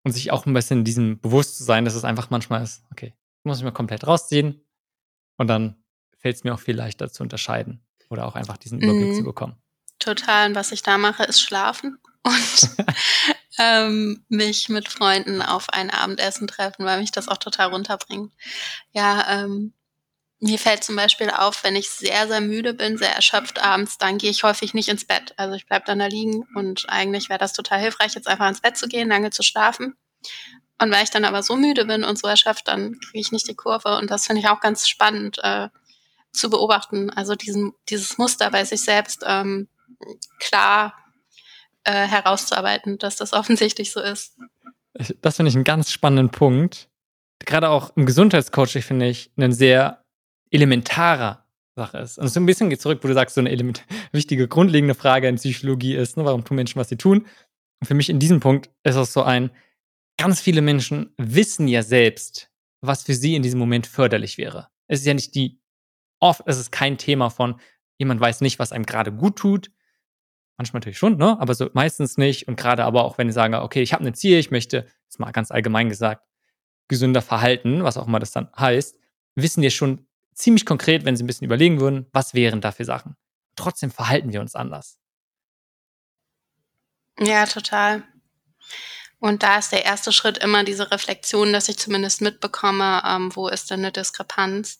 Und 0.03 0.11
sich 0.13 0.31
auch 0.31 0.45
ein 0.45 0.53
bisschen 0.53 0.85
diesem 0.85 1.19
bewusst 1.19 1.57
zu 1.57 1.65
sein, 1.65 1.83
dass 1.83 1.95
es 1.95 2.05
einfach 2.05 2.29
manchmal 2.29 2.63
ist, 2.63 2.85
okay, 2.91 3.13
muss 3.43 3.57
ich 3.57 3.63
mal 3.63 3.71
komplett 3.71 4.07
rausziehen 4.07 4.61
und 5.37 5.47
dann 5.47 5.83
fällt 6.17 6.35
es 6.35 6.43
mir 6.43 6.53
auch 6.53 6.59
viel 6.59 6.75
leichter 6.75 7.11
zu 7.11 7.23
unterscheiden 7.23 7.81
oder 8.09 8.25
auch 8.25 8.35
einfach 8.35 8.57
diesen 8.57 8.79
Überblick 8.79 9.09
mhm. 9.09 9.15
zu 9.15 9.23
bekommen. 9.23 9.55
Total. 9.99 10.49
Und 10.49 10.55
was 10.55 10.71
ich 10.71 10.83
da 10.83 10.97
mache, 10.97 11.23
ist 11.23 11.41
schlafen 11.41 11.97
und 12.23 12.69
ähm, 13.59 14.23
mich 14.29 14.69
mit 14.69 14.87
Freunden 14.89 15.41
auf 15.41 15.69
ein 15.69 15.89
Abendessen 15.89 16.47
treffen, 16.47 16.85
weil 16.85 16.99
mich 16.99 17.11
das 17.11 17.27
auch 17.27 17.37
total 17.37 17.69
runterbringt. 17.69 18.31
Ja, 18.91 19.41
ähm, 19.43 19.73
mir 20.39 20.59
fällt 20.59 20.83
zum 20.83 20.95
Beispiel 20.95 21.31
auf, 21.31 21.63
wenn 21.63 21.75
ich 21.75 21.89
sehr, 21.89 22.27
sehr 22.27 22.41
müde 22.41 22.75
bin, 22.75 22.97
sehr 22.97 23.15
erschöpft 23.15 23.63
abends, 23.63 23.97
dann 23.97 24.19
gehe 24.19 24.29
ich 24.29 24.43
häufig 24.43 24.75
nicht 24.75 24.89
ins 24.89 25.05
Bett. 25.05 25.33
Also 25.37 25.55
ich 25.55 25.65
bleibe 25.65 25.85
dann 25.87 25.99
da 25.99 26.05
liegen 26.05 26.45
und 26.53 26.87
eigentlich 26.89 27.29
wäre 27.29 27.39
das 27.39 27.53
total 27.53 27.79
hilfreich, 27.79 28.13
jetzt 28.13 28.27
einfach 28.27 28.47
ins 28.47 28.61
Bett 28.61 28.77
zu 28.77 28.87
gehen, 28.87 29.09
lange 29.09 29.31
zu 29.31 29.41
schlafen. 29.41 29.95
Und 30.79 30.91
weil 30.91 31.03
ich 31.03 31.09
dann 31.09 31.25
aber 31.25 31.41
so 31.41 31.55
müde 31.55 31.85
bin 31.85 32.03
und 32.03 32.19
so 32.19 32.27
erschöpft, 32.27 32.67
dann 32.67 32.99
kriege 32.99 33.19
ich 33.19 33.31
nicht 33.31 33.47
die 33.47 33.55
Kurve. 33.55 33.97
Und 33.97 34.11
das 34.11 34.27
finde 34.27 34.41
ich 34.41 34.47
auch 34.47 34.59
ganz 34.59 34.87
spannend, 34.87 35.39
äh, 35.41 35.69
zu 36.37 36.49
beobachten, 36.49 37.09
also 37.09 37.35
diesen, 37.35 37.73
dieses 37.89 38.17
Muster 38.17 38.49
bei 38.51 38.63
sich 38.63 38.81
selbst 38.81 39.23
ähm, 39.25 39.67
klar 40.39 40.93
äh, 41.83 42.07
herauszuarbeiten, 42.07 42.97
dass 42.97 43.15
das 43.15 43.33
offensichtlich 43.33 43.91
so 43.91 43.99
ist. 43.99 44.37
Das 45.21 45.35
finde 45.35 45.49
ich 45.49 45.55
einen 45.55 45.63
ganz 45.63 45.91
spannenden 45.91 46.29
Punkt. 46.29 46.89
Gerade 47.45 47.69
auch 47.69 47.95
im 47.95 48.05
Gesundheitscoaching 48.05 48.81
finde 48.81 49.07
ich 49.07 49.31
einen 49.37 49.51
sehr 49.51 50.03
elementarer 50.49 51.45
Sache 51.75 51.99
ist. 51.99 52.17
Und 52.17 52.27
so 52.27 52.39
ein 52.39 52.45
bisschen 52.45 52.69
geht 52.69 52.81
zurück, 52.81 52.99
wo 53.03 53.07
du 53.07 53.13
sagst, 53.13 53.35
so 53.35 53.41
eine 53.41 53.51
element 53.51 53.85
wichtige, 54.11 54.47
grundlegende 54.47 54.95
Frage 54.95 55.27
in 55.27 55.35
Psychologie 55.35 55.95
ist, 55.95 56.17
ne, 56.17 56.25
warum 56.25 56.43
tun 56.43 56.55
Menschen, 56.55 56.79
was 56.79 56.89
sie 56.89 56.97
tun? 56.97 57.25
Und 57.79 57.87
für 57.87 57.93
mich 57.93 58.09
in 58.09 58.19
diesem 58.19 58.39
Punkt 58.39 58.69
ist 58.83 58.95
es 58.95 59.13
so 59.13 59.23
ein, 59.23 59.51
ganz 60.17 60.41
viele 60.41 60.61
Menschen 60.61 61.13
wissen 61.17 61.67
ja 61.67 61.83
selbst, 61.83 62.49
was 62.81 63.03
für 63.03 63.13
sie 63.13 63.35
in 63.35 63.43
diesem 63.43 63.59
Moment 63.59 63.87
förderlich 63.87 64.37
wäre. 64.37 64.67
Es 64.87 65.01
ist 65.01 65.05
ja 65.05 65.13
nicht 65.13 65.35
die, 65.35 65.59
oft, 66.19 66.41
es 66.45 66.57
ist 66.57 66.71
kein 66.71 66.97
Thema 66.97 67.29
von, 67.29 67.59
jemand 67.97 68.21
weiß 68.21 68.41
nicht, 68.41 68.59
was 68.59 68.71
einem 68.71 68.85
gerade 68.85 69.11
gut 69.11 69.37
tut. 69.37 69.71
Manchmal 70.57 70.79
natürlich 70.79 70.97
schon, 70.97 71.17
ne? 71.17 71.39
Aber 71.39 71.53
so 71.53 71.69
meistens 71.73 72.17
nicht. 72.17 72.47
Und 72.47 72.55
gerade 72.55 72.83
aber 72.83 73.03
auch, 73.03 73.17
wenn 73.17 73.29
ich 73.29 73.35
sage, 73.35 73.61
okay, 73.61 73.81
ich 73.81 73.93
habe 73.93 74.05
ein 74.05 74.13
Ziel, 74.13 74.39
ich 74.39 74.51
möchte, 74.51 74.87
jetzt 75.03 75.19
mal 75.19 75.31
ganz 75.31 75.51
allgemein 75.51 75.89
gesagt, 75.89 76.23
gesünder 76.87 77.21
verhalten, 77.21 77.83
was 77.83 77.97
auch 77.97 78.07
immer 78.07 78.19
das 78.19 78.31
dann 78.31 78.49
heißt, 78.57 78.97
wissen 79.35 79.61
wir 79.61 79.69
schon 79.69 80.07
ziemlich 80.33 80.65
konkret, 80.65 81.05
wenn 81.05 81.15
sie 81.15 81.23
ein 81.23 81.27
bisschen 81.27 81.45
überlegen 81.45 81.79
würden, 81.79 82.07
was 82.11 82.33
wären 82.33 82.61
da 82.61 82.71
für 82.71 82.85
Sachen. 82.85 83.15
Trotzdem 83.55 83.91
verhalten 83.91 84.31
wir 84.33 84.41
uns 84.41 84.55
anders. 84.55 84.99
Ja, 87.19 87.45
total. 87.45 88.03
Und 89.19 89.41
da 89.41 89.57
ist 89.57 89.71
der 89.71 89.85
erste 89.85 90.11
Schritt 90.11 90.37
immer 90.37 90.63
diese 90.63 90.91
Reflexion, 90.91 91.51
dass 91.51 91.69
ich 91.69 91.77
zumindest 91.77 92.21
mitbekomme, 92.21 93.01
ähm, 93.05 93.35
wo 93.35 93.47
ist 93.47 93.71
denn 93.71 93.79
eine 93.79 93.91
Diskrepanz. 93.91 94.79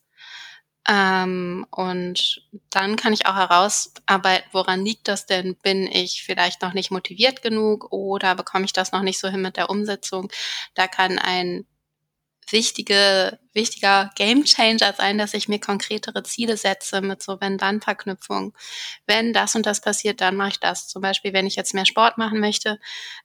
Ähm, 0.90 1.66
und 1.72 2.42
dann 2.70 2.96
kann 2.96 3.14
ich 3.14 3.26
auch 3.26 3.36
herausarbeiten, 3.36 4.48
woran 4.54 4.86
liegt 4.86 5.08
das 5.08 5.26
denn? 5.26 5.56
Bin 5.58 5.88
ich 5.88 6.24
vielleicht 6.24 6.62
noch 6.62 6.74
nicht 6.74 6.92
motiviert 6.92 7.42
genug 7.42 7.92
oder 7.92 8.36
bekomme 8.36 8.66
ich 8.66 8.74
das 8.74 8.92
noch 8.94 9.02
nicht 9.02 9.20
so 9.20 9.28
hin 9.28 9.42
mit 9.42 9.58
der 9.58 9.70
Umsetzung? 9.70 10.30
Da 10.76 10.88
kann 10.88 11.20
ein 11.20 11.66
wichtige, 12.50 13.40
wichtiger 13.54 14.12
Gamechanger 14.16 14.94
sein, 14.98 15.18
dass 15.18 15.34
ich 15.34 15.50
mir 15.50 15.60
konkretere 15.60 16.24
Ziele 16.24 16.58
setze 16.58 17.02
mit 17.02 17.22
so 17.24 17.42
Wenn-Dann-Verknüpfung. 17.42 18.54
Wenn 19.06 19.34
das 19.34 19.56
und 19.56 19.66
das 19.66 19.82
passiert, 19.82 20.22
dann 20.22 20.36
mache 20.36 20.50
ich 20.52 20.60
das. 20.60 20.88
Zum 20.88 21.02
Beispiel, 21.02 21.34
wenn 21.34 21.48
ich 21.48 21.56
jetzt 21.58 21.74
mehr 21.74 21.86
Sport 21.86 22.18
machen 22.18 22.40
möchte, 22.40 22.80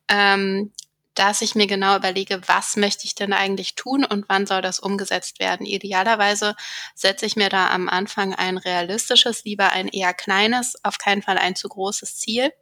ähm, 0.09 0.73
dass 1.15 1.43
ich 1.43 1.55
mir 1.55 1.67
genau 1.67 1.97
überlege, 1.97 2.41
was 2.47 2.77
möchte 2.77 3.05
ich 3.05 3.15
denn 3.15 3.33
eigentlich 3.33 3.75
tun 3.75 4.05
und 4.05 4.25
wann 4.29 4.47
soll 4.47 4.63
das 4.63 4.81
umgesetzt 4.81 5.41
werden. 5.41 5.67
Idealerweise 5.67 6.57
setze 6.95 7.27
ich 7.27 7.37
mir 7.37 7.49
da 7.49 7.69
am 7.71 7.89
Anfang 7.89 8.35
ein 8.35 8.57
realistisches, 8.57 9.45
lieber 9.45 9.71
ein 9.71 9.89
eher 9.89 10.15
kleines, 10.15 10.75
auf 10.85 10.99
keinen 10.99 11.23
Fall 11.23 11.39
ein 11.39 11.57
zu 11.57 11.69
großes 11.69 12.17
Ziel. 12.17 12.53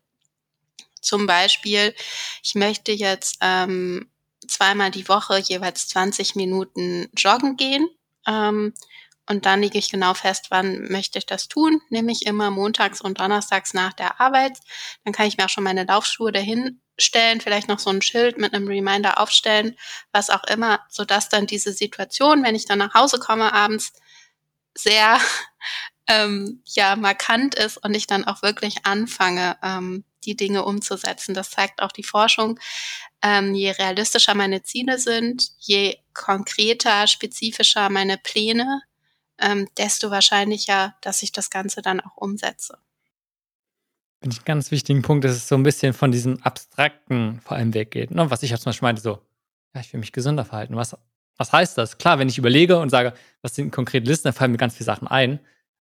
Zum 1.00 1.26
Beispiel, 1.26 1.94
ich 2.42 2.54
möchte 2.54 2.92
jetzt 2.92 3.38
ähm, 3.40 4.10
zweimal 4.46 4.90
die 4.90 5.08
Woche 5.08 5.38
jeweils 5.38 5.88
20 5.88 6.34
Minuten 6.34 7.08
joggen 7.16 7.56
gehen. 7.56 7.88
Ähm, 8.26 8.74
und 9.30 9.46
dann 9.46 9.62
lege 9.62 9.78
ich 9.78 9.92
genau 9.92 10.12
fest, 10.14 10.46
wann 10.50 10.90
möchte 10.90 11.20
ich 11.20 11.24
das 11.24 11.46
tun. 11.46 11.80
Nämlich 11.88 12.26
immer 12.26 12.50
montags 12.50 13.00
und 13.00 13.20
donnerstags 13.20 13.74
nach 13.74 13.92
der 13.92 14.20
Arbeit. 14.20 14.58
Dann 15.04 15.12
kann 15.12 15.26
ich 15.26 15.36
mir 15.36 15.44
auch 15.44 15.48
schon 15.48 15.62
meine 15.62 15.84
Laufschuhe 15.84 16.32
dahin 16.32 16.80
stellen, 16.98 17.40
vielleicht 17.40 17.68
noch 17.68 17.78
so 17.78 17.90
ein 17.90 18.02
Schild 18.02 18.38
mit 18.38 18.52
einem 18.52 18.66
Reminder 18.66 19.20
aufstellen, 19.20 19.76
was 20.10 20.30
auch 20.30 20.42
immer, 20.44 20.80
sodass 20.88 21.28
dann 21.28 21.46
diese 21.46 21.72
Situation, 21.72 22.42
wenn 22.42 22.56
ich 22.56 22.66
dann 22.66 22.80
nach 22.80 22.92
Hause 22.92 23.20
komme 23.20 23.52
abends, 23.52 23.92
sehr 24.74 25.20
ähm, 26.08 26.64
ja 26.66 26.96
markant 26.96 27.54
ist 27.54 27.76
und 27.76 27.94
ich 27.94 28.08
dann 28.08 28.24
auch 28.24 28.42
wirklich 28.42 28.84
anfange, 28.84 29.56
ähm, 29.62 30.04
die 30.24 30.36
Dinge 30.36 30.64
umzusetzen. 30.64 31.34
Das 31.34 31.52
zeigt 31.52 31.82
auch 31.82 31.92
die 31.92 32.02
Forschung. 32.02 32.58
Ähm, 33.22 33.54
je 33.54 33.70
realistischer 33.70 34.34
meine 34.34 34.64
Ziele 34.64 34.98
sind, 34.98 35.50
je 35.60 35.98
konkreter, 36.14 37.06
spezifischer 37.06 37.90
meine 37.90 38.18
Pläne, 38.18 38.82
ähm, 39.40 39.68
desto 39.78 40.10
wahrscheinlicher, 40.10 40.94
dass 41.00 41.22
ich 41.22 41.32
das 41.32 41.50
Ganze 41.50 41.82
dann 41.82 42.00
auch 42.00 42.16
umsetze. 42.16 42.78
Finde 44.20 44.34
ich 44.34 44.40
einen 44.40 44.44
ganz 44.44 44.70
wichtigen 44.70 45.02
Punkt, 45.02 45.24
dass 45.24 45.32
es 45.32 45.48
so 45.48 45.54
ein 45.54 45.62
bisschen 45.62 45.94
von 45.94 46.12
diesem 46.12 46.42
Abstrakten 46.42 47.40
vor 47.40 47.56
allem 47.56 47.72
weggeht. 47.72 48.10
Ne? 48.10 48.30
Was 48.30 48.42
ich 48.42 48.54
auch 48.54 48.58
zum 48.58 48.70
Beispiel 48.70 48.86
meinte, 48.86 49.02
so, 49.02 49.22
ja, 49.74 49.80
ich 49.80 49.92
will 49.92 50.00
mich 50.00 50.12
gesünder 50.12 50.44
verhalten. 50.44 50.76
Was, 50.76 50.96
was 51.36 51.52
heißt 51.52 51.78
das? 51.78 51.96
Klar, 51.96 52.18
wenn 52.18 52.28
ich 52.28 52.36
überlege 52.36 52.78
und 52.78 52.90
sage, 52.90 53.14
was 53.40 53.54
sind 53.54 53.70
konkrete 53.70 54.06
Listen, 54.06 54.24
dann 54.24 54.34
fallen 54.34 54.52
mir 54.52 54.58
ganz 54.58 54.74
viele 54.74 54.84
Sachen 54.84 55.08
ein. 55.08 55.40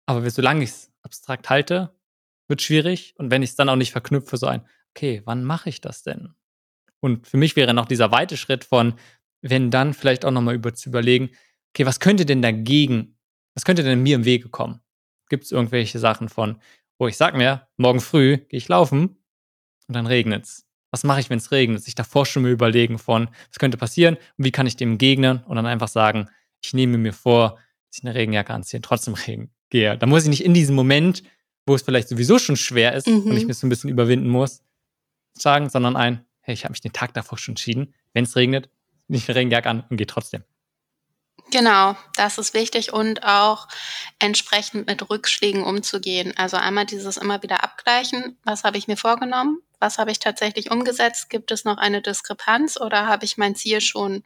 Aber 0.05 0.29
solange 0.29 0.63
ich 0.63 0.71
es 0.71 0.91
abstrakt 1.01 1.49
halte, 1.49 1.95
wird 2.47 2.61
schwierig. 2.61 3.15
Und 3.17 3.31
wenn 3.31 3.41
ich 3.41 3.51
es 3.51 3.55
dann 3.55 3.69
auch 3.69 3.77
nicht 3.77 3.91
verknüpfe, 3.91 4.35
so 4.35 4.47
ein, 4.47 4.65
okay, 4.93 5.21
wann 5.25 5.45
mache 5.45 5.69
ich 5.69 5.79
das 5.79 6.03
denn? 6.03 6.33
Und 6.99 7.27
für 7.27 7.37
mich 7.37 7.55
wäre 7.55 7.73
noch 7.73 7.85
dieser 7.85 8.11
weite 8.11 8.35
Schritt 8.35 8.65
von, 8.65 8.95
wenn 9.41 9.71
dann 9.71 9.93
vielleicht 9.93 10.25
auch 10.25 10.31
nochmal 10.31 10.55
über 10.55 10.73
zu 10.73 10.89
überlegen, 10.89 11.29
okay, 11.69 11.85
was 11.85 11.99
könnte 11.99 12.25
denn 12.25 12.41
dagegen, 12.41 13.14
was 13.55 13.65
könnte 13.65 13.83
denn 13.83 14.03
mir 14.03 14.15
im 14.15 14.25
Wege 14.25 14.49
kommen? 14.49 14.81
Gibt 15.29 15.45
es 15.45 15.51
irgendwelche 15.51 15.97
Sachen 15.97 16.29
von, 16.29 16.59
wo 16.99 17.07
ich 17.07 17.17
sag 17.17 17.35
mir, 17.35 17.67
morgen 17.77 17.99
früh 17.99 18.37
gehe 18.37 18.57
ich 18.57 18.67
laufen 18.67 19.17
und 19.87 19.95
dann 19.95 20.07
regnet 20.07 20.45
es. 20.45 20.65
Was 20.91 21.03
mache 21.03 21.19
ich, 21.19 21.29
wenn 21.29 21.39
es 21.39 21.51
regnet? 21.51 21.83
Sich 21.83 21.95
davor 21.95 22.25
schon 22.25 22.43
mal 22.43 22.51
überlegen 22.51 22.99
von, 22.99 23.27
was 23.49 23.59
könnte 23.59 23.77
passieren 23.77 24.15
und 24.37 24.45
wie 24.45 24.51
kann 24.51 24.67
ich 24.67 24.77
dem 24.77 24.97
gegnen 24.97 25.43
und 25.45 25.55
dann 25.55 25.65
einfach 25.65 25.87
sagen, 25.87 26.29
ich 26.63 26.73
nehme 26.73 26.97
mir 26.97 27.13
vor, 27.13 27.57
dass 27.89 27.97
ich 27.97 28.03
eine 28.03 28.15
Regenjacke 28.15 28.53
anziehe 28.53 28.77
und 28.77 28.85
trotzdem 28.85 29.13
Regen 29.27 29.49
gehe. 29.69 29.97
Da 29.97 30.05
muss 30.05 30.23
ich 30.23 30.29
nicht 30.29 30.45
in 30.45 30.53
diesem 30.53 30.75
Moment 30.75 31.23
wo 31.65 31.75
es 31.75 31.81
vielleicht 31.81 32.07
sowieso 32.07 32.39
schon 32.39 32.57
schwer 32.57 32.93
ist 32.93 33.07
mhm. 33.07 33.23
und 33.23 33.37
ich 33.37 33.45
mich 33.45 33.57
so 33.57 33.65
ein 33.65 33.69
bisschen 33.69 33.89
überwinden 33.89 34.29
muss, 34.29 34.61
sagen, 35.33 35.69
sondern 35.69 35.95
ein, 35.95 36.25
hey, 36.41 36.53
ich 36.53 36.63
habe 36.63 36.71
mich 36.71 36.81
den 36.81 36.93
Tag 36.93 37.13
davor 37.13 37.37
schon 37.37 37.53
entschieden, 37.53 37.93
wenn 38.13 38.23
es 38.23 38.35
regnet, 38.35 38.69
nicht 39.07 39.27
eine 39.27 39.35
Regenjacke 39.35 39.69
an 39.69 39.83
und 39.89 39.97
gehe 39.97 40.07
trotzdem. 40.07 40.43
Genau, 41.55 41.95
das 42.17 42.37
ist 42.37 42.53
wichtig 42.53 42.91
und 42.91 43.23
auch 43.23 43.69
entsprechend 44.19 44.87
mit 44.87 45.09
Rückschlägen 45.09 45.63
umzugehen. 45.63 46.33
Also 46.35 46.57
einmal 46.57 46.85
dieses 46.85 47.15
immer 47.15 47.41
wieder 47.43 47.63
abgleichen, 47.63 48.37
was 48.43 48.65
habe 48.65 48.77
ich 48.77 48.89
mir 48.89 48.97
vorgenommen, 48.97 49.61
was 49.79 49.97
habe 49.97 50.11
ich 50.11 50.19
tatsächlich 50.19 50.69
umgesetzt, 50.69 51.29
gibt 51.29 51.51
es 51.51 51.63
noch 51.63 51.77
eine 51.77 52.01
Diskrepanz 52.01 52.75
oder 52.75 53.07
habe 53.07 53.23
ich 53.23 53.37
mein 53.37 53.55
Ziel 53.55 53.79
schon 53.79 54.25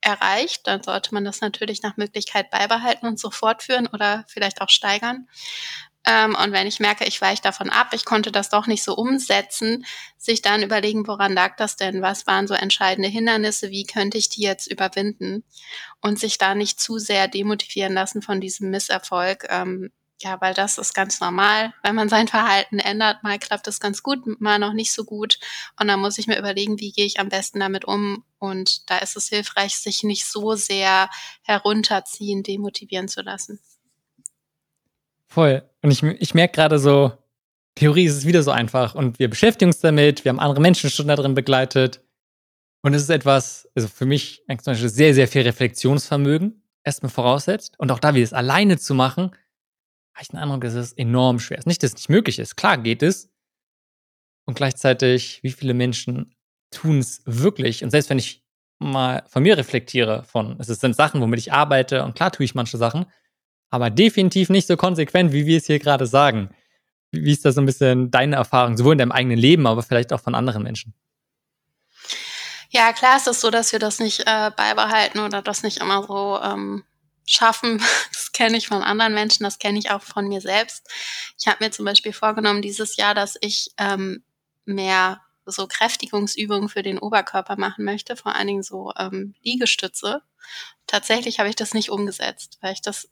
erreicht, 0.00 0.64
dann 0.68 0.80
sollte 0.84 1.12
man 1.12 1.24
das 1.24 1.40
natürlich 1.40 1.82
nach 1.82 1.96
Möglichkeit 1.96 2.52
beibehalten 2.52 3.08
und 3.08 3.18
so 3.18 3.32
fortführen 3.32 3.88
oder 3.88 4.24
vielleicht 4.28 4.60
auch 4.62 4.70
steigern. 4.70 5.26
Ähm, 6.06 6.34
und 6.34 6.52
wenn 6.52 6.66
ich 6.66 6.80
merke, 6.80 7.04
ich 7.04 7.20
weiche 7.20 7.42
davon 7.42 7.70
ab, 7.70 7.88
ich 7.92 8.04
konnte 8.04 8.32
das 8.32 8.48
doch 8.48 8.66
nicht 8.66 8.82
so 8.82 8.94
umsetzen, 8.94 9.84
sich 10.16 10.40
dann 10.42 10.62
überlegen, 10.62 11.06
woran 11.06 11.34
lag 11.34 11.56
das 11.56 11.76
denn? 11.76 12.02
Was 12.02 12.26
waren 12.26 12.46
so 12.46 12.54
entscheidende 12.54 13.08
Hindernisse? 13.08 13.70
Wie 13.70 13.84
könnte 13.84 14.16
ich 14.16 14.28
die 14.30 14.42
jetzt 14.42 14.70
überwinden? 14.70 15.44
Und 16.00 16.18
sich 16.18 16.38
da 16.38 16.54
nicht 16.54 16.80
zu 16.80 16.98
sehr 16.98 17.28
demotivieren 17.28 17.92
lassen 17.92 18.22
von 18.22 18.40
diesem 18.40 18.70
Misserfolg. 18.70 19.46
Ähm, 19.50 19.90
ja, 20.22 20.40
weil 20.40 20.54
das 20.54 20.78
ist 20.78 20.94
ganz 20.94 21.20
normal. 21.20 21.72
Wenn 21.82 21.94
man 21.94 22.08
sein 22.08 22.28
Verhalten 22.28 22.78
ändert, 22.78 23.22
mal 23.22 23.38
klappt 23.38 23.66
es 23.68 23.80
ganz 23.80 24.02
gut, 24.02 24.40
mal 24.40 24.58
noch 24.58 24.74
nicht 24.74 24.92
so 24.92 25.04
gut. 25.04 25.38
Und 25.78 25.88
dann 25.88 26.00
muss 26.00 26.18
ich 26.18 26.26
mir 26.26 26.38
überlegen, 26.38 26.78
wie 26.78 26.92
gehe 26.92 27.06
ich 27.06 27.20
am 27.20 27.30
besten 27.30 27.60
damit 27.60 27.86
um. 27.86 28.24
Und 28.38 28.90
da 28.90 28.98
ist 28.98 29.16
es 29.16 29.28
hilfreich, 29.28 29.76
sich 29.76 30.02
nicht 30.02 30.26
so 30.26 30.54
sehr 30.54 31.08
herunterziehen, 31.42 32.42
demotivieren 32.42 33.08
zu 33.08 33.22
lassen. 33.22 33.60
Voll. 35.30 35.62
Und 35.82 35.90
ich, 35.92 36.02
ich 36.02 36.34
merke 36.34 36.54
gerade 36.54 36.78
so, 36.78 37.12
Theorie 37.76 38.04
ist 38.04 38.16
es 38.16 38.26
wieder 38.26 38.42
so 38.42 38.50
einfach 38.50 38.94
und 38.94 39.18
wir 39.18 39.30
beschäftigen 39.30 39.70
uns 39.70 39.80
damit, 39.80 40.24
wir 40.24 40.30
haben 40.30 40.40
andere 40.40 40.60
Menschen 40.60 40.90
schon 40.90 41.08
da 41.08 41.16
drin 41.16 41.34
begleitet. 41.34 42.04
Und 42.82 42.94
es 42.94 43.02
ist 43.02 43.10
etwas, 43.10 43.68
also 43.74 43.88
für 43.88 44.06
mich 44.06 44.42
zum 44.46 44.72
Beispiel 44.72 44.88
sehr, 44.88 45.14
sehr 45.14 45.28
viel 45.28 45.42
Reflexionsvermögen 45.42 46.62
erstmal 46.82 47.10
voraussetzt. 47.10 47.78
Und 47.78 47.92
auch 47.92 48.00
da, 48.00 48.14
wie 48.14 48.22
es 48.22 48.32
alleine 48.32 48.78
zu 48.78 48.94
machen, 48.94 49.30
habe 50.14 50.22
ich 50.22 50.28
den 50.28 50.38
Eindruck, 50.38 50.62
dass 50.62 50.74
es 50.74 50.92
enorm 50.94 51.38
schwer 51.38 51.58
ist. 51.58 51.66
Nicht, 51.66 51.82
dass 51.82 51.90
es 51.90 51.96
nicht 51.96 52.08
möglich 52.08 52.38
ist. 52.38 52.56
Klar 52.56 52.78
geht 52.78 53.02
es. 53.02 53.30
Und 54.46 54.54
gleichzeitig, 54.54 55.40
wie 55.42 55.50
viele 55.50 55.74
Menschen 55.74 56.34
tun 56.70 56.98
es 56.98 57.22
wirklich? 57.26 57.84
Und 57.84 57.90
selbst 57.90 58.10
wenn 58.10 58.18
ich 58.18 58.42
mal 58.78 59.22
von 59.28 59.42
mir 59.42 59.56
reflektiere, 59.56 60.24
von, 60.24 60.58
es 60.58 60.66
sind 60.66 60.96
Sachen, 60.96 61.20
womit 61.20 61.38
ich 61.38 61.52
arbeite, 61.52 62.04
und 62.04 62.14
klar 62.14 62.32
tue 62.32 62.44
ich 62.44 62.54
manche 62.54 62.78
Sachen, 62.78 63.06
aber 63.70 63.90
definitiv 63.90 64.48
nicht 64.48 64.66
so 64.66 64.76
konsequent, 64.76 65.32
wie 65.32 65.46
wir 65.46 65.58
es 65.58 65.66
hier 65.66 65.78
gerade 65.78 66.06
sagen. 66.06 66.50
Wie 67.12 67.32
ist 67.32 67.44
da 67.44 67.52
so 67.52 67.60
ein 67.60 67.66
bisschen 67.66 68.10
deine 68.10 68.36
Erfahrung, 68.36 68.76
sowohl 68.76 68.92
in 68.92 68.98
deinem 68.98 69.12
eigenen 69.12 69.38
Leben, 69.38 69.66
aber 69.66 69.82
vielleicht 69.82 70.12
auch 70.12 70.20
von 70.20 70.34
anderen 70.34 70.62
Menschen? 70.62 70.94
Ja, 72.70 72.92
klar 72.92 73.16
ist 73.16 73.26
es 73.26 73.40
so, 73.40 73.50
dass 73.50 73.72
wir 73.72 73.80
das 73.80 73.98
nicht 73.98 74.20
äh, 74.26 74.50
beibehalten 74.56 75.18
oder 75.18 75.42
das 75.42 75.64
nicht 75.64 75.78
immer 75.78 76.04
so 76.04 76.38
ähm, 76.42 76.84
schaffen. 77.26 77.82
Das 78.12 78.32
kenne 78.32 78.56
ich 78.56 78.68
von 78.68 78.82
anderen 78.82 79.12
Menschen, 79.12 79.42
das 79.44 79.58
kenne 79.58 79.78
ich 79.78 79.90
auch 79.90 80.00
von 80.00 80.26
mir 80.28 80.40
selbst. 80.40 80.88
Ich 81.38 81.46
habe 81.46 81.62
mir 81.62 81.70
zum 81.72 81.84
Beispiel 81.84 82.12
vorgenommen 82.12 82.62
dieses 82.62 82.96
Jahr, 82.96 83.12
dass 83.14 83.36
ich 83.40 83.72
ähm, 83.76 84.22
mehr 84.64 85.20
so 85.44 85.66
Kräftigungsübungen 85.66 86.68
für 86.70 86.82
den 86.82 86.98
Oberkörper 86.98 87.56
machen 87.56 87.84
möchte, 87.84 88.16
vor 88.16 88.34
allen 88.34 88.46
Dingen 88.46 88.62
so 88.62 88.92
ähm, 88.96 89.34
Liegestütze. 89.42 90.22
Tatsächlich 90.86 91.38
habe 91.38 91.50
ich 91.50 91.56
das 91.56 91.74
nicht 91.74 91.90
umgesetzt, 91.90 92.58
weil 92.62 92.72
ich 92.72 92.80
das 92.80 93.10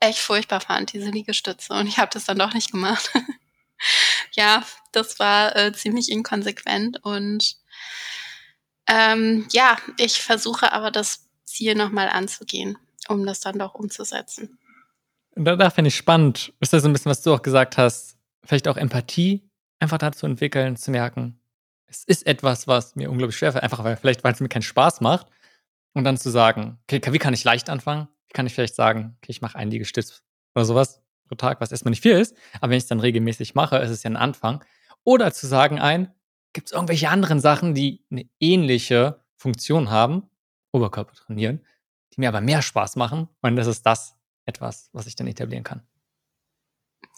echt 0.00 0.18
furchtbar 0.18 0.60
fand, 0.60 0.92
diese 0.92 1.10
Liegestütze. 1.10 1.72
Und 1.74 1.86
ich 1.86 1.98
habe 1.98 2.10
das 2.12 2.24
dann 2.24 2.38
doch 2.38 2.54
nicht 2.54 2.72
gemacht. 2.72 3.10
ja, 4.32 4.62
das 4.92 5.18
war 5.18 5.56
äh, 5.56 5.72
ziemlich 5.72 6.10
inkonsequent. 6.10 7.02
Und 7.04 7.56
ähm, 8.88 9.46
ja, 9.52 9.76
ich 9.98 10.22
versuche 10.22 10.72
aber 10.72 10.90
das 10.90 11.28
Ziel 11.44 11.74
nochmal 11.74 12.08
anzugehen, 12.08 12.78
um 13.08 13.24
das 13.26 13.40
dann 13.40 13.58
doch 13.58 13.74
umzusetzen. 13.74 14.58
Und 15.34 15.44
da, 15.44 15.70
finde 15.70 15.88
ich 15.88 15.96
spannend, 15.96 16.52
ist 16.60 16.72
das 16.72 16.82
so 16.82 16.88
ein 16.88 16.92
bisschen, 16.92 17.10
was 17.10 17.22
du 17.22 17.34
auch 17.34 17.42
gesagt 17.42 17.76
hast, 17.76 18.16
vielleicht 18.44 18.68
auch 18.68 18.76
Empathie 18.76 19.42
einfach 19.78 19.98
dazu 19.98 20.24
entwickeln, 20.24 20.76
zu 20.76 20.90
merken, 20.90 21.38
es 21.86 22.04
ist 22.04 22.26
etwas, 22.26 22.66
was 22.66 22.96
mir 22.96 23.10
unglaublich 23.10 23.36
schwer 23.36 23.52
fällt, 23.52 23.64
einfach 23.64 23.84
weil 23.84 23.96
vielleicht, 23.96 24.24
weil 24.24 24.32
es 24.32 24.40
mir 24.40 24.48
keinen 24.48 24.62
Spaß 24.62 25.00
macht. 25.00 25.26
Und 25.92 26.04
dann 26.04 26.18
zu 26.18 26.30
sagen, 26.30 26.78
okay, 26.82 27.00
wie 27.12 27.18
kann 27.18 27.32
ich 27.32 27.44
leicht 27.44 27.70
anfangen? 27.70 28.08
Kann 28.36 28.46
ich 28.46 28.52
vielleicht 28.52 28.74
sagen, 28.74 29.16
okay, 29.16 29.30
ich 29.30 29.40
mache 29.40 29.56
einen 29.56 29.70
Liegestütz 29.70 30.22
oder 30.54 30.66
sowas 30.66 31.00
pro 31.26 31.36
Tag, 31.36 31.58
was 31.62 31.70
erstmal 31.70 31.88
nicht 31.88 32.02
viel 32.02 32.18
ist, 32.18 32.36
aber 32.60 32.68
wenn 32.68 32.76
ich 32.76 32.84
es 32.84 32.88
dann 32.88 33.00
regelmäßig 33.00 33.54
mache, 33.54 33.78
ist 33.78 33.88
es 33.88 34.02
ja 34.02 34.10
ein 34.10 34.16
Anfang. 34.18 34.62
Oder 35.04 35.32
zu 35.32 35.46
sagen 35.46 35.80
ein, 35.80 36.14
gibt 36.52 36.66
es 36.66 36.72
irgendwelche 36.72 37.08
anderen 37.08 37.40
Sachen, 37.40 37.74
die 37.74 38.04
eine 38.10 38.28
ähnliche 38.38 39.24
Funktion 39.36 39.88
haben, 39.88 40.28
Oberkörper 40.70 41.14
trainieren, 41.14 41.64
die 42.12 42.20
mir 42.20 42.28
aber 42.28 42.42
mehr 42.42 42.60
Spaß 42.60 42.96
machen 42.96 43.30
und 43.40 43.56
das 43.56 43.68
ist 43.68 43.86
das 43.86 44.16
etwas, 44.44 44.90
was 44.92 45.06
ich 45.06 45.16
dann 45.16 45.28
etablieren 45.28 45.64
kann. 45.64 45.80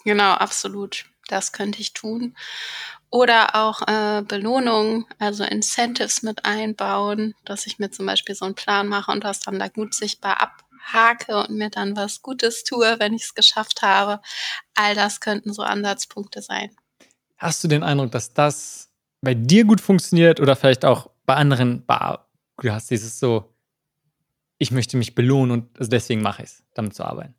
Genau, 0.05 0.31
absolut. 0.31 1.03
Das 1.27 1.51
könnte 1.51 1.81
ich 1.81 1.91
tun. 1.91 2.37
Oder 3.09 3.55
auch 3.55 3.81
äh, 3.89 4.21
Belohnungen, 4.21 5.05
also 5.19 5.43
Incentives 5.43 6.23
mit 6.23 6.45
einbauen, 6.45 7.35
dass 7.43 7.67
ich 7.67 7.77
mir 7.77 7.91
zum 7.91 8.05
Beispiel 8.05 8.35
so 8.35 8.45
einen 8.45 8.55
Plan 8.55 8.87
mache 8.87 9.11
und 9.11 9.25
das 9.25 9.41
dann 9.41 9.59
da 9.59 9.67
gut 9.67 9.93
sichtbar 9.93 10.41
abhake 10.89 11.37
und 11.37 11.51
mir 11.51 11.69
dann 11.69 11.95
was 11.95 12.21
Gutes 12.21 12.63
tue, 12.63 12.99
wenn 12.99 13.13
ich 13.13 13.23
es 13.23 13.35
geschafft 13.35 13.81
habe. 13.81 14.21
All 14.75 14.95
das 14.95 15.19
könnten 15.19 15.53
so 15.53 15.61
Ansatzpunkte 15.61 16.41
sein. 16.41 16.71
Hast 17.37 17.63
du 17.63 17.67
den 17.67 17.83
Eindruck, 17.83 18.11
dass 18.11 18.33
das 18.33 18.89
bei 19.21 19.33
dir 19.33 19.65
gut 19.65 19.81
funktioniert 19.81 20.39
oder 20.39 20.55
vielleicht 20.55 20.85
auch 20.85 21.09
bei 21.25 21.35
anderen, 21.35 21.85
du 21.87 22.71
hast 22.71 22.89
dieses 22.89 23.19
so, 23.19 23.53
ich 24.57 24.71
möchte 24.71 24.97
mich 24.97 25.15
belohnen 25.15 25.51
und 25.51 25.91
deswegen 25.91 26.21
mache 26.21 26.43
ich 26.43 26.49
es, 26.49 26.63
damit 26.73 26.95
zu 26.95 27.03
arbeiten? 27.03 27.35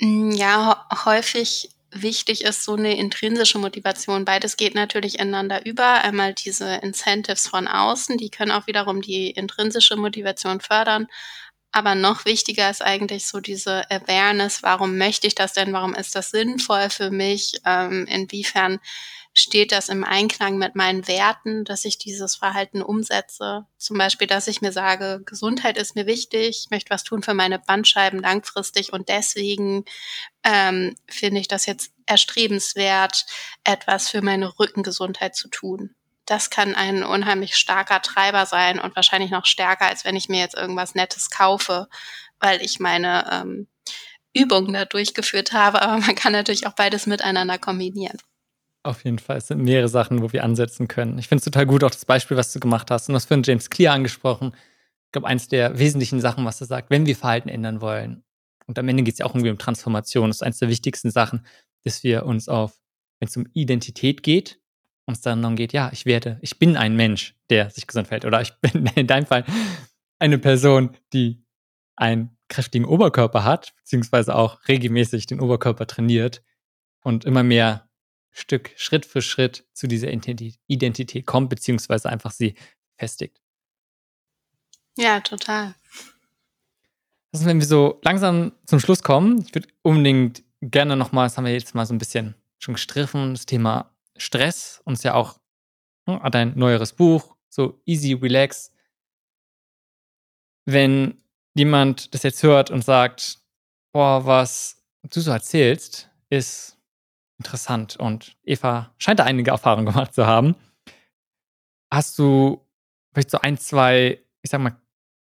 Mm, 0.00 0.30
ja, 0.32 0.86
häufig 1.04 1.70
wichtig 1.92 2.44
ist 2.44 2.64
so 2.64 2.74
eine 2.74 2.96
intrinsische 2.96 3.58
Motivation. 3.58 4.24
Beides 4.24 4.56
geht 4.56 4.74
natürlich 4.74 5.18
ineinander 5.18 5.66
über. 5.66 6.02
Einmal 6.02 6.34
diese 6.34 6.76
Incentives 6.76 7.46
von 7.46 7.68
außen, 7.68 8.16
die 8.16 8.30
können 8.30 8.52
auch 8.52 8.66
wiederum 8.66 9.02
die 9.02 9.30
intrinsische 9.30 9.96
Motivation 9.96 10.60
fördern. 10.60 11.08
Aber 11.72 11.94
noch 11.94 12.24
wichtiger 12.24 12.68
ist 12.68 12.82
eigentlich 12.82 13.26
so 13.26 13.40
diese 13.40 13.88
Awareness, 13.90 14.62
warum 14.62 14.98
möchte 14.98 15.26
ich 15.26 15.36
das 15.36 15.52
denn? 15.52 15.72
Warum 15.72 15.94
ist 15.94 16.16
das 16.16 16.30
sinnvoll 16.30 16.90
für 16.90 17.10
mich? 17.10 17.60
Ähm, 17.64 18.06
inwiefern 18.06 18.80
steht 19.32 19.70
das 19.70 19.88
im 19.88 20.02
Einklang 20.02 20.58
mit 20.58 20.74
meinen 20.74 21.06
Werten, 21.06 21.64
dass 21.64 21.84
ich 21.84 21.98
dieses 21.98 22.36
Verhalten 22.36 22.82
umsetze. 22.82 23.66
Zum 23.78 23.96
Beispiel, 23.96 24.26
dass 24.26 24.48
ich 24.48 24.60
mir 24.60 24.72
sage, 24.72 25.22
Gesundheit 25.24 25.78
ist 25.78 25.94
mir 25.94 26.06
wichtig, 26.06 26.64
ich 26.64 26.70
möchte 26.70 26.90
was 26.90 27.04
tun 27.04 27.22
für 27.22 27.34
meine 27.34 27.58
Bandscheiben 27.58 28.20
langfristig 28.20 28.92
und 28.92 29.08
deswegen 29.08 29.84
ähm, 30.42 30.96
finde 31.08 31.40
ich 31.40 31.48
das 31.48 31.66
jetzt 31.66 31.92
erstrebenswert, 32.06 33.24
etwas 33.62 34.08
für 34.08 34.20
meine 34.20 34.58
Rückengesundheit 34.58 35.36
zu 35.36 35.48
tun. 35.48 35.94
Das 36.26 36.50
kann 36.50 36.74
ein 36.74 37.04
unheimlich 37.04 37.56
starker 37.56 38.02
Treiber 38.02 38.46
sein 38.46 38.80
und 38.80 38.96
wahrscheinlich 38.96 39.30
noch 39.30 39.46
stärker, 39.46 39.86
als 39.86 40.04
wenn 40.04 40.16
ich 40.16 40.28
mir 40.28 40.40
jetzt 40.40 40.56
irgendwas 40.56 40.94
Nettes 40.94 41.30
kaufe, 41.30 41.88
weil 42.40 42.62
ich 42.62 42.80
meine 42.80 43.28
ähm, 43.30 43.68
Übungen 44.32 44.72
da 44.72 44.84
durchgeführt 44.84 45.52
habe. 45.52 45.82
Aber 45.82 45.98
man 45.98 46.14
kann 46.14 46.32
natürlich 46.32 46.66
auch 46.66 46.74
beides 46.74 47.06
miteinander 47.06 47.58
kombinieren. 47.58 48.18
Auf 48.82 49.04
jeden 49.04 49.18
Fall. 49.18 49.36
Es 49.36 49.48
sind 49.48 49.62
mehrere 49.62 49.88
Sachen, 49.88 50.22
wo 50.22 50.32
wir 50.32 50.42
ansetzen 50.42 50.88
können. 50.88 51.18
Ich 51.18 51.28
finde 51.28 51.40
es 51.40 51.44
total 51.44 51.66
gut, 51.66 51.84
auch 51.84 51.90
das 51.90 52.06
Beispiel, 52.06 52.36
was 52.36 52.52
du 52.52 52.60
gemacht 52.60 52.90
hast. 52.90 53.08
Und 53.08 53.14
das 53.14 53.26
von 53.26 53.42
James 53.42 53.68
Clear 53.68 53.94
angesprochen. 53.94 54.52
Ich 55.06 55.12
glaube, 55.12 55.26
eins 55.26 55.48
der 55.48 55.78
wesentlichen 55.78 56.20
Sachen, 56.20 56.44
was 56.44 56.60
er 56.60 56.66
sagt, 56.66 56.90
wenn 56.90 57.04
wir 57.04 57.16
Verhalten 57.16 57.48
ändern 57.48 57.80
wollen. 57.80 58.24
Und 58.66 58.78
am 58.78 58.88
Ende 58.88 59.02
geht 59.02 59.14
es 59.14 59.18
ja 59.18 59.26
auch 59.26 59.34
irgendwie 59.34 59.50
um 59.50 59.58
Transformation. 59.58 60.30
Das 60.30 60.38
ist 60.38 60.42
eins 60.42 60.58
der 60.58 60.68
wichtigsten 60.68 61.10
Sachen, 61.10 61.44
dass 61.84 62.04
wir 62.04 62.24
uns 62.24 62.48
auf, 62.48 62.80
wenn 63.18 63.28
es 63.28 63.36
um 63.36 63.46
Identität 63.52 64.22
geht, 64.22 64.60
uns 65.06 65.20
dann 65.20 65.42
darum 65.42 65.56
geht, 65.56 65.72
ja, 65.72 65.90
ich 65.92 66.06
werde, 66.06 66.38
ich 66.40 66.58
bin 66.58 66.76
ein 66.76 66.96
Mensch, 66.96 67.34
der 67.50 67.68
sich 67.70 67.86
gesund 67.86 68.06
verhält. 68.06 68.24
Oder 68.24 68.40
ich 68.40 68.52
bin 68.60 68.86
in 68.94 69.06
deinem 69.06 69.26
Fall 69.26 69.44
eine 70.18 70.38
Person, 70.38 70.96
die 71.12 71.44
einen 71.96 72.38
kräftigen 72.48 72.86
Oberkörper 72.86 73.44
hat, 73.44 73.74
beziehungsweise 73.76 74.34
auch 74.34 74.66
regelmäßig 74.68 75.26
den 75.26 75.40
Oberkörper 75.40 75.86
trainiert 75.86 76.42
und 77.02 77.24
immer 77.24 77.42
mehr 77.42 77.89
Stück 78.30 78.70
Schritt 78.76 79.06
für 79.06 79.22
Schritt 79.22 79.64
zu 79.72 79.86
dieser 79.86 80.08
Identität 80.10 81.26
kommt, 81.26 81.50
beziehungsweise 81.50 82.08
einfach 82.08 82.30
sie 82.30 82.54
festigt. 82.96 83.40
Ja, 84.96 85.20
total. 85.20 85.74
Also 87.32 87.46
wenn 87.46 87.58
wir 87.58 87.66
so 87.66 88.00
langsam 88.02 88.52
zum 88.66 88.80
Schluss 88.80 89.02
kommen, 89.02 89.40
ich 89.40 89.54
würde 89.54 89.68
unbedingt 89.82 90.42
gerne 90.60 90.96
nochmal, 90.96 91.26
das 91.26 91.36
haben 91.36 91.44
wir 91.44 91.52
jetzt 91.52 91.74
mal 91.74 91.86
so 91.86 91.94
ein 91.94 91.98
bisschen 91.98 92.34
schon 92.58 92.74
gestriffen, 92.74 93.34
das 93.34 93.46
Thema 93.46 93.94
Stress, 94.16 94.82
uns 94.84 95.02
ja 95.02 95.14
auch 95.14 95.38
hm, 96.06 96.22
hat 96.22 96.36
ein 96.36 96.58
neueres 96.58 96.92
Buch, 96.92 97.36
so 97.48 97.80
Easy 97.86 98.12
Relax. 98.12 98.72
Wenn 100.66 101.22
jemand 101.54 102.14
das 102.14 102.22
jetzt 102.22 102.42
hört 102.42 102.70
und 102.70 102.84
sagt, 102.84 103.38
boah, 103.92 104.26
was 104.26 104.82
du 105.02 105.20
so 105.20 105.30
erzählst, 105.30 106.10
ist 106.28 106.76
interessant. 107.40 107.96
Und 107.96 108.36
Eva 108.44 108.92
scheint 108.98 109.18
da 109.18 109.24
einige 109.24 109.50
Erfahrungen 109.50 109.86
gemacht 109.86 110.14
zu 110.14 110.26
haben. 110.26 110.54
Hast 111.90 112.18
du 112.18 112.64
vielleicht 113.12 113.30
so 113.30 113.40
ein, 113.40 113.58
zwei, 113.58 114.20
ich 114.42 114.50
sag 114.50 114.60
mal, 114.60 114.76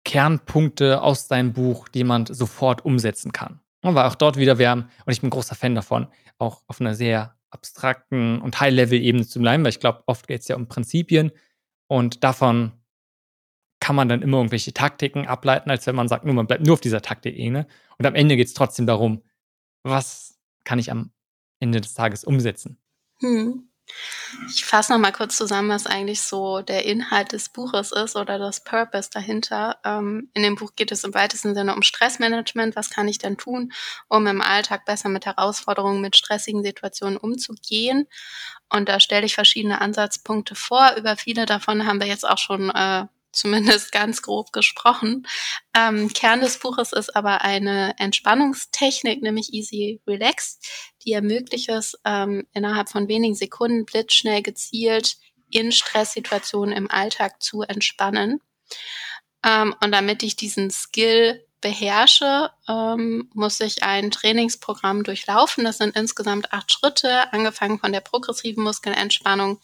Kernpunkte 0.03 1.01
aus 1.01 1.27
deinem 1.27 1.53
Buch, 1.53 1.87
die 1.87 2.03
man 2.03 2.25
sofort 2.25 2.83
umsetzen 2.83 3.31
kann? 3.31 3.61
Und 3.81 3.95
weil 3.95 4.07
auch 4.07 4.15
dort 4.15 4.37
wieder, 4.37 4.59
wir 4.59 4.69
haben, 4.69 4.89
und 5.05 5.13
ich 5.13 5.21
bin 5.21 5.29
großer 5.29 5.55
Fan 5.55 5.73
davon, 5.73 6.07
auch 6.37 6.61
auf 6.67 6.81
einer 6.81 6.95
sehr 6.95 7.35
abstrakten 7.49 8.41
und 8.41 8.59
High-Level-Ebene 8.59 9.25
zu 9.25 9.39
bleiben, 9.39 9.63
weil 9.63 9.71
ich 9.71 9.79
glaube, 9.79 10.03
oft 10.05 10.27
geht 10.27 10.41
es 10.41 10.47
ja 10.47 10.55
um 10.55 10.67
Prinzipien 10.67 11.31
und 11.87 12.23
davon 12.23 12.73
kann 13.79 13.95
man 13.95 14.09
dann 14.09 14.21
immer 14.21 14.37
irgendwelche 14.37 14.73
Taktiken 14.73 15.27
ableiten, 15.27 15.71
als 15.71 15.87
wenn 15.87 15.95
man 15.95 16.07
sagt, 16.07 16.25
nur 16.25 16.35
man 16.35 16.45
bleibt 16.45 16.65
nur 16.65 16.73
auf 16.73 16.81
dieser 16.81 17.01
Taktik-Ebene. 17.01 17.67
Und 17.97 18.05
am 18.05 18.15
Ende 18.15 18.35
geht 18.35 18.47
es 18.47 18.53
trotzdem 18.53 18.85
darum, 18.85 19.23
was 19.83 20.39
kann 20.63 20.77
ich 20.77 20.91
am 20.91 21.11
Ende 21.61 21.79
des 21.79 21.93
Tages 21.93 22.23
umsetzen. 22.23 22.77
Hm. 23.19 23.67
Ich 24.47 24.63
fasse 24.63 24.93
noch 24.93 24.99
mal 24.99 25.11
kurz 25.11 25.35
zusammen, 25.35 25.69
was 25.69 25.85
eigentlich 25.85 26.21
so 26.21 26.61
der 26.61 26.85
Inhalt 26.85 27.33
des 27.33 27.49
Buches 27.49 27.91
ist 27.91 28.15
oder 28.15 28.39
das 28.39 28.63
Purpose 28.63 29.09
dahinter. 29.11 29.77
Ähm, 29.83 30.29
in 30.33 30.43
dem 30.43 30.55
Buch 30.55 30.73
geht 30.75 30.91
es 30.91 31.03
im 31.03 31.13
weitesten 31.13 31.53
Sinne 31.53 31.75
um 31.75 31.81
Stressmanagement. 31.81 32.75
Was 32.75 32.89
kann 32.89 33.07
ich 33.07 33.17
denn 33.17 33.37
tun, 33.37 33.73
um 34.07 34.27
im 34.27 34.41
Alltag 34.41 34.85
besser 34.85 35.09
mit 35.09 35.25
Herausforderungen, 35.25 36.01
mit 36.01 36.15
stressigen 36.15 36.63
Situationen 36.63 37.17
umzugehen? 37.17 38.07
Und 38.69 38.87
da 38.87 38.99
stelle 38.99 39.25
ich 39.25 39.35
verschiedene 39.35 39.81
Ansatzpunkte 39.81 40.55
vor. 40.55 40.95
Über 40.97 41.17
viele 41.17 41.45
davon 41.45 41.85
haben 41.85 41.99
wir 41.99 42.07
jetzt 42.07 42.27
auch 42.27 42.37
schon 42.37 42.69
äh, 42.69 43.05
zumindest 43.31 43.91
ganz 43.91 44.21
grob 44.21 44.51
gesprochen. 44.51 45.27
Ähm, 45.75 46.09
Kern 46.13 46.41
des 46.41 46.59
Buches 46.59 46.93
ist 46.93 47.15
aber 47.15 47.41
eine 47.41 47.95
Entspannungstechnik, 47.97 49.21
nämlich 49.21 49.53
Easy 49.53 50.01
Relax, 50.07 50.59
die 51.05 51.13
ermöglicht 51.13 51.69
es, 51.69 51.97
ähm, 52.05 52.47
innerhalb 52.53 52.89
von 52.89 53.07
wenigen 53.07 53.35
Sekunden 53.35 53.85
blitzschnell 53.85 54.41
gezielt 54.41 55.17
in 55.49 55.71
Stresssituationen 55.71 56.75
im 56.75 56.89
Alltag 56.89 57.41
zu 57.41 57.61
entspannen. 57.61 58.41
Ähm, 59.45 59.75
und 59.83 59.91
damit 59.91 60.23
ich 60.23 60.35
diesen 60.35 60.69
Skill 60.69 61.45
beherrsche, 61.61 62.49
ähm, 62.67 63.29
muss 63.33 63.59
ich 63.59 63.83
ein 63.83 64.11
Trainingsprogramm 64.11 65.03
durchlaufen. 65.03 65.63
Das 65.63 65.77
sind 65.77 65.95
insgesamt 65.95 66.51
acht 66.51 66.71
Schritte, 66.71 67.31
angefangen 67.31 67.79
von 67.79 67.91
der 67.91 68.01
progressiven 68.01 68.63
Muskelentspannung 68.63 69.59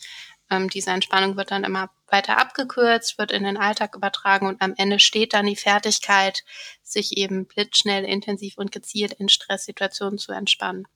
ähm, 0.50 0.70
diese 0.70 0.92
Entspannung 0.92 1.38
wird 1.38 1.52
dann 1.52 1.64
immer 1.64 1.90
weiter 2.08 2.38
abgekürzt, 2.38 3.18
wird 3.18 3.32
in 3.32 3.44
den 3.44 3.58
Alltag 3.58 3.96
übertragen 3.96 4.48
und 4.48 4.62
am 4.62 4.74
Ende 4.78 5.00
steht 5.00 5.34
dann 5.34 5.46
die 5.46 5.56
Fertigkeit, 5.56 6.44
sich 6.84 7.18
eben 7.18 7.46
blitzschnell, 7.46 8.06
intensiv 8.06 8.58
und 8.58 8.72
gezielt 8.72 9.14
in 9.14 9.30
Stresssituationen 9.30 10.18
zu 10.18 10.32
entspannen. 10.32 10.88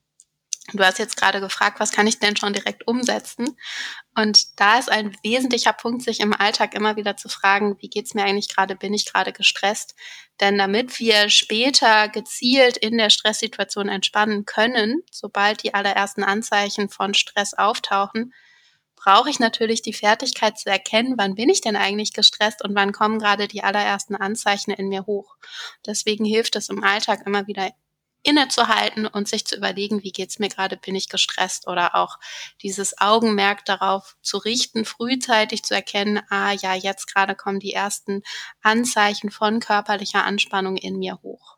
Du 0.73 0.83
hast 0.85 0.99
jetzt 0.99 1.17
gerade 1.17 1.41
gefragt, 1.41 1.79
was 1.79 1.91
kann 1.91 2.07
ich 2.07 2.19
denn 2.19 2.37
schon 2.37 2.53
direkt 2.53 2.87
umsetzen? 2.87 3.57
Und 4.15 4.59
da 4.59 4.77
ist 4.77 4.91
ein 4.91 5.17
wesentlicher 5.23 5.73
Punkt, 5.73 6.03
sich 6.03 6.19
im 6.19 6.33
Alltag 6.33 6.75
immer 6.75 6.95
wieder 6.95 7.17
zu 7.17 7.29
fragen, 7.29 7.75
wie 7.79 7.89
geht's 7.89 8.13
mir 8.13 8.23
eigentlich 8.23 8.47
gerade? 8.47 8.75
Bin 8.75 8.93
ich 8.93 9.11
gerade 9.11 9.33
gestresst? 9.33 9.95
Denn 10.39 10.57
damit 10.57 10.99
wir 10.99 11.29
später 11.29 12.07
gezielt 12.09 12.77
in 12.77 12.97
der 12.97 13.09
Stresssituation 13.09 13.89
entspannen 13.89 14.45
können, 14.45 15.01
sobald 15.11 15.63
die 15.63 15.73
allerersten 15.73 16.23
Anzeichen 16.23 16.89
von 16.89 17.15
Stress 17.15 17.53
auftauchen, 17.53 18.33
brauche 19.03 19.29
ich 19.29 19.39
natürlich 19.39 19.81
die 19.81 19.93
Fertigkeit 19.93 20.59
zu 20.59 20.69
erkennen, 20.69 21.15
wann 21.17 21.35
bin 21.35 21.49
ich 21.49 21.61
denn 21.61 21.75
eigentlich 21.75 22.13
gestresst 22.13 22.63
und 22.63 22.75
wann 22.75 22.91
kommen 22.91 23.19
gerade 23.19 23.47
die 23.47 23.63
allerersten 23.63 24.15
Anzeichen 24.15 24.71
in 24.71 24.89
mir 24.89 25.05
hoch. 25.05 25.37
Deswegen 25.85 26.25
hilft 26.25 26.55
es 26.55 26.69
im 26.69 26.83
Alltag 26.83 27.25
immer 27.25 27.47
wieder 27.47 27.71
innezuhalten 28.23 29.07
und 29.07 29.27
sich 29.27 29.45
zu 29.45 29.55
überlegen, 29.55 30.03
wie 30.03 30.11
geht's 30.11 30.37
mir 30.37 30.49
gerade, 30.49 30.77
bin 30.77 30.93
ich 30.93 31.09
gestresst 31.09 31.67
oder 31.67 31.95
auch 31.95 32.19
dieses 32.61 32.99
Augenmerk 32.99 33.65
darauf 33.65 34.15
zu 34.21 34.37
richten, 34.37 34.85
frühzeitig 34.85 35.63
zu 35.63 35.73
erkennen, 35.73 36.21
ah 36.29 36.51
ja, 36.51 36.75
jetzt 36.75 37.11
gerade 37.11 37.33
kommen 37.33 37.59
die 37.59 37.73
ersten 37.73 38.21
Anzeichen 38.61 39.31
von 39.31 39.59
körperlicher 39.59 40.23
Anspannung 40.23 40.77
in 40.77 40.99
mir 40.99 41.19
hoch. 41.23 41.57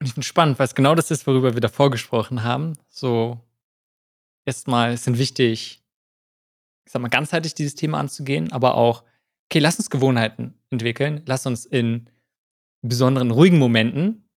Und 0.00 0.06
ich 0.06 0.14
finde 0.14 0.26
spannend, 0.26 0.58
weil 0.58 0.66
es 0.66 0.74
genau 0.74 0.94
das 0.94 1.10
ist, 1.10 1.26
worüber 1.26 1.52
wir 1.52 1.60
davor 1.60 1.90
gesprochen 1.90 2.42
haben. 2.42 2.78
So, 2.88 3.40
erstmal 4.44 4.96
sind 4.96 5.18
wichtig, 5.18 5.82
ich 6.84 6.92
sag 6.92 7.02
mal, 7.02 7.08
ganzheitlich 7.08 7.54
dieses 7.54 7.74
Thema 7.74 7.98
anzugehen, 7.98 8.52
aber 8.52 8.74
auch, 8.74 9.04
okay, 9.48 9.58
lass 9.58 9.78
uns 9.78 9.90
Gewohnheiten 9.90 10.54
entwickeln, 10.70 11.22
lass 11.26 11.46
uns 11.46 11.66
in 11.66 12.10
besonderen 12.82 13.30
ruhigen 13.30 13.58
Momenten 13.58 14.28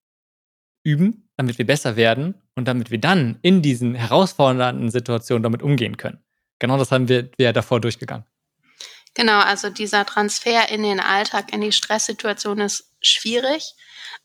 üben, 0.84 1.30
damit 1.36 1.58
wir 1.58 1.66
besser 1.66 1.96
werden 1.96 2.36
und 2.56 2.68
damit 2.68 2.92
wir 2.92 3.00
dann 3.00 3.38
in 3.42 3.62
diesen 3.62 3.96
herausfordernden 3.96 4.90
Situationen 4.90 5.44
damit 5.44 5.62
umgehen 5.62 5.98
können. 5.98 6.24
Genau 6.60 6.78
das 6.78 6.92
haben 6.92 7.08
wir, 7.08 7.30
wir 7.38 7.54
davor 7.54 7.82
durchgegangen. 7.82 8.26
Genau, 9.14 9.40
also 9.40 9.70
dieser 9.70 10.06
Transfer 10.06 10.70
in 10.70 10.84
den 10.84 11.00
Alltag, 11.00 11.54
in 11.54 11.62
die 11.62 11.72
Stresssituation 11.72 12.60
ist 12.60 12.96
schwierig. 13.02 13.74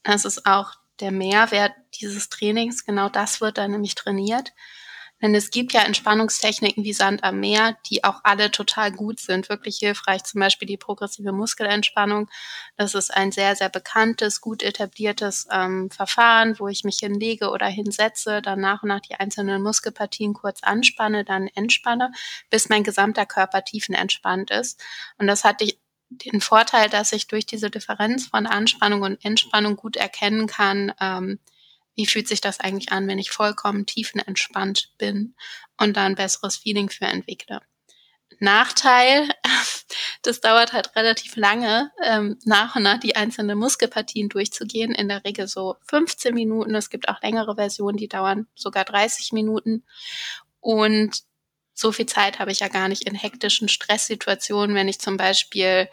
Das 0.02 0.24
ist 0.24 0.46
auch 0.46 0.72
der 1.00 1.12
Mehrwert 1.12 1.72
dieses 2.00 2.28
Trainings. 2.28 2.84
Genau 2.84 3.08
das 3.08 3.40
wird 3.40 3.58
dann 3.58 3.70
nämlich 3.70 3.94
trainiert. 3.94 4.52
Denn 5.22 5.34
es 5.36 5.50
gibt 5.50 5.72
ja 5.72 5.82
Entspannungstechniken 5.82 6.84
wie 6.84 6.92
Sand 6.92 7.22
am 7.22 7.38
Meer, 7.38 7.78
die 7.88 8.02
auch 8.02 8.20
alle 8.24 8.50
total 8.50 8.90
gut 8.90 9.20
sind, 9.20 9.48
wirklich 9.48 9.78
hilfreich. 9.78 10.24
Zum 10.24 10.40
Beispiel 10.40 10.66
die 10.66 10.76
progressive 10.76 11.32
Muskelentspannung. 11.32 12.28
Das 12.76 12.94
ist 12.94 13.14
ein 13.14 13.30
sehr, 13.30 13.54
sehr 13.54 13.68
bekanntes, 13.68 14.40
gut 14.40 14.62
etabliertes 14.62 15.46
ähm, 15.50 15.90
Verfahren, 15.90 16.58
wo 16.58 16.66
ich 16.66 16.82
mich 16.82 16.98
hinlege 16.98 17.50
oder 17.50 17.66
hinsetze, 17.66 18.42
dann 18.42 18.60
nach 18.60 18.82
und 18.82 18.88
nach 18.88 19.00
die 19.00 19.14
einzelnen 19.14 19.62
Muskelpartien 19.62 20.34
kurz 20.34 20.62
anspanne, 20.62 21.24
dann 21.24 21.46
entspanne, 21.54 22.10
bis 22.50 22.68
mein 22.68 22.82
gesamter 22.82 23.24
Körper 23.24 23.64
tiefenentspannt 23.64 24.50
ist. 24.50 24.82
Und 25.18 25.28
das 25.28 25.44
hatte 25.44 25.64
ich 25.64 25.78
den 26.10 26.40
Vorteil, 26.40 26.88
dass 26.88 27.12
ich 27.12 27.26
durch 27.26 27.46
diese 27.46 27.70
Differenz 27.70 28.26
von 28.26 28.46
Anspannung 28.46 29.02
und 29.02 29.24
Entspannung 29.24 29.76
gut 29.76 29.96
erkennen 29.96 30.46
kann, 30.46 30.92
ähm, 31.00 31.38
wie 31.94 32.06
fühlt 32.06 32.28
sich 32.28 32.40
das 32.40 32.60
eigentlich 32.60 32.92
an, 32.92 33.06
wenn 33.08 33.18
ich 33.18 33.30
vollkommen 33.30 33.86
tiefenentspannt 33.86 34.92
bin 34.98 35.34
und 35.78 35.96
da 35.96 36.04
ein 36.04 36.14
besseres 36.14 36.56
Feeling 36.56 36.88
für 36.88 37.04
entwickle. 37.04 37.60
Nachteil, 38.38 39.28
das 40.22 40.40
dauert 40.40 40.72
halt 40.72 40.96
relativ 40.96 41.36
lange, 41.36 41.92
ähm, 42.04 42.38
nach 42.44 42.76
und 42.76 42.82
nach 42.82 42.98
die 42.98 43.16
einzelnen 43.16 43.58
Muskelpartien 43.58 44.28
durchzugehen. 44.28 44.94
In 44.94 45.08
der 45.08 45.24
Regel 45.24 45.46
so 45.46 45.76
15 45.88 46.34
Minuten. 46.34 46.74
Es 46.74 46.90
gibt 46.90 47.08
auch 47.08 47.22
längere 47.22 47.54
Versionen, 47.56 47.96
die 47.96 48.08
dauern 48.08 48.46
sogar 48.54 48.84
30 48.84 49.32
Minuten. 49.32 49.84
Und 50.60 51.22
so 51.74 51.92
viel 51.92 52.06
Zeit 52.06 52.38
habe 52.38 52.52
ich 52.52 52.60
ja 52.60 52.68
gar 52.68 52.88
nicht 52.88 53.04
in 53.04 53.14
hektischen 53.14 53.68
Stresssituationen, 53.68 54.74
wenn 54.74 54.88
ich 54.88 54.98
zum 54.98 55.16
Beispiel 55.16 55.88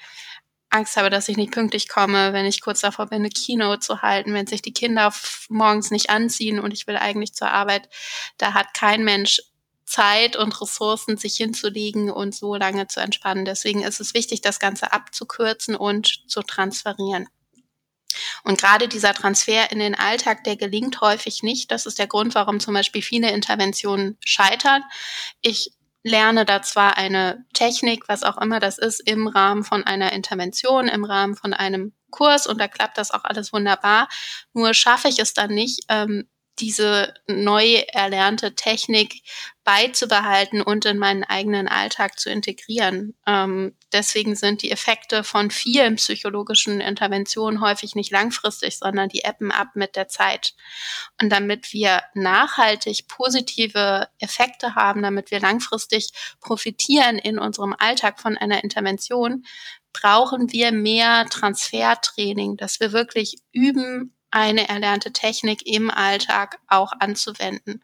Angst 0.70 0.98
habe, 0.98 1.10
dass 1.10 1.28
ich 1.30 1.38
nicht 1.38 1.52
pünktlich 1.52 1.88
komme, 1.88 2.34
wenn 2.34 2.46
ich 2.46 2.62
kurz 2.62 2.82
davor 2.82 3.08
bin, 3.08 3.20
eine 3.20 3.30
Kino 3.30 3.78
zu 3.78 4.02
halten, 4.02 4.34
wenn 4.34 4.48
sich 4.48 4.62
die 4.62 4.74
Kinder 4.74 5.12
morgens 5.50 5.92
nicht 5.92 6.10
anziehen 6.10 6.60
und 6.60 6.72
ich 6.72 6.86
will 6.88 6.98
eigentlich 6.98 7.34
zur 7.34 7.50
Arbeit, 7.50 7.90
da 8.38 8.54
hat 8.54 8.74
kein 8.74 9.04
Mensch 9.04 9.42
Zeit 9.86 10.36
und 10.36 10.62
Ressourcen, 10.62 11.18
sich 11.18 11.36
hinzulegen 11.38 12.12
und 12.12 12.36
so 12.36 12.56
lange 12.56 12.88
zu 12.88 13.00
entspannen. 13.00 13.46
Deswegen 13.46 13.82
ist 13.82 14.00
es 14.00 14.14
wichtig, 14.14 14.42
das 14.42 14.60
Ganze 14.60 14.94
abzukürzen 14.94 15.76
und 15.76 16.30
zu 16.30 16.44
transferieren. 16.44 17.28
Und 18.44 18.60
gerade 18.60 18.88
dieser 18.88 19.14
Transfer 19.14 19.72
in 19.72 19.80
den 19.80 19.96
Alltag, 19.96 20.44
der 20.44 20.58
gelingt 20.58 21.02
häufig 21.02 21.44
nicht. 21.44 21.72
Das 21.72 21.86
ist 21.86 22.00
der 22.00 22.08
Grund, 22.08 22.36
warum 22.36 22.60
zum 22.60 22.74
Beispiel 22.74 23.02
viele 23.02 23.32
Interventionen 23.32 24.18
scheitern. 24.24 24.84
Ich 25.42 25.72
lerne 26.04 26.46
da 26.46 26.62
zwar 26.62 26.98
eine 26.98 27.46
Technik, 27.54 28.08
was 28.08 28.24
auch 28.24 28.38
immer 28.38 28.60
das 28.60 28.78
ist, 28.78 29.00
im 29.08 29.28
Rahmen 29.28 29.64
von 29.64 29.84
einer 29.84 30.14
Intervention, 30.14 30.88
im 30.88 31.04
Rahmen 31.04 31.36
von 31.36 31.54
einem 31.54 31.94
Kurs 32.10 32.48
und 32.48 32.60
da 32.60 32.68
klappt 32.68 32.98
das 32.98 33.12
auch 33.12 33.24
alles 33.24 33.54
wunderbar. 33.54 34.08
Nur 34.54 34.74
schaffe 34.74 35.10
ich 35.10 35.20
es 35.20 35.34
dann 35.34 35.52
nicht, 35.52 35.82
ähm, 35.90 36.30
diese 36.60 37.14
neu 37.28 37.84
erlernte 37.94 38.56
Technik 38.56 39.22
beizubehalten 39.64 40.62
und 40.62 40.86
in 40.86 40.98
meinen 40.98 41.24
eigenen 41.24 41.68
Alltag 41.68 42.20
zu 42.20 42.30
integrieren. 42.30 43.16
Ähm, 43.28 43.76
deswegen 43.94 44.36
sind 44.36 44.64
die 44.64 44.72
Effekte 44.72 45.24
von 45.24 45.52
vielen 45.52 45.96
psychologischen 45.96 46.82
Interventionen 46.82 47.62
häufig 47.62 47.96
nicht 47.96 48.12
langfristig, 48.12 48.78
sondern 48.78 49.10
die 49.10 49.22
ebben 49.26 49.52
ab 49.52 49.70
mit 49.76 49.96
der 49.96 50.08
Zeit. 50.08 50.54
Und 51.22 51.30
damit 51.30 51.72
wir 51.72 52.02
nachhaltig 52.14 53.08
positive 53.08 54.08
Effekte 54.20 54.76
haben, 54.76 55.04
damit 55.04 55.32
wir 55.32 55.40
langfristig 55.40 56.10
profitieren 56.42 57.20
in 57.20 57.38
unserem 57.38 57.76
Alltag 57.78 58.20
von 58.20 58.38
einer 58.38 58.64
Intervention, 58.64 59.46
brauchen 59.94 60.52
wir 60.52 60.72
mehr 60.72 61.26
Transfertraining, 61.30 62.58
dass 62.58 62.80
wir 62.80 62.92
wirklich 62.92 63.38
üben, 63.52 64.16
eine 64.32 64.70
erlernte 64.70 65.12
Technik 65.12 65.66
im 65.66 65.90
Alltag 65.90 66.60
auch 66.68 66.94
anzuwenden. 67.00 67.84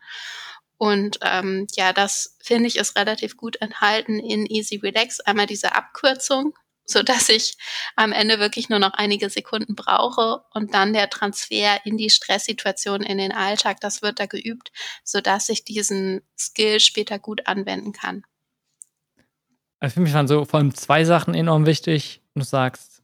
Und 0.77 1.19
ähm, 1.21 1.67
ja, 1.75 1.93
das 1.93 2.37
finde 2.43 2.67
ich 2.67 2.75
ist 2.75 2.97
relativ 2.97 3.37
gut 3.37 3.55
enthalten 3.61 4.19
in 4.19 4.45
Easy 4.45 4.77
Relax. 4.77 5.19
Einmal 5.21 5.45
diese 5.45 5.73
Abkürzung, 5.73 6.53
so 6.85 7.01
dass 7.01 7.29
ich 7.29 7.57
am 7.95 8.11
Ende 8.11 8.39
wirklich 8.39 8.69
nur 8.69 8.79
noch 8.79 8.93
einige 8.93 9.29
Sekunden 9.29 9.75
brauche 9.75 10.43
und 10.53 10.73
dann 10.73 10.93
der 10.93 11.09
Transfer 11.09 11.79
in 11.85 11.97
die 11.97 12.09
Stresssituation 12.09 13.03
in 13.03 13.17
den 13.17 13.31
Alltag. 13.31 13.79
Das 13.79 14.01
wird 14.01 14.19
da 14.19 14.25
geübt, 14.25 14.71
so 15.03 15.21
dass 15.21 15.49
ich 15.49 15.63
diesen 15.63 16.21
Skill 16.37 16.79
später 16.79 17.19
gut 17.19 17.47
anwenden 17.47 17.93
kann. 17.93 18.23
Also 19.79 19.95
für 19.95 20.01
mich 20.01 20.13
waren 20.13 20.27
so 20.27 20.45
vor 20.45 20.59
allem 20.59 20.73
zwei 20.73 21.03
Sachen 21.05 21.33
enorm 21.33 21.65
wichtig. 21.65 22.21
Du 22.33 22.43
sagst, 22.43 23.01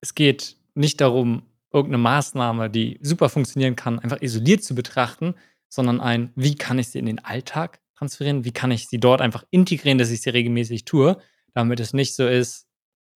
es 0.00 0.14
geht 0.14 0.56
nicht 0.74 1.00
darum, 1.00 1.47
irgendeine 1.72 2.02
Maßnahme, 2.02 2.70
die 2.70 2.98
super 3.02 3.28
funktionieren 3.28 3.76
kann, 3.76 3.98
einfach 3.98 4.20
isoliert 4.20 4.64
zu 4.64 4.74
betrachten, 4.74 5.34
sondern 5.68 6.00
ein, 6.00 6.32
wie 6.34 6.54
kann 6.54 6.78
ich 6.78 6.88
sie 6.88 6.98
in 6.98 7.06
den 7.06 7.24
Alltag 7.24 7.80
transferieren, 7.96 8.44
wie 8.44 8.52
kann 8.52 8.70
ich 8.70 8.88
sie 8.88 8.98
dort 8.98 9.20
einfach 9.20 9.44
integrieren, 9.50 9.98
dass 9.98 10.10
ich 10.10 10.22
sie 10.22 10.30
regelmäßig 10.30 10.84
tue, 10.84 11.18
damit 11.52 11.80
es 11.80 11.92
nicht 11.92 12.14
so 12.14 12.26
ist, 12.26 12.66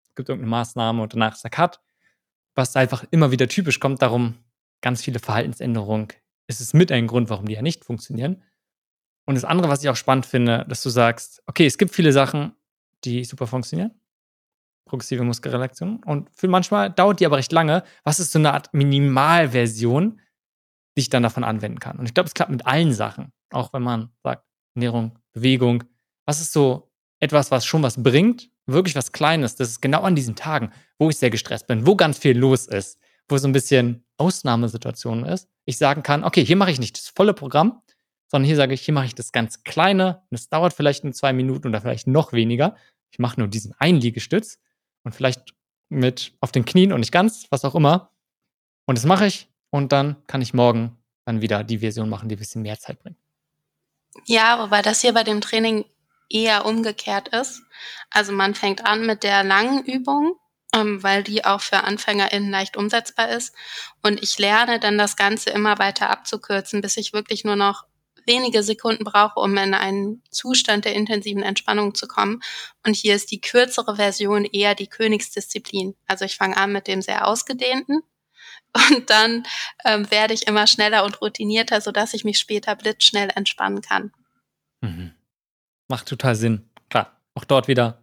es 0.04 0.14
gibt 0.14 0.28
irgendeine 0.28 0.50
Maßnahme 0.50 1.02
und 1.02 1.14
danach 1.14 1.34
ist 1.34 1.44
der 1.44 1.50
Cut, 1.50 1.80
was 2.54 2.76
einfach 2.76 3.04
immer 3.10 3.30
wieder 3.30 3.48
typisch 3.48 3.80
kommt, 3.80 4.02
darum 4.02 4.34
ganz 4.82 5.02
viele 5.02 5.18
Verhaltensänderungen. 5.18 6.08
Ist 6.48 6.60
es 6.60 6.74
mit 6.74 6.92
ein 6.92 7.06
Grund, 7.06 7.30
warum 7.30 7.46
die 7.46 7.54
ja 7.54 7.62
nicht 7.62 7.84
funktionieren. 7.84 8.42
Und 9.24 9.36
das 9.36 9.44
andere, 9.44 9.68
was 9.68 9.82
ich 9.82 9.88
auch 9.88 9.96
spannend 9.96 10.26
finde, 10.26 10.66
dass 10.68 10.82
du 10.82 10.90
sagst, 10.90 11.42
okay, 11.46 11.64
es 11.64 11.78
gibt 11.78 11.94
viele 11.94 12.12
Sachen, 12.12 12.52
die 13.04 13.24
super 13.24 13.46
funktionieren 13.46 13.92
progressive 14.84 15.24
Muskelrelaktion. 15.24 16.02
Und 16.04 16.28
für 16.34 16.48
manchmal 16.48 16.90
dauert 16.90 17.20
die 17.20 17.26
aber 17.26 17.36
recht 17.36 17.52
lange. 17.52 17.84
Was 18.04 18.20
ist 18.20 18.32
so 18.32 18.38
eine 18.38 18.52
Art 18.52 18.72
Minimalversion, 18.74 20.20
die 20.96 21.00
ich 21.00 21.10
dann 21.10 21.22
davon 21.22 21.44
anwenden 21.44 21.78
kann? 21.78 21.98
Und 21.98 22.06
ich 22.06 22.14
glaube, 22.14 22.28
es 22.28 22.34
klappt 22.34 22.50
mit 22.50 22.66
allen 22.66 22.92
Sachen. 22.92 23.32
Auch 23.50 23.72
wenn 23.72 23.82
man 23.82 24.10
sagt, 24.22 24.44
Ernährung, 24.74 25.18
Bewegung. 25.32 25.84
Was 26.26 26.40
ist 26.40 26.52
so 26.52 26.90
etwas, 27.20 27.50
was 27.50 27.64
schon 27.64 27.82
was 27.82 28.02
bringt? 28.02 28.50
Wirklich 28.66 28.94
was 28.94 29.12
Kleines. 29.12 29.56
Das 29.56 29.68
ist 29.68 29.82
genau 29.82 30.02
an 30.02 30.14
diesen 30.14 30.36
Tagen, 30.36 30.72
wo 30.98 31.10
ich 31.10 31.16
sehr 31.16 31.30
gestresst 31.30 31.66
bin, 31.66 31.86
wo 31.86 31.96
ganz 31.96 32.18
viel 32.18 32.36
los 32.36 32.66
ist, 32.66 32.98
wo 33.28 33.36
so 33.36 33.48
ein 33.48 33.52
bisschen 33.52 34.04
Ausnahmesituation 34.18 35.24
ist. 35.24 35.48
Ich 35.64 35.78
sagen 35.78 36.02
kann, 36.02 36.24
okay, 36.24 36.44
hier 36.44 36.56
mache 36.56 36.70
ich 36.70 36.78
nicht 36.78 36.96
das 36.96 37.08
volle 37.08 37.34
Programm, 37.34 37.82
sondern 38.28 38.46
hier 38.46 38.56
sage 38.56 38.74
ich, 38.74 38.82
hier 38.82 38.94
mache 38.94 39.06
ich 39.06 39.14
das 39.14 39.32
ganz 39.32 39.62
kleine 39.64 40.22
und 40.30 40.38
es 40.38 40.48
dauert 40.48 40.72
vielleicht 40.72 41.04
nur 41.04 41.12
zwei 41.12 41.32
Minuten 41.32 41.68
oder 41.68 41.80
vielleicht 41.80 42.06
noch 42.06 42.32
weniger. 42.32 42.76
Ich 43.10 43.18
mache 43.18 43.38
nur 43.38 43.48
diesen 43.48 43.74
einen 43.78 44.00
Liegestütz 44.00 44.58
und 45.04 45.14
vielleicht 45.14 45.54
mit 45.88 46.32
auf 46.40 46.52
den 46.52 46.64
Knien 46.64 46.92
und 46.92 47.00
nicht 47.00 47.12
ganz, 47.12 47.46
was 47.50 47.64
auch 47.64 47.74
immer. 47.74 48.10
Und 48.86 48.98
das 48.98 49.04
mache 49.04 49.26
ich 49.26 49.48
und 49.70 49.92
dann 49.92 50.16
kann 50.26 50.42
ich 50.42 50.54
morgen 50.54 50.96
dann 51.24 51.40
wieder 51.40 51.64
die 51.64 51.78
Version 51.78 52.08
machen, 52.08 52.28
die 52.28 52.36
ein 52.36 52.38
bisschen 52.38 52.62
mehr 52.62 52.78
Zeit 52.78 52.98
bringt. 52.98 53.18
Ja, 54.26 54.58
wobei 54.62 54.82
das 54.82 55.00
hier 55.00 55.14
bei 55.14 55.24
dem 55.24 55.40
Training 55.40 55.84
eher 56.28 56.64
umgekehrt 56.64 57.28
ist. 57.28 57.62
Also 58.10 58.32
man 58.32 58.54
fängt 58.54 58.84
an 58.84 59.06
mit 59.06 59.22
der 59.22 59.44
langen 59.44 59.84
Übung, 59.84 60.36
ähm, 60.74 61.02
weil 61.02 61.22
die 61.22 61.44
auch 61.44 61.60
für 61.60 61.84
AnfängerInnen 61.84 62.50
leicht 62.50 62.76
umsetzbar 62.76 63.28
ist. 63.30 63.54
Und 64.02 64.22
ich 64.22 64.38
lerne 64.38 64.80
dann 64.80 64.98
das 64.98 65.16
Ganze 65.16 65.50
immer 65.50 65.78
weiter 65.78 66.10
abzukürzen, 66.10 66.80
bis 66.80 66.96
ich 66.96 67.12
wirklich 67.12 67.44
nur 67.44 67.56
noch 67.56 67.84
wenige 68.26 68.62
Sekunden 68.62 69.04
brauche, 69.04 69.40
um 69.40 69.56
in 69.56 69.74
einen 69.74 70.22
Zustand 70.30 70.84
der 70.84 70.94
intensiven 70.94 71.42
Entspannung 71.42 71.94
zu 71.94 72.06
kommen. 72.06 72.42
Und 72.86 72.96
hier 72.96 73.14
ist 73.14 73.30
die 73.30 73.40
kürzere 73.40 73.96
Version 73.96 74.44
eher 74.44 74.74
die 74.74 74.86
Königsdisziplin. 74.86 75.94
Also 76.06 76.24
ich 76.24 76.36
fange 76.36 76.56
an 76.56 76.72
mit 76.72 76.86
dem 76.86 77.02
sehr 77.02 77.26
ausgedehnten 77.26 78.02
und 78.72 79.10
dann 79.10 79.44
ähm, 79.84 80.10
werde 80.10 80.34
ich 80.34 80.46
immer 80.46 80.66
schneller 80.66 81.04
und 81.04 81.20
routinierter, 81.20 81.80
sodass 81.80 82.14
ich 82.14 82.24
mich 82.24 82.38
später 82.38 82.74
blitzschnell 82.74 83.30
entspannen 83.34 83.82
kann. 83.82 84.12
Mhm. 84.80 85.12
Macht 85.88 86.08
total 86.08 86.34
Sinn. 86.34 86.68
Klar, 86.88 87.20
auch 87.34 87.44
dort 87.44 87.68
wieder, 87.68 88.02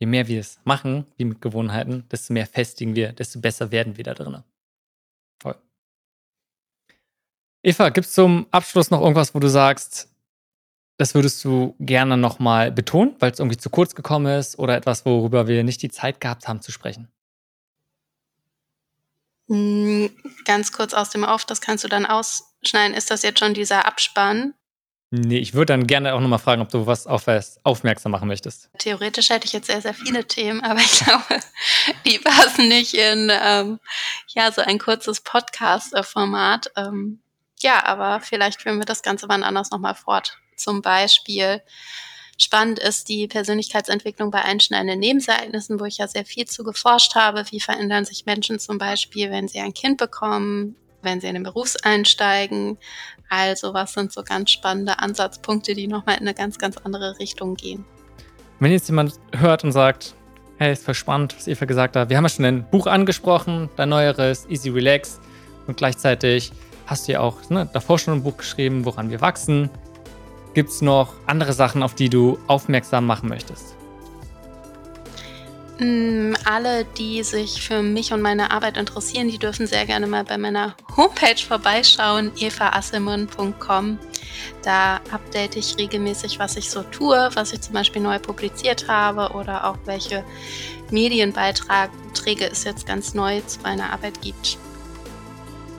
je 0.00 0.06
mehr 0.06 0.26
wir 0.26 0.40
es 0.40 0.58
machen, 0.64 1.06
wie 1.16 1.24
mit 1.24 1.40
Gewohnheiten, 1.40 2.08
desto 2.10 2.32
mehr 2.32 2.46
festigen 2.46 2.94
wir, 2.94 3.12
desto 3.12 3.40
besser 3.40 3.70
werden 3.70 3.96
wir 3.96 4.04
da 4.04 4.14
drin. 4.14 4.42
Voll. 5.40 5.56
Eva, 7.62 7.90
gibt 7.90 8.06
es 8.06 8.12
zum 8.12 8.46
Abschluss 8.50 8.90
noch 8.90 9.00
irgendwas, 9.00 9.34
wo 9.34 9.38
du 9.38 9.48
sagst, 9.48 10.08
das 10.98 11.14
würdest 11.14 11.44
du 11.44 11.74
gerne 11.78 12.16
nochmal 12.16 12.72
betonen, 12.72 13.16
weil 13.20 13.30
es 13.30 13.38
irgendwie 13.38 13.56
zu 13.56 13.70
kurz 13.70 13.94
gekommen 13.94 14.38
ist 14.38 14.58
oder 14.58 14.76
etwas, 14.76 15.04
worüber 15.06 15.46
wir 15.46 15.64
nicht 15.64 15.82
die 15.82 15.90
Zeit 15.90 16.20
gehabt 16.20 16.48
haben 16.48 16.60
zu 16.60 16.72
sprechen? 16.72 17.08
Hm, 19.48 20.10
ganz 20.44 20.72
kurz 20.72 20.94
aus 20.94 21.10
dem 21.10 21.24
Auf, 21.24 21.44
das 21.44 21.60
kannst 21.60 21.84
du 21.84 21.88
dann 21.88 22.06
ausschneiden. 22.06 22.96
Ist 22.96 23.10
das 23.10 23.22
jetzt 23.22 23.38
schon 23.38 23.54
dieser 23.54 23.86
Abspann? 23.86 24.54
Nee, 25.14 25.38
ich 25.38 25.52
würde 25.52 25.74
dann 25.74 25.86
gerne 25.86 26.14
auch 26.14 26.20
nochmal 26.20 26.38
fragen, 26.38 26.62
ob 26.62 26.70
du 26.70 26.86
was 26.86 27.06
auf 27.06 27.26
aufmerksam 27.64 28.12
machen 28.12 28.28
möchtest. 28.28 28.70
Theoretisch 28.78 29.28
hätte 29.28 29.44
ich 29.44 29.52
jetzt 29.52 29.66
sehr, 29.66 29.82
sehr 29.82 29.92
viele 29.92 30.26
Themen, 30.26 30.62
aber 30.62 30.80
ich 30.80 31.00
glaube, 31.04 31.40
die 32.06 32.18
passen 32.18 32.68
nicht 32.68 32.94
in 32.94 33.30
ähm, 33.30 33.78
ja, 34.28 34.50
so 34.50 34.62
ein 34.62 34.78
kurzes 34.78 35.20
Podcast-Format. 35.20 36.72
Ähm, 36.76 37.20
ja, 37.62 37.84
aber 37.84 38.20
vielleicht 38.20 38.60
führen 38.60 38.78
wir 38.78 38.84
das 38.84 39.02
Ganze 39.02 39.28
wann 39.28 39.42
anders 39.42 39.70
nochmal 39.70 39.94
fort. 39.94 40.38
Zum 40.56 40.82
Beispiel 40.82 41.62
Spannend 42.38 42.80
ist 42.80 43.08
die 43.08 43.28
Persönlichkeitsentwicklung 43.28 44.32
bei 44.32 44.42
einschneidenden 44.42 44.98
Nebensereignissen, 44.98 45.78
wo 45.78 45.84
ich 45.84 45.98
ja 45.98 46.08
sehr 46.08 46.24
viel 46.24 46.44
zu 46.44 46.64
geforscht 46.64 47.14
habe. 47.14 47.44
Wie 47.50 47.60
verändern 47.60 48.04
sich 48.04 48.26
Menschen 48.26 48.58
zum 48.58 48.78
Beispiel, 48.78 49.30
wenn 49.30 49.46
sie 49.46 49.60
ein 49.60 49.74
Kind 49.74 49.96
bekommen, 49.96 50.74
wenn 51.02 51.20
sie 51.20 51.28
in 51.28 51.34
den 51.34 51.44
Beruf 51.44 51.76
einsteigen? 51.84 52.78
Also 53.28 53.74
was 53.74 53.92
sind 53.92 54.12
so 54.12 54.24
ganz 54.24 54.50
spannende 54.50 54.98
Ansatzpunkte, 54.98 55.74
die 55.74 55.86
nochmal 55.86 56.16
in 56.16 56.22
eine 56.22 56.34
ganz, 56.34 56.58
ganz 56.58 56.78
andere 56.78 57.16
Richtung 57.20 57.54
gehen. 57.54 57.84
Wenn 58.58 58.72
jetzt 58.72 58.88
jemand 58.88 59.20
hört 59.36 59.62
und 59.62 59.70
sagt, 59.70 60.14
hey, 60.58 60.72
ist 60.72 60.84
voll 60.84 60.94
spannend, 60.94 61.36
was 61.36 61.46
Eva 61.46 61.64
gesagt 61.64 61.94
hat. 61.94 62.08
Wir 62.08 62.16
haben 62.16 62.24
ja 62.24 62.28
schon 62.28 62.44
ein 62.44 62.68
Buch 62.70 62.88
angesprochen, 62.88 63.70
dein 63.76 63.90
neueres, 63.90 64.46
Easy 64.48 64.70
Relax. 64.70 65.20
Und 65.68 65.76
gleichzeitig 65.76 66.50
hast 66.92 67.08
du 67.08 67.12
ja 67.12 67.20
auch 67.20 67.48
ne, 67.50 67.68
davor 67.72 67.98
schon 67.98 68.14
ein 68.14 68.22
Buch 68.22 68.36
geschrieben, 68.36 68.84
woran 68.84 69.10
wir 69.10 69.20
wachsen. 69.20 69.70
Gibt 70.54 70.70
es 70.70 70.82
noch 70.82 71.14
andere 71.26 71.54
Sachen, 71.54 71.82
auf 71.82 71.94
die 71.94 72.10
du 72.10 72.38
aufmerksam 72.46 73.06
machen 73.06 73.28
möchtest? 73.30 73.74
Mm, 75.78 76.34
alle, 76.44 76.84
die 76.84 77.22
sich 77.22 77.62
für 77.62 77.82
mich 77.82 78.12
und 78.12 78.20
meine 78.20 78.50
Arbeit 78.50 78.76
interessieren, 78.76 79.28
die 79.28 79.38
dürfen 79.38 79.66
sehr 79.66 79.86
gerne 79.86 80.06
mal 80.06 80.22
bei 80.22 80.36
meiner 80.36 80.76
Homepage 80.96 81.42
vorbeischauen, 81.42 82.30
evaasselmann.com. 82.36 83.98
Da 84.62 84.96
update 85.10 85.56
ich 85.56 85.76
regelmäßig, 85.78 86.38
was 86.38 86.56
ich 86.56 86.68
so 86.70 86.82
tue, 86.82 87.30
was 87.34 87.54
ich 87.54 87.62
zum 87.62 87.72
Beispiel 87.72 88.02
neu 88.02 88.18
publiziert 88.18 88.86
habe 88.88 89.34
oder 89.34 89.66
auch 89.66 89.78
welche 89.86 90.24
Medienbeiträge 90.90 92.50
es 92.50 92.64
jetzt 92.64 92.86
ganz 92.86 93.14
neu 93.14 93.40
zu 93.46 93.60
meiner 93.60 93.92
Arbeit 93.92 94.20
gibt. 94.20 94.58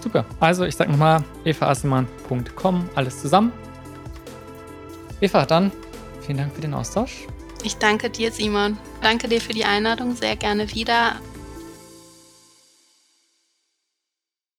Super. 0.03 0.25
Also 0.41 0.65
ich 0.65 0.75
sage 0.75 0.91
nochmal 0.91 1.23
evaasselmann.com, 1.45 2.89
alles 2.93 3.21
zusammen. 3.21 3.53
Eva, 5.21 5.45
dann 5.45 5.71
vielen 6.19 6.39
Dank 6.39 6.53
für 6.53 6.59
den 6.59 6.73
Austausch. 6.73 7.25
Ich 7.63 7.77
danke 7.77 8.09
dir, 8.09 8.29
Simon. 8.29 8.77
Danke 9.01 9.29
dir 9.29 9.39
für 9.39 9.53
die 9.53 9.63
Einladung. 9.63 10.13
Sehr 10.17 10.35
gerne 10.35 10.69
wieder. 10.73 11.15